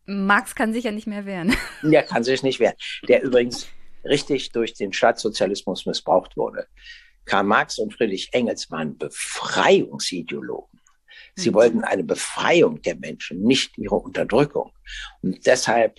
Marx 0.08 0.54
kann 0.54 0.72
sich 0.72 0.84
ja 0.84 0.90
nicht 0.90 1.06
mehr 1.06 1.26
wehren. 1.26 1.54
Der 1.82 2.02
kann 2.02 2.24
sich 2.24 2.42
nicht 2.42 2.60
wehren. 2.60 2.76
Der 3.08 3.22
übrigens 3.22 3.68
richtig 4.04 4.50
durch 4.52 4.72
den 4.72 4.92
Staatssozialismus 4.92 5.84
missbraucht 5.84 6.36
wurde. 6.36 6.66
Karl 7.26 7.44
Marx 7.44 7.78
und 7.78 7.92
Friedrich 7.92 8.30
Engels 8.32 8.70
waren 8.70 8.96
Befreiungsideologen. 8.96 10.80
Sie 11.34 11.50
mhm. 11.50 11.54
wollten 11.54 11.84
eine 11.84 12.04
Befreiung 12.04 12.80
der 12.80 12.96
Menschen, 12.96 13.42
nicht 13.42 13.76
ihre 13.76 13.96
Unterdrückung. 13.96 14.72
Und 15.22 15.46
deshalb 15.46 15.98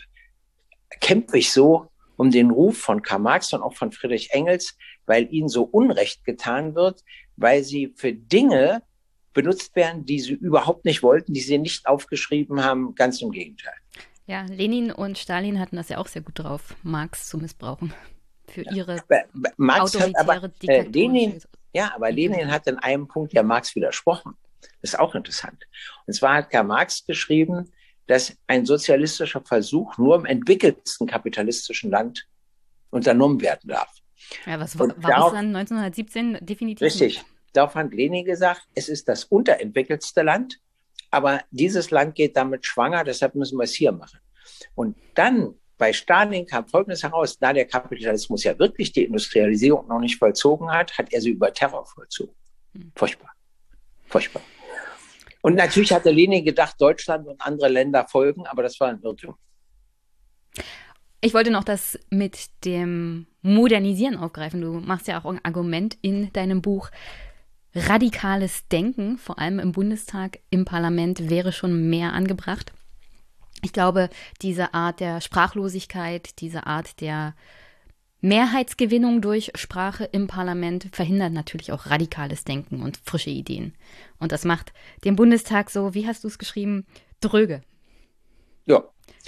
kämpfe 1.02 1.38
ich 1.38 1.52
so 1.52 1.92
um 2.18 2.32
den 2.32 2.50
Ruf 2.50 2.80
von 2.80 3.04
Karl 3.04 3.20
Marx 3.20 3.54
und 3.54 3.62
auch 3.62 3.76
von 3.76 3.92
Friedrich 3.92 4.32
Engels, 4.32 4.76
weil 5.06 5.32
ihnen 5.32 5.50
so 5.50 5.64
Unrecht 5.64 6.26
getan 6.26 6.74
wird, 6.74 7.04
weil 7.36 7.64
sie 7.64 7.94
für 7.96 8.12
Dinge 8.12 8.82
benutzt 9.34 9.76
werden, 9.76 10.06
die 10.06 10.20
sie 10.20 10.34
überhaupt 10.34 10.86
nicht 10.86 11.04
wollten, 11.04 11.34
die 11.34 11.42
sie 11.42 11.58
nicht 11.58 11.86
aufgeschrieben 11.88 12.64
haben. 12.64 12.96
Ganz 12.96 13.22
im 13.22 13.32
Gegenteil. 13.32 13.74
Ja, 14.28 14.46
Lenin 14.46 14.92
und 14.92 15.18
Stalin 15.18 15.60
hatten 15.60 15.76
das 15.76 15.90
ja 15.90 15.98
auch 15.98 16.08
sehr 16.08 16.22
gut 16.22 16.38
drauf, 16.40 16.76
Marx 16.84 17.30
zu 17.30 17.38
missbrauchen 17.38 17.94
für 18.50 18.64
ihre 18.74 19.02
Marx 19.58 19.96
autoritäre 19.96 20.42
hat 20.42 20.42
aber, 20.42 20.52
äh, 20.68 20.82
Lenin, 20.84 21.42
Ja, 21.74 21.94
aber 21.96 22.12
Lenin 22.12 22.52
hat 22.52 22.68
in 22.68 22.78
einem 22.78 23.08
Punkt 23.08 23.34
ja 23.34 23.44
Marx 23.44 23.76
widersprochen. 23.76 24.34
Das 24.82 24.94
ist 24.94 25.00
auch 25.00 25.16
interessant. 25.16 25.64
Und 26.06 26.14
zwar 26.14 26.36
hat 26.36 26.50
Karl 26.50 26.66
Marx 26.66 27.06
geschrieben, 27.06 27.72
dass 28.08 28.36
ein 28.48 28.66
sozialistischer 28.66 29.42
Versuch 29.42 29.98
nur 29.98 30.16
im 30.16 30.26
entwickelsten 30.26 31.08
kapitalistischen 31.08 31.92
Land 31.92 32.28
unternommen 32.90 33.40
werden 33.42 33.70
darf. 33.70 33.94
Ja, 34.46 34.60
was 34.60 34.78
war, 34.78 34.88
war 34.88 34.96
darauf, 34.96 35.26
Russland 35.26 35.56
1917 35.56 36.40
definitiv? 36.42 36.86
Richtig. 36.86 37.18
Nicht. 37.18 37.26
Darauf 37.54 37.76
hat 37.76 37.94
Lenin 37.94 38.26
gesagt, 38.26 38.62
es 38.76 38.90
ist 38.90 39.08
das 39.08 39.26
unterentwickelste 39.26 40.22
Land 40.22 40.60
aber 41.12 41.42
dieses 41.52 41.92
Land 41.92 42.16
geht 42.16 42.36
damit 42.38 42.66
schwanger, 42.66 43.04
deshalb 43.04 43.36
müssen 43.36 43.58
wir 43.58 43.64
es 43.64 43.74
hier 43.74 43.92
machen. 43.92 44.20
Und 44.76 44.96
dann 45.16 45.56
bei 45.78 45.94
Stalin 45.94 46.46
kam 46.46 46.68
Folgendes 46.68 47.04
heraus, 47.04 47.40
da 47.40 47.54
der 47.54 47.66
Kapitalismus 47.66 48.44
ja 48.44 48.58
wirklich 48.60 48.92
die 48.92 49.06
Industrialisierung 49.06 49.88
noch 49.88 50.00
nicht 50.00 50.18
vollzogen 50.18 50.72
hat, 50.72 50.98
hat 50.98 51.12
er 51.14 51.22
sie 51.22 51.32
über 51.32 51.54
Terror 51.54 51.86
vollzogen. 51.86 52.36
Hm. 52.74 52.92
Furchtbar. 52.96 53.32
Furchtbar. 54.08 54.42
Und 55.42 55.56
natürlich 55.56 55.92
hatte 55.94 56.12
Lenin 56.12 56.44
gedacht, 56.44 56.76
Deutschland 56.80 57.28
und 57.28 57.42
andere 57.42 57.70
Länder 57.70 58.06
folgen, 58.08 58.46
aber 58.46 58.62
das 58.62 58.80
war 58.80 58.90
ein 58.90 59.02
Irrtum. 59.02 59.36
Ich 61.22 61.34
wollte 61.34 61.52
noch 61.52 61.64
das 61.64 61.98
mit 62.10 62.50
dem 62.66 63.28
Modernisieren 63.42 64.18
aufgreifen. 64.18 64.62
Du 64.62 64.74
machst 64.74 65.08
ja 65.08 65.20
auch 65.20 65.26
ein 65.26 65.44
Argument 65.44 65.98
in 66.02 66.32
deinem 66.34 66.62
Buch, 66.62 66.92
radikales 67.76 68.68
Denken, 68.68 69.18
vor 69.18 69.40
allem 69.40 69.60
im 69.60 69.72
Bundestag, 69.72 70.40
im 70.50 70.66
Parlament, 70.66 71.30
wäre 71.30 71.52
schon 71.52 71.90
mehr 71.90 72.14
angebracht. 72.14 72.74
Ich 73.62 73.74
glaube, 73.74 74.10
diese 74.42 74.74
Art 74.74 75.00
der 75.00 75.22
Sprachlosigkeit, 75.22 76.40
diese 76.40 76.66
Art 76.66 77.02
der 77.02 77.36
Mehrheitsgewinnung 78.22 79.22
durch 79.22 79.52
Sprache 79.56 80.04
im 80.04 80.28
Parlament 80.28 80.90
verhindert 80.92 81.32
natürlich 81.32 81.72
auch 81.72 81.86
radikales 81.86 82.44
Denken 82.44 82.82
und 82.82 82.98
frische 82.98 83.30
Ideen. 83.30 83.76
Und 84.18 84.32
das 84.32 84.44
macht 84.44 84.74
den 85.06 85.16
Bundestag 85.16 85.70
so, 85.70 85.94
wie 85.94 86.06
hast 86.06 86.24
du 86.24 86.28
es 86.28 86.38
geschrieben, 86.38 86.86
dröge. 87.22 87.62
Ja. 88.66 88.84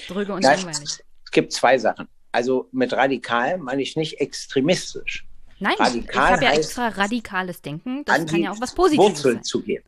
Dröge 0.07 0.33
und 0.33 0.43
langweilig. 0.43 1.03
Es 1.23 1.31
gibt 1.31 1.53
zwei 1.53 1.77
Sachen. 1.77 2.07
Also 2.33 2.69
mit 2.71 2.93
radikal 2.93 3.57
meine 3.57 3.81
ich 3.81 3.95
nicht 3.95 4.19
extremistisch. 4.19 5.25
Nein, 5.61 5.75
Radikal 5.77 6.25
ich 6.25 6.31
habe 6.31 6.43
ja 6.45 6.51
extra 6.53 6.87
radikales 6.87 7.61
Denken. 7.61 8.03
Das 8.03 8.25
kann 8.25 8.41
ja 8.41 8.51
auch 8.51 8.59
was 8.59 8.73
Positives 8.73 9.05
Wurzeln 9.05 9.35
sein. 9.35 9.43
zu 9.43 9.61
gehen. 9.61 9.83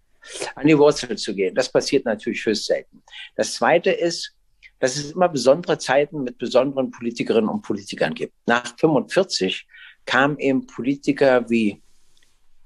An 0.55 0.67
die 0.67 0.78
Wurzeln 0.78 1.17
zu 1.17 1.34
gehen. 1.34 1.55
Das 1.55 1.69
passiert 1.71 2.05
natürlich 2.05 2.45
höchst 2.45 2.65
selten. 2.65 3.03
Das 3.36 3.55
Zweite 3.55 3.89
ist, 3.91 4.34
dass 4.80 4.95
es 4.97 5.11
immer 5.11 5.30
besondere 5.30 5.78
Zeiten 5.80 6.24
mit 6.24 6.38
besonderen 6.38 6.91
Politikerinnen 6.91 7.49
und 7.49 7.61
Politikern 7.61 8.13
gibt. 8.13 8.34
Nach 8.45 8.63
45 8.78 9.67
kamen 10.05 10.38
eben 10.38 10.67
Politiker 10.67 11.49
wie 11.49 11.82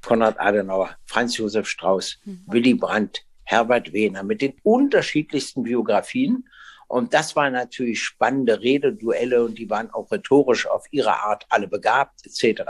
Konrad 0.01 0.39
Adenauer, 0.39 0.97
Franz 1.05 1.38
Josef 1.38 1.68
Strauß, 1.68 2.20
mhm. 2.26 2.43
Willy 2.47 2.74
Brandt, 2.74 3.24
Herbert 3.43 3.93
Wehner 3.93 4.24
mit 4.24 4.41
den 4.41 4.53
unterschiedlichsten 4.64 5.64
Biografien 5.64 6.47
und 6.88 7.13
das 7.13 7.35
waren 7.35 7.53
natürlich 7.53 8.01
spannende 8.01 8.61
Rededuelle 8.61 9.43
und 9.43 9.57
die 9.57 9.69
waren 9.69 9.91
auch 9.91 10.09
rhetorisch 10.11 10.67
auf 10.67 10.85
ihre 10.91 11.21
Art 11.21 11.45
alle 11.49 11.67
begabt 11.67 12.25
etc. 12.25 12.63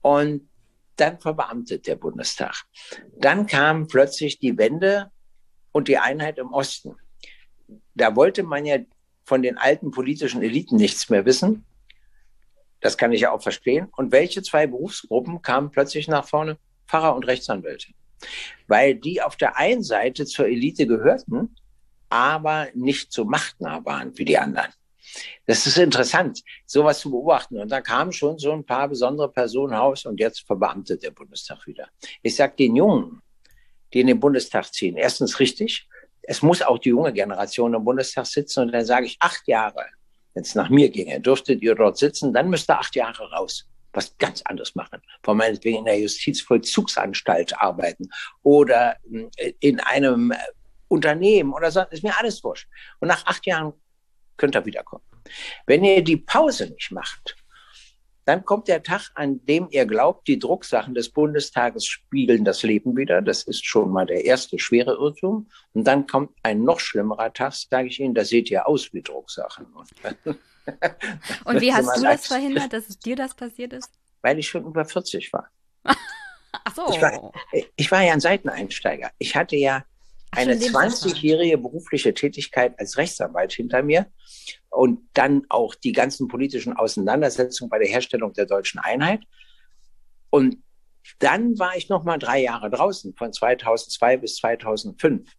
Und 0.00 0.48
dann 0.96 1.18
verbeamtet 1.18 1.86
der 1.86 1.96
Bundestag. 1.96 2.64
Dann 3.18 3.46
kam 3.46 3.88
plötzlich 3.88 4.38
die 4.38 4.56
Wende 4.56 5.10
und 5.72 5.88
die 5.88 5.98
Einheit 5.98 6.38
im 6.38 6.52
Osten. 6.52 6.96
Da 7.94 8.14
wollte 8.14 8.44
man 8.44 8.64
ja 8.64 8.78
von 9.24 9.42
den 9.42 9.58
alten 9.58 9.90
politischen 9.90 10.42
Eliten 10.42 10.76
nichts 10.76 11.10
mehr 11.10 11.24
wissen. 11.24 11.66
Das 12.80 12.96
kann 12.96 13.12
ich 13.12 13.22
ja 13.22 13.32
auch 13.32 13.42
verstehen. 13.42 13.88
Und 13.96 14.12
welche 14.12 14.42
zwei 14.42 14.66
Berufsgruppen 14.66 15.42
kamen 15.42 15.70
plötzlich 15.70 16.06
nach 16.06 16.26
vorne? 16.26 16.58
Pfarrer 16.86 17.16
und 17.16 17.26
Rechtsanwälte. 17.26 17.88
Weil 18.68 18.94
die 18.94 19.20
auf 19.20 19.36
der 19.36 19.56
einen 19.56 19.82
Seite 19.82 20.24
zur 20.24 20.46
Elite 20.46 20.86
gehörten, 20.86 21.56
aber 22.08 22.68
nicht 22.74 23.12
so 23.12 23.24
machtnah 23.24 23.84
waren 23.84 24.16
wie 24.16 24.24
die 24.24 24.38
anderen. 24.38 24.72
Das 25.46 25.66
ist 25.66 25.78
interessant, 25.78 26.42
sowas 26.66 27.00
zu 27.00 27.10
beobachten. 27.10 27.58
Und 27.58 27.70
da 27.70 27.80
kamen 27.80 28.12
schon 28.12 28.38
so 28.38 28.52
ein 28.52 28.64
paar 28.64 28.88
besondere 28.88 29.30
Personen 29.30 29.72
raus 29.72 30.04
und 30.04 30.20
jetzt 30.20 30.46
verbeamtet 30.46 31.02
der 31.02 31.12
Bundestag 31.12 31.66
wieder. 31.66 31.88
Ich 32.22 32.36
sage 32.36 32.54
den 32.58 32.76
Jungen, 32.76 33.22
die 33.92 34.00
in 34.00 34.08
den 34.08 34.20
Bundestag 34.20 34.72
ziehen, 34.72 34.96
erstens 34.96 35.38
richtig, 35.40 35.88
es 36.22 36.42
muss 36.42 36.60
auch 36.60 36.78
die 36.78 36.88
junge 36.88 37.12
Generation 37.12 37.72
im 37.72 37.84
Bundestag 37.84 38.26
sitzen 38.26 38.64
und 38.64 38.72
dann 38.72 38.84
sage 38.84 39.06
ich 39.06 39.16
acht 39.20 39.46
Jahre 39.46 39.86
wenn 40.36 40.42
es 40.42 40.54
nach 40.54 40.68
mir 40.68 40.90
ginge, 40.90 41.18
dürftet 41.18 41.62
ihr 41.62 41.74
dort 41.74 41.96
sitzen, 41.96 42.34
dann 42.34 42.50
müsst 42.50 42.70
ihr 42.70 42.78
acht 42.78 42.94
Jahre 42.94 43.30
raus. 43.30 43.66
Was 43.92 44.16
ganz 44.18 44.42
anderes 44.42 44.74
machen. 44.74 45.00
Von 45.22 45.38
meinetwegen 45.38 45.78
in 45.78 45.84
der 45.86 45.98
Justizvollzugsanstalt 45.98 47.58
arbeiten 47.58 48.10
oder 48.42 48.96
äh, 49.38 49.54
in 49.60 49.80
einem 49.80 50.32
äh, 50.32 50.36
Unternehmen 50.88 51.52
oder 51.52 51.70
so, 51.70 51.82
ist 51.90 52.02
mir 52.02 52.16
alles 52.18 52.42
wurscht. 52.44 52.68
Und 53.00 53.08
nach 53.08 53.26
acht 53.26 53.46
Jahren 53.46 53.72
könnt 54.36 54.54
ihr 54.54 54.66
wiederkommen. 54.66 55.04
Wenn 55.66 55.84
ihr 55.84 56.02
die 56.02 56.16
Pause 56.16 56.70
nicht 56.70 56.92
macht, 56.92 57.36
dann 58.26 58.44
kommt 58.44 58.66
der 58.66 58.82
Tag, 58.82 59.10
an 59.14 59.44
dem 59.46 59.68
ihr 59.70 59.86
glaubt, 59.86 60.26
die 60.26 60.38
Drucksachen 60.38 60.94
des 60.94 61.10
Bundestages 61.10 61.86
spiegeln 61.86 62.44
das 62.44 62.64
Leben 62.64 62.96
wieder. 62.96 63.22
Das 63.22 63.44
ist 63.44 63.64
schon 63.64 63.92
mal 63.92 64.04
der 64.04 64.24
erste 64.24 64.58
schwere 64.58 64.94
Irrtum. 64.94 65.48
Und 65.74 65.84
dann 65.84 66.08
kommt 66.08 66.36
ein 66.42 66.64
noch 66.64 66.80
schlimmerer 66.80 67.32
Tag, 67.32 67.52
sage 67.54 67.86
ich 67.86 68.00
Ihnen, 68.00 68.14
da 68.14 68.24
seht 68.24 68.50
ihr 68.50 68.66
aus 68.66 68.92
wie 68.92 69.02
Drucksachen. 69.02 69.66
Und 69.66 69.90
wie 71.60 71.72
hast 71.72 71.96
du 71.96 72.02
das 72.02 72.26
verhindert, 72.26 72.72
dass 72.72 72.88
es 72.88 72.98
dir 72.98 73.14
das 73.14 73.34
passiert 73.34 73.72
ist? 73.72 73.92
Weil 74.22 74.40
ich 74.40 74.48
schon 74.48 74.64
über 74.64 74.84
40 74.84 75.32
war. 75.32 75.48
Ach 75.84 76.74
so. 76.74 76.88
Ich 76.90 77.00
war, 77.00 77.32
ich 77.76 77.92
war 77.92 78.02
ja 78.02 78.12
ein 78.12 78.20
Seiteneinsteiger. 78.20 79.12
Ich 79.18 79.36
hatte 79.36 79.54
ja 79.54 79.84
eine 80.36 80.54
20-jährige 80.54 81.58
berufliche 81.58 82.14
Tätigkeit 82.14 82.78
als 82.78 82.96
Rechtsanwalt 82.96 83.52
hinter 83.52 83.82
mir 83.82 84.06
und 84.70 85.00
dann 85.14 85.42
auch 85.48 85.74
die 85.74 85.92
ganzen 85.92 86.28
politischen 86.28 86.74
Auseinandersetzungen 86.74 87.70
bei 87.70 87.78
der 87.78 87.88
Herstellung 87.88 88.32
der 88.32 88.46
deutschen 88.46 88.78
Einheit. 88.78 89.22
Und 90.30 90.58
dann 91.18 91.58
war 91.58 91.76
ich 91.76 91.88
noch 91.88 92.04
mal 92.04 92.18
drei 92.18 92.42
Jahre 92.42 92.70
draußen, 92.70 93.14
von 93.16 93.32
2002 93.32 94.16
bis 94.18 94.36
2005. 94.36 95.30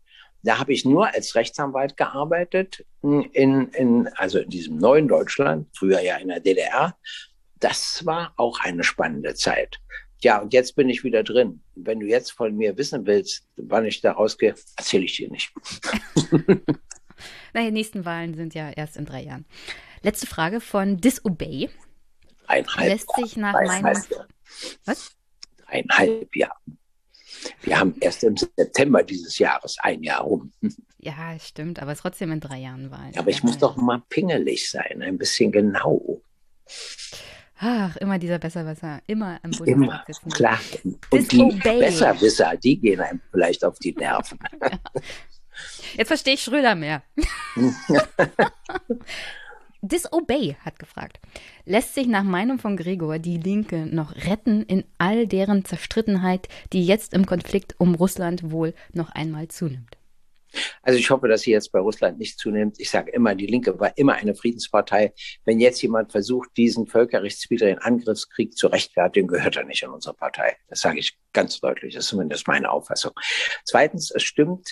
Da 0.43 0.59
habe 0.59 0.73
ich 0.73 0.85
nur 0.85 1.13
als 1.13 1.35
Rechtsanwalt 1.35 1.97
gearbeitet, 1.97 2.85
in, 3.01 3.69
in, 3.69 4.07
also 4.15 4.39
in 4.39 4.49
diesem 4.49 4.77
neuen 4.77 5.07
Deutschland, 5.07 5.67
früher 5.75 5.99
ja 5.99 6.17
in 6.17 6.29
der 6.29 6.39
DDR. 6.39 6.97
Das 7.59 8.05
war 8.05 8.33
auch 8.37 8.59
eine 8.61 8.83
spannende 8.83 9.33
Zeit. 9.33 9.77
Ja, 10.21 10.39
und 10.39 10.53
jetzt 10.53 10.75
bin 10.75 10.89
ich 10.89 11.03
wieder 11.03 11.23
drin. 11.23 11.61
Wenn 11.75 11.99
du 11.99 12.07
jetzt 12.07 12.31
von 12.31 12.55
mir 12.55 12.77
wissen 12.77 13.05
willst, 13.05 13.47
wann 13.55 13.85
ich 13.85 14.01
da 14.01 14.13
rausgehe, 14.13 14.55
erzähle 14.75 15.05
ich 15.05 15.15
dir 15.15 15.29
nicht. 15.29 15.53
naja, 17.53 17.67
die 17.67 17.71
nächsten 17.71 18.05
Wahlen 18.05 18.33
sind 18.33 18.55
ja 18.55 18.71
erst 18.71 18.97
in 18.97 19.05
drei 19.05 19.23
Jahren. 19.23 19.45
Letzte 20.01 20.25
Frage 20.25 20.59
von 20.59 20.97
Disobey. 20.97 21.69
Einhalb 22.47 22.89
Lässt 22.89 23.09
sich 23.15 23.37
nach 23.37 23.53
meinem. 23.53 24.03
Was? 24.85 25.15
Eineinhalb 25.67 26.35
Jahre. 26.35 26.55
Wir 27.61 27.79
haben 27.79 27.95
erst 27.99 28.23
im 28.23 28.35
September 28.35 29.03
dieses 29.03 29.37
Jahres 29.37 29.77
ein 29.81 30.01
Jahr 30.01 30.21
rum. 30.21 30.51
Ja, 30.99 31.37
stimmt, 31.39 31.79
aber 31.79 31.95
trotzdem 31.95 32.31
in 32.31 32.39
drei 32.39 32.59
Jahren 32.59 32.89
Wahlen. 32.89 33.15
Aber 33.17 33.29
ich 33.29 33.43
muss 33.43 33.57
doch 33.57 33.75
mal 33.75 34.01
pingelig 34.09 34.69
sein, 34.69 35.01
ein 35.01 35.17
bisschen 35.17 35.51
genau. 35.51 36.21
Ach, 37.59 37.95
immer 37.97 38.19
dieser 38.19 38.39
Besserwisser, 38.39 39.01
immer 39.07 39.39
am 39.41 39.51
Bundestag 39.51 39.67
immer, 39.67 40.03
sitzen. 40.05 40.29
Klar. 40.29 40.59
Und 41.09 41.31
die 41.31 41.59
Besserwisser, 41.63 42.55
die 42.57 42.79
gehen 42.79 42.99
einem 42.99 43.21
vielleicht 43.31 43.65
auf 43.65 43.79
die 43.79 43.93
Nerven. 43.93 44.39
Ja. 44.61 44.79
Jetzt 45.95 46.09
verstehe 46.09 46.35
ich 46.35 46.43
Schröder 46.43 46.75
mehr. 46.75 47.01
Disobey 49.81 50.55
hat 50.63 50.79
gefragt, 50.79 51.19
lässt 51.65 51.95
sich 51.95 52.07
nach 52.07 52.23
Meinung 52.23 52.59
von 52.59 52.77
Gregor 52.77 53.19
die 53.19 53.37
Linke 53.37 53.85
noch 53.85 54.15
retten 54.15 54.63
in 54.63 54.83
all 54.97 55.27
deren 55.27 55.65
Zerstrittenheit, 55.65 56.47
die 56.73 56.85
jetzt 56.85 57.13
im 57.13 57.25
Konflikt 57.25 57.75
um 57.79 57.95
Russland 57.95 58.51
wohl 58.51 58.73
noch 58.93 59.09
einmal 59.09 59.47
zunimmt? 59.47 59.97
Also 60.81 60.99
ich 60.99 61.09
hoffe, 61.09 61.27
dass 61.27 61.41
sie 61.41 61.51
jetzt 61.51 61.71
bei 61.71 61.79
Russland 61.79 62.19
nicht 62.19 62.39
zunimmt. 62.39 62.79
Ich 62.79 62.89
sage 62.89 63.11
immer, 63.11 63.35
die 63.35 63.47
Linke 63.47 63.79
war 63.79 63.97
immer 63.97 64.13
eine 64.13 64.35
Friedenspartei. 64.35 65.13
Wenn 65.45 65.59
jetzt 65.59 65.81
jemand 65.81 66.11
versucht, 66.11 66.49
diesen 66.57 66.87
völkerrechtswidrigen 66.87 67.79
Angriffskrieg 67.79 68.57
zu 68.57 68.67
rechtfertigen, 68.67 69.27
gehört 69.27 69.57
er 69.57 69.63
nicht 69.63 69.83
in 69.83 69.89
unsere 69.89 70.15
Partei. 70.15 70.57
Das 70.67 70.81
sage 70.81 70.99
ich 70.99 71.17
ganz 71.33 71.59
deutlich. 71.59 71.93
Das 71.93 72.05
ist 72.05 72.09
zumindest 72.09 72.47
meine 72.47 72.71
Auffassung. 72.71 73.11
Zweitens, 73.65 74.11
es 74.11 74.23
stimmt, 74.23 74.69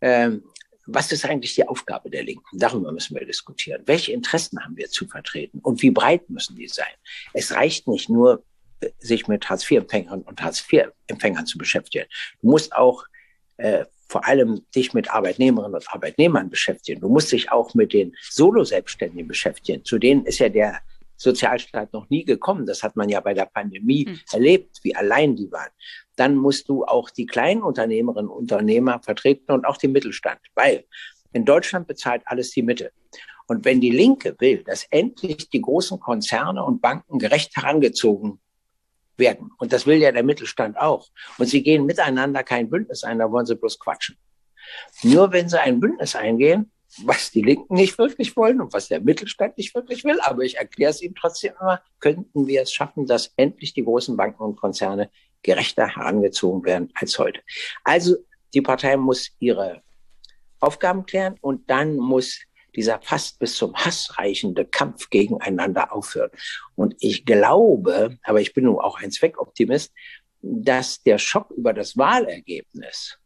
ähm, 0.00 0.44
was 0.86 1.12
ist 1.12 1.24
eigentlich 1.24 1.54
die 1.54 1.66
Aufgabe 1.66 2.10
der 2.10 2.24
Linken? 2.24 2.58
Darüber 2.58 2.90
müssen 2.92 3.16
wir 3.16 3.24
diskutieren. 3.24 3.82
Welche 3.86 4.12
Interessen 4.12 4.64
haben 4.64 4.76
wir 4.76 4.88
zu 4.88 5.06
vertreten 5.06 5.60
und 5.60 5.80
wie 5.82 5.90
breit 5.90 6.28
müssen 6.28 6.56
die 6.56 6.68
sein? 6.68 6.92
Es 7.32 7.54
reicht 7.54 7.86
nicht 7.86 8.08
nur, 8.08 8.44
sich 8.98 9.28
mit 9.28 9.48
Hartz-IV-Empfängern 9.48 10.22
und 10.22 10.42
Hartz-IV-Empfängern 10.42 11.46
zu 11.46 11.56
beschäftigen. 11.56 12.06
Du 12.40 12.50
musst 12.50 12.74
auch 12.74 13.04
äh, 13.58 13.84
vor 14.12 14.28
allem 14.28 14.60
dich 14.76 14.92
mit 14.92 15.10
Arbeitnehmerinnen 15.10 15.74
und 15.74 15.88
Arbeitnehmern 15.88 16.50
beschäftigen. 16.50 17.00
Du 17.00 17.08
musst 17.08 17.32
dich 17.32 17.50
auch 17.50 17.72
mit 17.74 17.94
den 17.94 18.14
Solo-Selbstständigen 18.20 19.26
beschäftigen. 19.26 19.86
Zu 19.86 19.98
denen 19.98 20.26
ist 20.26 20.38
ja 20.38 20.50
der 20.50 20.80
Sozialstaat 21.16 21.94
noch 21.94 22.10
nie 22.10 22.26
gekommen. 22.26 22.66
Das 22.66 22.82
hat 22.82 22.94
man 22.94 23.08
ja 23.08 23.20
bei 23.20 23.32
der 23.32 23.46
Pandemie 23.46 24.04
mhm. 24.06 24.20
erlebt, 24.30 24.80
wie 24.82 24.94
allein 24.94 25.34
die 25.34 25.50
waren. 25.50 25.70
Dann 26.16 26.36
musst 26.36 26.68
du 26.68 26.84
auch 26.84 27.08
die 27.08 27.24
kleinen 27.24 27.62
Unternehmerinnen 27.62 28.30
und 28.30 28.36
Unternehmer 28.36 29.00
vertreten 29.00 29.50
und 29.50 29.64
auch 29.64 29.78
den 29.78 29.92
Mittelstand, 29.92 30.40
weil 30.54 30.84
in 31.32 31.46
Deutschland 31.46 31.86
bezahlt 31.86 32.20
alles 32.26 32.50
die 32.50 32.62
Mitte. 32.62 32.92
Und 33.46 33.64
wenn 33.64 33.80
die 33.80 33.90
Linke 33.90 34.36
will, 34.40 34.62
dass 34.62 34.86
endlich 34.90 35.48
die 35.48 35.62
großen 35.62 35.98
Konzerne 36.00 36.62
und 36.62 36.82
Banken 36.82 37.18
gerecht 37.18 37.56
herangezogen 37.56 38.40
werden. 39.22 39.50
Und 39.58 39.72
das 39.72 39.86
will 39.86 39.96
ja 39.96 40.12
der 40.12 40.24
Mittelstand 40.24 40.76
auch. 40.76 41.08
Und 41.38 41.46
sie 41.46 41.62
gehen 41.62 41.86
miteinander 41.86 42.42
kein 42.42 42.68
Bündnis 42.68 43.04
ein, 43.04 43.20
da 43.20 43.30
wollen 43.30 43.46
sie 43.46 43.54
bloß 43.54 43.78
quatschen. 43.78 44.18
Nur 45.02 45.32
wenn 45.32 45.48
sie 45.48 45.60
ein 45.60 45.80
Bündnis 45.80 46.14
eingehen, 46.14 46.70
was 47.04 47.30
die 47.30 47.42
Linken 47.42 47.74
nicht 47.74 47.96
wirklich 47.96 48.36
wollen 48.36 48.60
und 48.60 48.72
was 48.72 48.88
der 48.88 49.00
Mittelstand 49.00 49.56
nicht 49.56 49.74
wirklich 49.74 50.04
will, 50.04 50.20
aber 50.20 50.42
ich 50.42 50.58
erkläre 50.58 50.90
es 50.90 51.00
ihnen 51.00 51.14
trotzdem 51.14 51.54
immer, 51.58 51.80
könnten 52.00 52.46
wir 52.46 52.62
es 52.62 52.72
schaffen, 52.72 53.06
dass 53.06 53.32
endlich 53.36 53.72
die 53.72 53.84
großen 53.84 54.16
Banken 54.16 54.42
und 54.42 54.56
Konzerne 54.56 55.10
gerechter 55.42 55.88
herangezogen 55.96 56.64
werden 56.64 56.90
als 56.94 57.18
heute. 57.18 57.40
Also 57.84 58.16
die 58.52 58.60
Partei 58.60 58.96
muss 58.96 59.30
ihre 59.38 59.82
Aufgaben 60.60 61.06
klären 61.06 61.36
und 61.40 61.68
dann 61.70 61.96
muss 61.96 62.40
dieser 62.74 63.00
fast 63.02 63.38
bis 63.38 63.56
zum 63.56 63.74
Hass 63.74 64.18
reichende 64.18 64.64
Kampf 64.64 65.10
gegeneinander 65.10 65.92
aufhört. 65.92 66.34
Und 66.74 66.94
ich 67.00 67.24
glaube, 67.24 68.18
aber 68.22 68.40
ich 68.40 68.54
bin 68.54 68.64
nun 68.64 68.78
auch 68.78 69.00
ein 69.00 69.10
Zweckoptimist, 69.10 69.92
dass 70.40 71.02
der 71.02 71.18
Schock 71.18 71.50
über 71.50 71.72
das 71.72 71.96
Wahlergebnis 71.96 73.18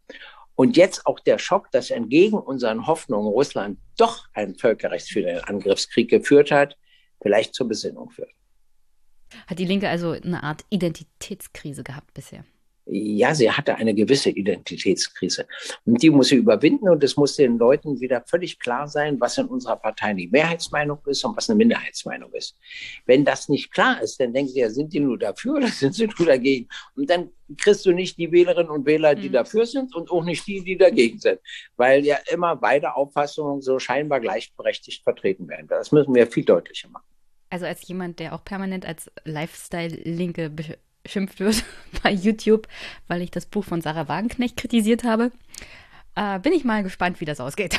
und 0.57 0.77
jetzt 0.77 1.07
auch 1.07 1.21
der 1.21 1.39
Schock, 1.39 1.71
dass 1.71 1.91
entgegen 1.91 2.39
unseren 2.39 2.87
Hoffnungen 2.87 3.29
Russland 3.29 3.79
doch 3.99 4.27
einen 4.33 4.57
völkerrechtswidrigen 4.57 5.45
Angriffskrieg 5.45 6.09
geführt 6.09 6.51
hat, 6.51 6.77
vielleicht 7.23 7.55
zur 7.55 7.69
Besinnung 7.69 8.11
führt. 8.11 8.31
Hat 9.47 9.59
die 9.59 9.65
Linke 9.67 9.89
also 9.89 10.13
eine 10.13 10.43
Art 10.43 10.65
Identitätskrise 10.71 11.85
gehabt 11.85 12.15
bisher? 12.15 12.45
Ja, 12.87 13.35
sie 13.35 13.51
hatte 13.51 13.75
eine 13.75 13.95
gewisse 13.95 14.31
Identitätskrise. 14.31 15.47
Und 15.85 16.01
die 16.03 16.11
muss 16.11 16.29
sie 16.29 16.37
überwinden 16.37 16.89
und 16.89 17.03
es 17.03 17.17
muss 17.17 17.35
den 17.35 17.59
Leuten 17.59 18.01
wieder 18.01 18.23
völlig 18.27 18.61
klar 18.61 18.87
sein, 18.87 19.21
was 19.21 19.39
in 19.39 19.47
unserer 19.47 19.77
Partei 19.77 20.15
die 20.15 20.29
Mehrheitsmeinung 20.29 20.99
ist 21.07 21.25
und 21.25 21.37
was 21.37 21.51
eine 21.51 21.57
Minderheitsmeinung 21.57 22.33
ist. 22.33 22.57
Wenn 23.05 23.25
das 23.25 23.49
nicht 23.49 23.73
klar 23.73 24.01
ist, 24.01 24.21
dann 24.21 24.33
denken 24.33 24.53
sie 24.53 24.61
ja, 24.61 24.71
sind 24.71 24.93
die 24.93 25.01
nur 25.01 25.19
dafür 25.19 25.57
oder 25.57 25.67
sind 25.69 25.95
sie 25.95 26.07
nur 26.07 26.29
dagegen? 26.29 26.69
Und 26.95 27.11
dann 27.11 27.31
kriegst 27.59 27.85
du 27.87 27.93
nicht 27.93 28.19
die 28.19 28.31
Wählerinnen 28.31 28.71
und 28.71 28.87
Wähler, 28.87 29.17
die 29.17 29.29
mhm. 29.29 29.35
dafür 29.35 29.67
sind 29.67 29.95
und 29.95 30.11
auch 30.11 30.25
nicht 30.25 30.47
die, 30.47 30.63
die 30.63 30.77
dagegen 30.77 31.19
sind. 31.19 31.41
Weil 31.77 32.05
ja 32.05 32.19
immer 32.31 32.55
beide 32.55 32.95
Auffassungen 32.95 33.63
so 33.63 33.81
scheinbar 33.81 34.21
gleichberechtigt 34.21 35.03
vertreten 35.03 35.49
werden. 35.49 35.67
Das 35.67 35.91
müssen 35.91 36.15
wir 36.15 36.29
viel 36.29 36.45
deutlicher 36.45 36.89
machen. 36.89 37.05
Also 37.49 37.67
als 37.67 37.87
jemand, 37.87 38.19
der 38.19 38.35
auch 38.35 38.45
permanent 38.45 38.85
als 38.85 39.11
Lifestyle-Linke 39.25 40.51
beschimpft 41.07 41.41
wird 41.41 41.65
bei 42.03 42.11
YouTube, 42.11 42.69
weil 43.09 43.23
ich 43.23 43.31
das 43.31 43.47
Buch 43.47 43.65
von 43.65 43.81
Sarah 43.81 44.09
Wagenknecht 44.09 44.57
kritisiert 44.57 45.05
habe. 45.05 45.31
Äh, 46.15 46.39
bin 46.41 46.53
ich 46.53 46.65
mal 46.65 46.83
gespannt, 46.83 47.21
wie 47.21 47.25
das 47.25 47.41
ausgeht. 47.41 47.79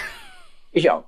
Ich 0.72 0.90
auch. 0.90 1.06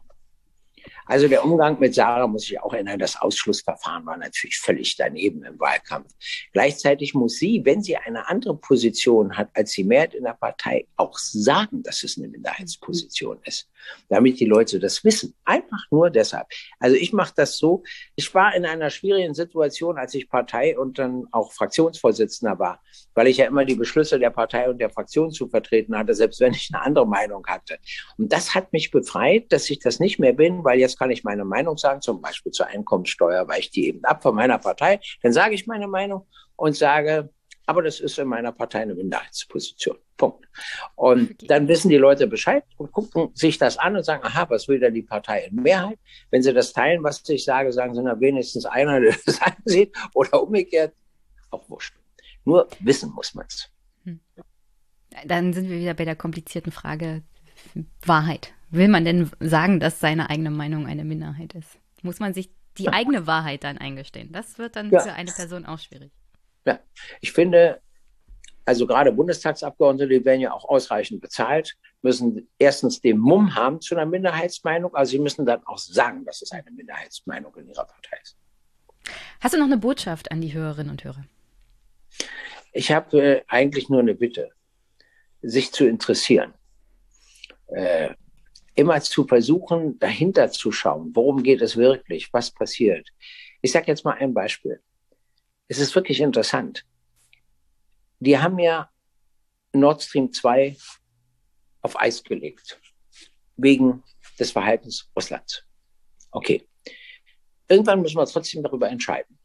Also 1.10 1.28
der 1.28 1.44
Umgang 1.44 1.80
mit 1.80 1.96
Sarah 1.96 2.28
muss 2.28 2.44
ich 2.44 2.62
auch 2.62 2.72
erinnern. 2.72 3.00
Das 3.00 3.20
Ausschlussverfahren 3.20 4.06
war 4.06 4.16
natürlich 4.16 4.60
völlig 4.60 4.96
daneben 4.96 5.44
im 5.44 5.60
Wahlkampf. 5.60 6.14
Gleichzeitig 6.54 7.16
muss 7.16 7.38
sie, 7.38 7.66
wenn 7.66 7.82
sie 7.82 7.98
eine 7.98 8.30
andere 8.30 8.56
Position 8.56 9.36
hat 9.36 9.50
als 9.56 9.72
die 9.72 9.84
Mehrheit 9.84 10.14
in 10.14 10.26
der 10.26 10.34
Partei, 10.34 10.86
auch 10.98 11.18
sagen, 11.18 11.82
dass 11.82 12.04
es 12.04 12.20
eine 12.20 12.28
Minderheitsposition 12.28 13.40
ist, 13.44 13.68
damit 14.08 14.40
die 14.40 14.46
Leute 14.46 14.78
das 14.80 15.04
wissen. 15.04 15.34
Einfach 15.46 15.84
nur 15.90 16.12
deshalb. 16.12 16.46
Also 16.80 16.96
ich 16.96 17.12
mache 17.12 17.34
das 17.36 17.58
so. 17.58 17.82
Ich 18.16 18.32
war 18.36 18.54
in 18.54 18.68
einer 18.68 18.92
schwierigen 18.92 19.34
Situation, 19.34 19.98
als 19.98 20.14
ich 20.14 20.30
Partei 20.30 20.78
und 20.78 21.00
dann 21.00 21.26
auch 21.32 21.52
Fraktionsvorsitzender 21.54 22.60
war, 22.60 22.84
weil 23.16 23.26
ich 23.26 23.38
ja 23.38 23.48
immer 23.48 23.66
die 23.66 23.74
Beschlüsse 23.74 24.20
der 24.20 24.30
Partei 24.30 24.70
und 24.70 24.78
der 24.78 24.92
Fraktion 24.92 25.32
zu 25.32 25.48
vertreten 25.48 25.98
hatte, 25.98 26.14
selbst 26.14 26.40
wenn 26.40 26.54
ich 26.54 26.70
eine 26.72 26.84
andere 26.84 27.08
Meinung 27.08 27.48
hatte. 27.48 27.80
Und 28.20 28.32
das 28.32 28.54
hat 28.54 28.74
mich 28.74 28.92
befreit, 28.92 29.52
dass 29.52 29.68
ich 29.72 29.80
das 29.80 30.00
nicht 30.00 30.20
mehr 30.20 30.34
bin, 30.34 30.64
weil 30.64 30.80
jetzt 30.80 30.99
kann 31.00 31.10
ich 31.12 31.24
meine 31.24 31.46
Meinung 31.46 31.78
sagen, 31.78 32.02
zum 32.02 32.22
Beispiel 32.22 32.52
zur 32.52 32.68
Einkommenssteuer, 32.68 33.48
weil 33.48 33.62
ich 33.62 33.72
die 33.72 33.88
eben 33.88 34.04
ab 34.04 34.22
von 34.22 34.36
meiner 34.36 34.60
Partei. 34.60 35.00
Dann 35.24 35.32
sage 35.32 35.56
ich 35.56 35.66
meine 35.66 35.88
Meinung 35.88 36.28
und 36.58 36.76
sage, 36.76 37.30
aber 37.66 37.82
das 37.82 38.00
ist 38.00 38.20
in 38.20 38.28
meiner 38.28 38.52
Partei 38.52 38.82
eine 38.82 38.96
Minderheitsposition. 38.96 39.98
Punkt. 40.18 40.46
Und 40.96 41.50
dann 41.50 41.68
wissen 41.68 41.88
die 41.88 41.98
Leute 41.98 42.28
Bescheid 42.28 42.66
und 42.78 42.92
gucken 42.92 43.30
sich 43.34 43.58
das 43.58 43.78
an 43.78 43.96
und 43.96 44.04
sagen, 44.04 44.24
aha, 44.26 44.50
was 44.50 44.68
will 44.68 44.80
denn 44.80 44.94
die 44.94 45.02
Partei 45.02 45.46
in 45.46 45.56
Mehrheit? 45.56 45.98
Wenn 46.30 46.44
sie 46.44 46.54
das 46.54 46.74
teilen, 46.74 47.04
was 47.04 47.24
ich 47.30 47.46
sage, 47.46 47.72
sagen 47.72 47.96
sie, 47.96 48.02
na 48.04 48.20
wenigstens 48.20 48.66
einer, 48.66 49.00
der 49.00 49.16
das 49.26 49.40
ansieht 49.42 49.96
oder 50.14 50.44
umgekehrt, 50.44 50.94
auch 51.52 51.70
wurscht. 51.70 51.96
Nur 52.44 52.68
wissen 52.82 53.12
muss 53.12 53.34
man 53.34 53.46
es. 53.48 53.70
Hm. 54.04 54.20
Dann 55.26 55.54
sind 55.54 55.70
wir 55.70 55.80
wieder 55.80 55.94
bei 55.94 56.06
der 56.06 56.16
komplizierten 56.16 56.72
Frage 56.72 57.24
Wahrheit 58.06 58.54
will 58.72 58.88
man 58.88 59.06
denn 59.06 59.30
sagen, 59.40 59.80
dass 59.80 60.00
seine 60.00 60.30
eigene 60.30 60.52
Meinung 60.52 60.88
eine 60.88 61.04
Minderheit 61.04 61.56
ist? 61.56 61.78
Muss 62.02 62.20
man 62.20 62.34
sich 62.34 62.50
die 62.78 62.90
eigene 62.90 63.28
Wahrheit 63.28 63.64
dann 63.64 63.78
eingestehen? 63.78 64.32
Das 64.32 64.58
wird 64.58 64.76
dann 64.76 64.90
ja. 64.90 65.00
für 65.00 65.14
eine 65.14 65.32
Person 65.32 65.66
auch 65.66 65.80
schwierig. 65.80 66.12
Ja, 66.66 66.80
ich 67.20 67.32
finde, 67.32 67.82
also 68.66 68.86
gerade 68.86 69.12
Bundestagsabgeordnete, 69.12 70.20
die 70.20 70.26
werden 70.26 70.42
ja 70.42 70.54
auch 70.54 70.66
ausreichend 70.66 71.22
bezahlt, 71.22 71.76
müssen 72.02 72.48
erstens 72.60 73.02
den 73.02 73.18
Mumm 73.18 73.56
haben 73.56 73.82
zu 73.82 73.96
einer 73.96 74.06
Minderheitsmeinung, 74.06 74.96
also 74.96 75.12
sie 75.12 75.20
müssen 75.20 75.46
dann 75.46 75.66
auch 75.66 75.78
sagen, 75.78 76.24
dass 76.26 76.42
es 76.42 76.52
eine 76.52 76.70
Minderheitsmeinung 76.72 77.56
in 77.56 77.68
ihrer 77.68 77.86
Partei 77.86 78.18
ist. 78.22 78.38
Hast 79.40 79.54
du 79.54 79.58
noch 79.58 79.66
eine 79.66 79.78
Botschaft 79.78 80.32
an 80.32 80.42
die 80.42 80.54
Hörerinnen 80.54 80.92
und 80.92 81.04
Hörer? 81.04 81.26
Ich 82.72 82.92
habe 82.92 83.22
äh, 83.22 83.44
eigentlich 83.48 83.90
nur 83.90 84.02
eine 84.02 84.14
Bitte, 84.14 84.52
sich 85.42 85.72
zu 85.72 85.88
interessieren. 85.88 86.54
Äh, 87.68 88.12
immer 88.80 89.02
zu 89.02 89.28
versuchen, 89.28 90.00
dahinter 90.00 90.50
zu 90.52 90.72
schauen, 90.72 91.12
worum 91.14 91.44
geht 91.44 91.62
es 91.62 91.76
wirklich, 91.76 92.32
was 92.32 92.50
passiert. 92.50 93.10
Ich 93.62 93.72
sage 93.72 93.88
jetzt 93.88 94.06
mal 94.06 94.14
ein 94.14 94.34
Beispiel. 94.34 94.82
Es 95.68 95.80
ist 95.80 95.94
wirklich 95.94 96.22
interessant. 96.22 96.86
Die 98.20 98.38
haben 98.38 98.58
ja 98.58 98.90
Nord 99.74 100.02
Stream 100.02 100.32
2 100.32 100.78
auf 101.82 102.00
Eis 102.00 102.24
gelegt, 102.24 102.80
wegen 103.58 104.02
des 104.40 104.52
Verhaltens 104.52 105.10
Russlands. 105.16 105.64
Okay. 106.32 106.66
Irgendwann 107.68 108.02
müssen 108.02 108.18
wir 108.18 108.26
trotzdem 108.26 108.64
darüber 108.64 108.90
entscheiden. 108.90 109.38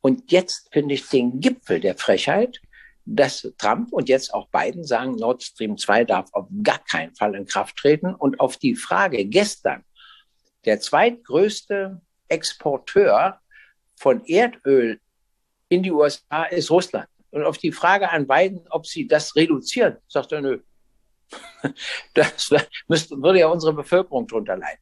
Und 0.00 0.30
jetzt 0.30 0.68
finde 0.72 0.94
ich 0.94 1.08
den 1.08 1.40
Gipfel 1.40 1.80
der 1.80 1.96
Frechheit, 1.96 2.60
dass 3.06 3.48
Trump 3.56 3.92
und 3.92 4.08
jetzt 4.08 4.34
auch 4.34 4.48
Biden 4.48 4.84
sagen, 4.84 5.12
Nord 5.12 5.42
Stream 5.42 5.78
2 5.78 6.04
darf 6.04 6.28
auf 6.32 6.48
gar 6.62 6.80
keinen 6.80 7.14
Fall 7.14 7.34
in 7.36 7.46
Kraft 7.46 7.76
treten. 7.76 8.14
Und 8.14 8.40
auf 8.40 8.56
die 8.56 8.74
Frage 8.74 9.24
gestern, 9.24 9.84
der 10.64 10.80
zweitgrößte 10.80 12.00
Exporteur 12.28 13.40
von 13.94 14.24
Erdöl 14.24 15.00
in 15.68 15.84
die 15.84 15.92
USA 15.92 16.44
ist 16.44 16.70
Russland. 16.70 17.08
Und 17.30 17.44
auf 17.44 17.58
die 17.58 17.72
Frage 17.72 18.10
an 18.10 18.26
Biden, 18.26 18.66
ob 18.70 18.86
sie 18.86 19.06
das 19.06 19.36
reduzieren, 19.36 19.98
sagt 20.08 20.32
er, 20.32 20.40
nö. 20.40 20.60
Das 22.14 22.50
müsste, 22.88 23.20
würde 23.22 23.40
ja 23.40 23.48
unsere 23.48 23.72
Bevölkerung 23.72 24.26
drunter 24.26 24.56
leiden. 24.56 24.80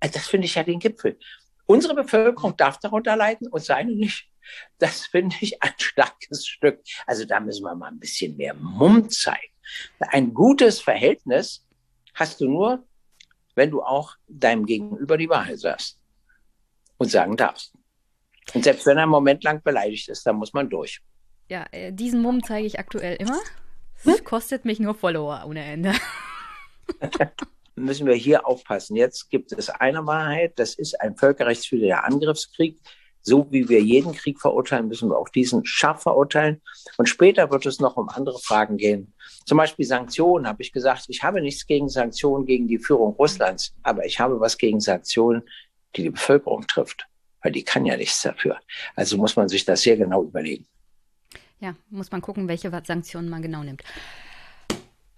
Also 0.00 0.14
das 0.14 0.26
finde 0.26 0.46
ich 0.46 0.54
ja 0.54 0.62
den 0.62 0.78
Gipfel. 0.78 1.18
Unsere 1.66 1.94
Bevölkerung 1.94 2.56
darf 2.56 2.78
darunter 2.78 3.16
leiden 3.16 3.48
und 3.48 3.62
seine 3.62 3.92
nicht. 3.92 4.30
Das 4.78 5.06
finde 5.06 5.36
ich 5.40 5.62
ein 5.62 5.74
starkes 5.76 6.46
Stück. 6.46 6.80
Also 7.06 7.24
da 7.24 7.40
müssen 7.40 7.64
wir 7.64 7.74
mal 7.74 7.88
ein 7.88 7.98
bisschen 7.98 8.36
mehr 8.36 8.54
Mumm 8.54 9.08
zeigen. 9.10 9.52
Ein 9.98 10.34
gutes 10.34 10.80
Verhältnis 10.80 11.66
hast 12.14 12.40
du 12.40 12.48
nur, 12.48 12.84
wenn 13.54 13.70
du 13.70 13.82
auch 13.82 14.16
deinem 14.28 14.66
Gegenüber 14.66 15.16
die 15.16 15.28
Wahrheit 15.28 15.58
sagst 15.58 15.98
und 16.96 17.10
sagen 17.10 17.36
darfst. 17.36 17.74
Und 18.54 18.64
selbst 18.64 18.86
wenn 18.86 18.96
er 18.96 19.02
einen 19.02 19.12
Moment 19.12 19.44
lang 19.44 19.62
beleidigt 19.62 20.08
ist, 20.08 20.26
dann 20.26 20.36
muss 20.36 20.52
man 20.52 20.70
durch. 20.70 21.00
Ja, 21.48 21.66
äh, 21.70 21.92
diesen 21.92 22.22
Mumm 22.22 22.42
zeige 22.42 22.66
ich 22.66 22.78
aktuell 22.78 23.16
immer. 23.16 23.38
Es 24.04 24.18
hm? 24.18 24.24
kostet 24.24 24.64
mich 24.64 24.80
nur 24.80 24.94
Follower 24.94 25.44
ohne 25.46 25.64
Ende. 25.64 25.92
müssen 27.78 28.06
wir 28.06 28.14
hier 28.14 28.46
aufpassen. 28.46 28.96
Jetzt 28.96 29.30
gibt 29.30 29.52
es 29.52 29.70
eine 29.70 30.06
Wahrheit, 30.06 30.58
das 30.58 30.74
ist 30.74 31.00
ein 31.00 31.16
völkerrechtswidriger 31.16 32.04
Angriffskrieg. 32.04 32.78
So 33.28 33.46
wie 33.50 33.68
wir 33.68 33.82
jeden 33.82 34.14
Krieg 34.14 34.40
verurteilen, 34.40 34.88
müssen 34.88 35.10
wir 35.10 35.18
auch 35.18 35.28
diesen 35.28 35.66
scharf 35.66 36.02
verurteilen. 36.02 36.62
Und 36.96 37.08
später 37.08 37.50
wird 37.50 37.66
es 37.66 37.78
noch 37.78 37.98
um 37.98 38.08
andere 38.08 38.38
Fragen 38.38 38.78
gehen. 38.78 39.12
Zum 39.44 39.58
Beispiel 39.58 39.84
Sanktionen 39.84 40.46
habe 40.46 40.62
ich 40.62 40.72
gesagt, 40.72 41.04
ich 41.08 41.22
habe 41.22 41.42
nichts 41.42 41.66
gegen 41.66 41.90
Sanktionen 41.90 42.46
gegen 42.46 42.68
die 42.68 42.78
Führung 42.78 43.14
Russlands, 43.14 43.74
aber 43.82 44.06
ich 44.06 44.18
habe 44.18 44.40
was 44.40 44.56
gegen 44.56 44.80
Sanktionen, 44.80 45.42
die 45.94 46.04
die 46.04 46.10
Bevölkerung 46.10 46.66
trifft, 46.66 47.06
weil 47.42 47.52
die 47.52 47.64
kann 47.64 47.84
ja 47.84 47.96
nichts 47.98 48.22
dafür. 48.22 48.58
Also 48.96 49.18
muss 49.18 49.36
man 49.36 49.48
sich 49.48 49.64
das 49.66 49.82
sehr 49.82 49.98
genau 49.98 50.24
überlegen. 50.24 50.66
Ja, 51.60 51.74
muss 51.90 52.10
man 52.10 52.22
gucken, 52.22 52.48
welche 52.48 52.70
Sanktionen 52.84 53.28
man 53.28 53.42
genau 53.42 53.62
nimmt. 53.62 53.82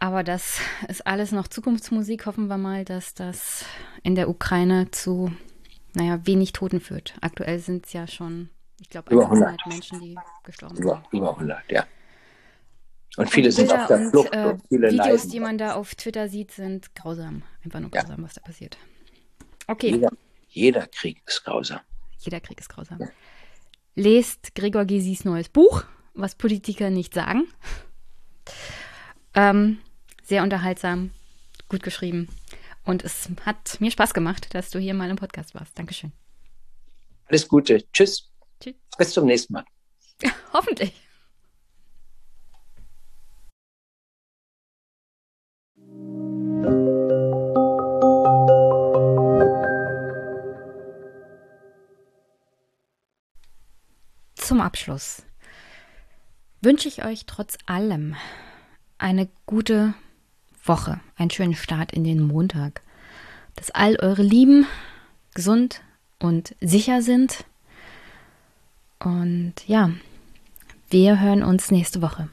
Aber 0.00 0.24
das 0.24 0.60
ist 0.88 1.06
alles 1.06 1.30
noch 1.30 1.46
Zukunftsmusik. 1.46 2.26
Hoffen 2.26 2.48
wir 2.48 2.56
mal, 2.56 2.84
dass 2.84 3.14
das 3.14 3.64
in 4.02 4.14
der 4.14 4.30
Ukraine 4.30 4.90
zu 4.90 5.30
naja, 5.94 6.20
wenig 6.26 6.52
Toten 6.52 6.80
führt. 6.80 7.14
Aktuell 7.20 7.58
sind 7.58 7.86
es 7.86 7.92
ja 7.92 8.06
schon, 8.06 8.50
ich 8.80 8.88
glaube, 8.88 9.12
über 9.12 9.24
100 9.24 9.66
Menschen, 9.66 10.00
die 10.00 10.16
gestorben 10.44 10.76
über, 10.76 11.02
sind. 11.10 11.18
Über 11.18 11.30
100, 11.34 11.70
ja. 11.70 11.86
Und 13.16 13.28
viele 13.28 13.48
und 13.48 13.52
sind 13.52 13.72
auf 13.72 13.86
der 13.86 13.98
und, 13.98 14.10
Flucht. 14.10 14.32
Äh, 14.32 14.56
viele 14.68 14.90
Videos, 14.90 15.06
leiden. 15.06 15.30
die 15.30 15.40
man 15.40 15.58
da 15.58 15.74
auf 15.74 15.94
Twitter 15.94 16.28
sieht, 16.28 16.52
sind 16.52 16.94
grausam. 16.94 17.42
Einfach 17.64 17.80
nur 17.80 17.90
grausam, 17.90 18.18
ja. 18.18 18.24
was 18.24 18.34
da 18.34 18.40
passiert. 18.40 18.78
Okay. 19.66 19.90
Jeder, 19.90 20.10
jeder, 20.48 20.86
Krieg 20.86 21.20
ist 21.26 21.44
grausam. 21.44 21.80
Jeder 22.18 22.40
Krieg 22.40 22.60
ist 22.60 22.68
grausam. 22.68 23.00
Ja. 23.00 23.08
Lest 23.96 24.54
Gregor 24.54 24.84
Gysis 24.84 25.24
neues 25.24 25.48
Buch, 25.48 25.84
was 26.14 26.34
Politiker 26.34 26.90
nicht 26.90 27.14
sagen. 27.14 27.48
Ähm, 29.34 29.78
sehr 30.22 30.42
unterhaltsam, 30.42 31.10
gut 31.68 31.82
geschrieben. 31.82 32.28
Und 32.84 33.04
es 33.04 33.28
hat 33.44 33.80
mir 33.80 33.90
Spaß 33.90 34.14
gemacht, 34.14 34.54
dass 34.54 34.70
du 34.70 34.78
hier 34.78 34.94
mal 34.94 35.10
im 35.10 35.16
Podcast 35.16 35.54
warst. 35.54 35.78
Dankeschön. 35.78 36.12
Alles 37.26 37.46
Gute. 37.46 37.84
Tschüss. 37.92 38.30
Tschüss. 38.60 38.74
Bis 38.98 39.12
zum 39.12 39.26
nächsten 39.26 39.52
Mal. 39.52 39.64
Hoffentlich. 40.52 40.94
Zum 54.34 54.60
Abschluss 54.60 55.22
wünsche 56.60 56.88
ich 56.88 57.04
euch 57.04 57.24
trotz 57.26 57.56
allem 57.66 58.16
eine 58.98 59.28
gute 59.46 59.94
Woche, 60.64 61.00
einen 61.16 61.30
schönen 61.30 61.54
Start 61.54 61.92
in 61.92 62.04
den 62.04 62.20
Montag. 62.22 62.82
Dass 63.56 63.70
all 63.70 63.96
eure 63.96 64.22
Lieben 64.22 64.66
gesund 65.34 65.82
und 66.18 66.54
sicher 66.60 67.02
sind. 67.02 67.44
Und 68.98 69.54
ja, 69.66 69.90
wir 70.90 71.20
hören 71.20 71.42
uns 71.42 71.70
nächste 71.70 72.02
Woche. 72.02 72.28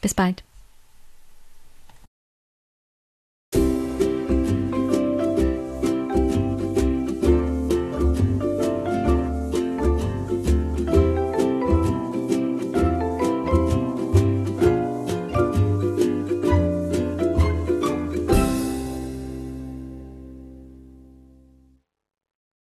Bis 0.00 0.14
bald. 0.14 0.44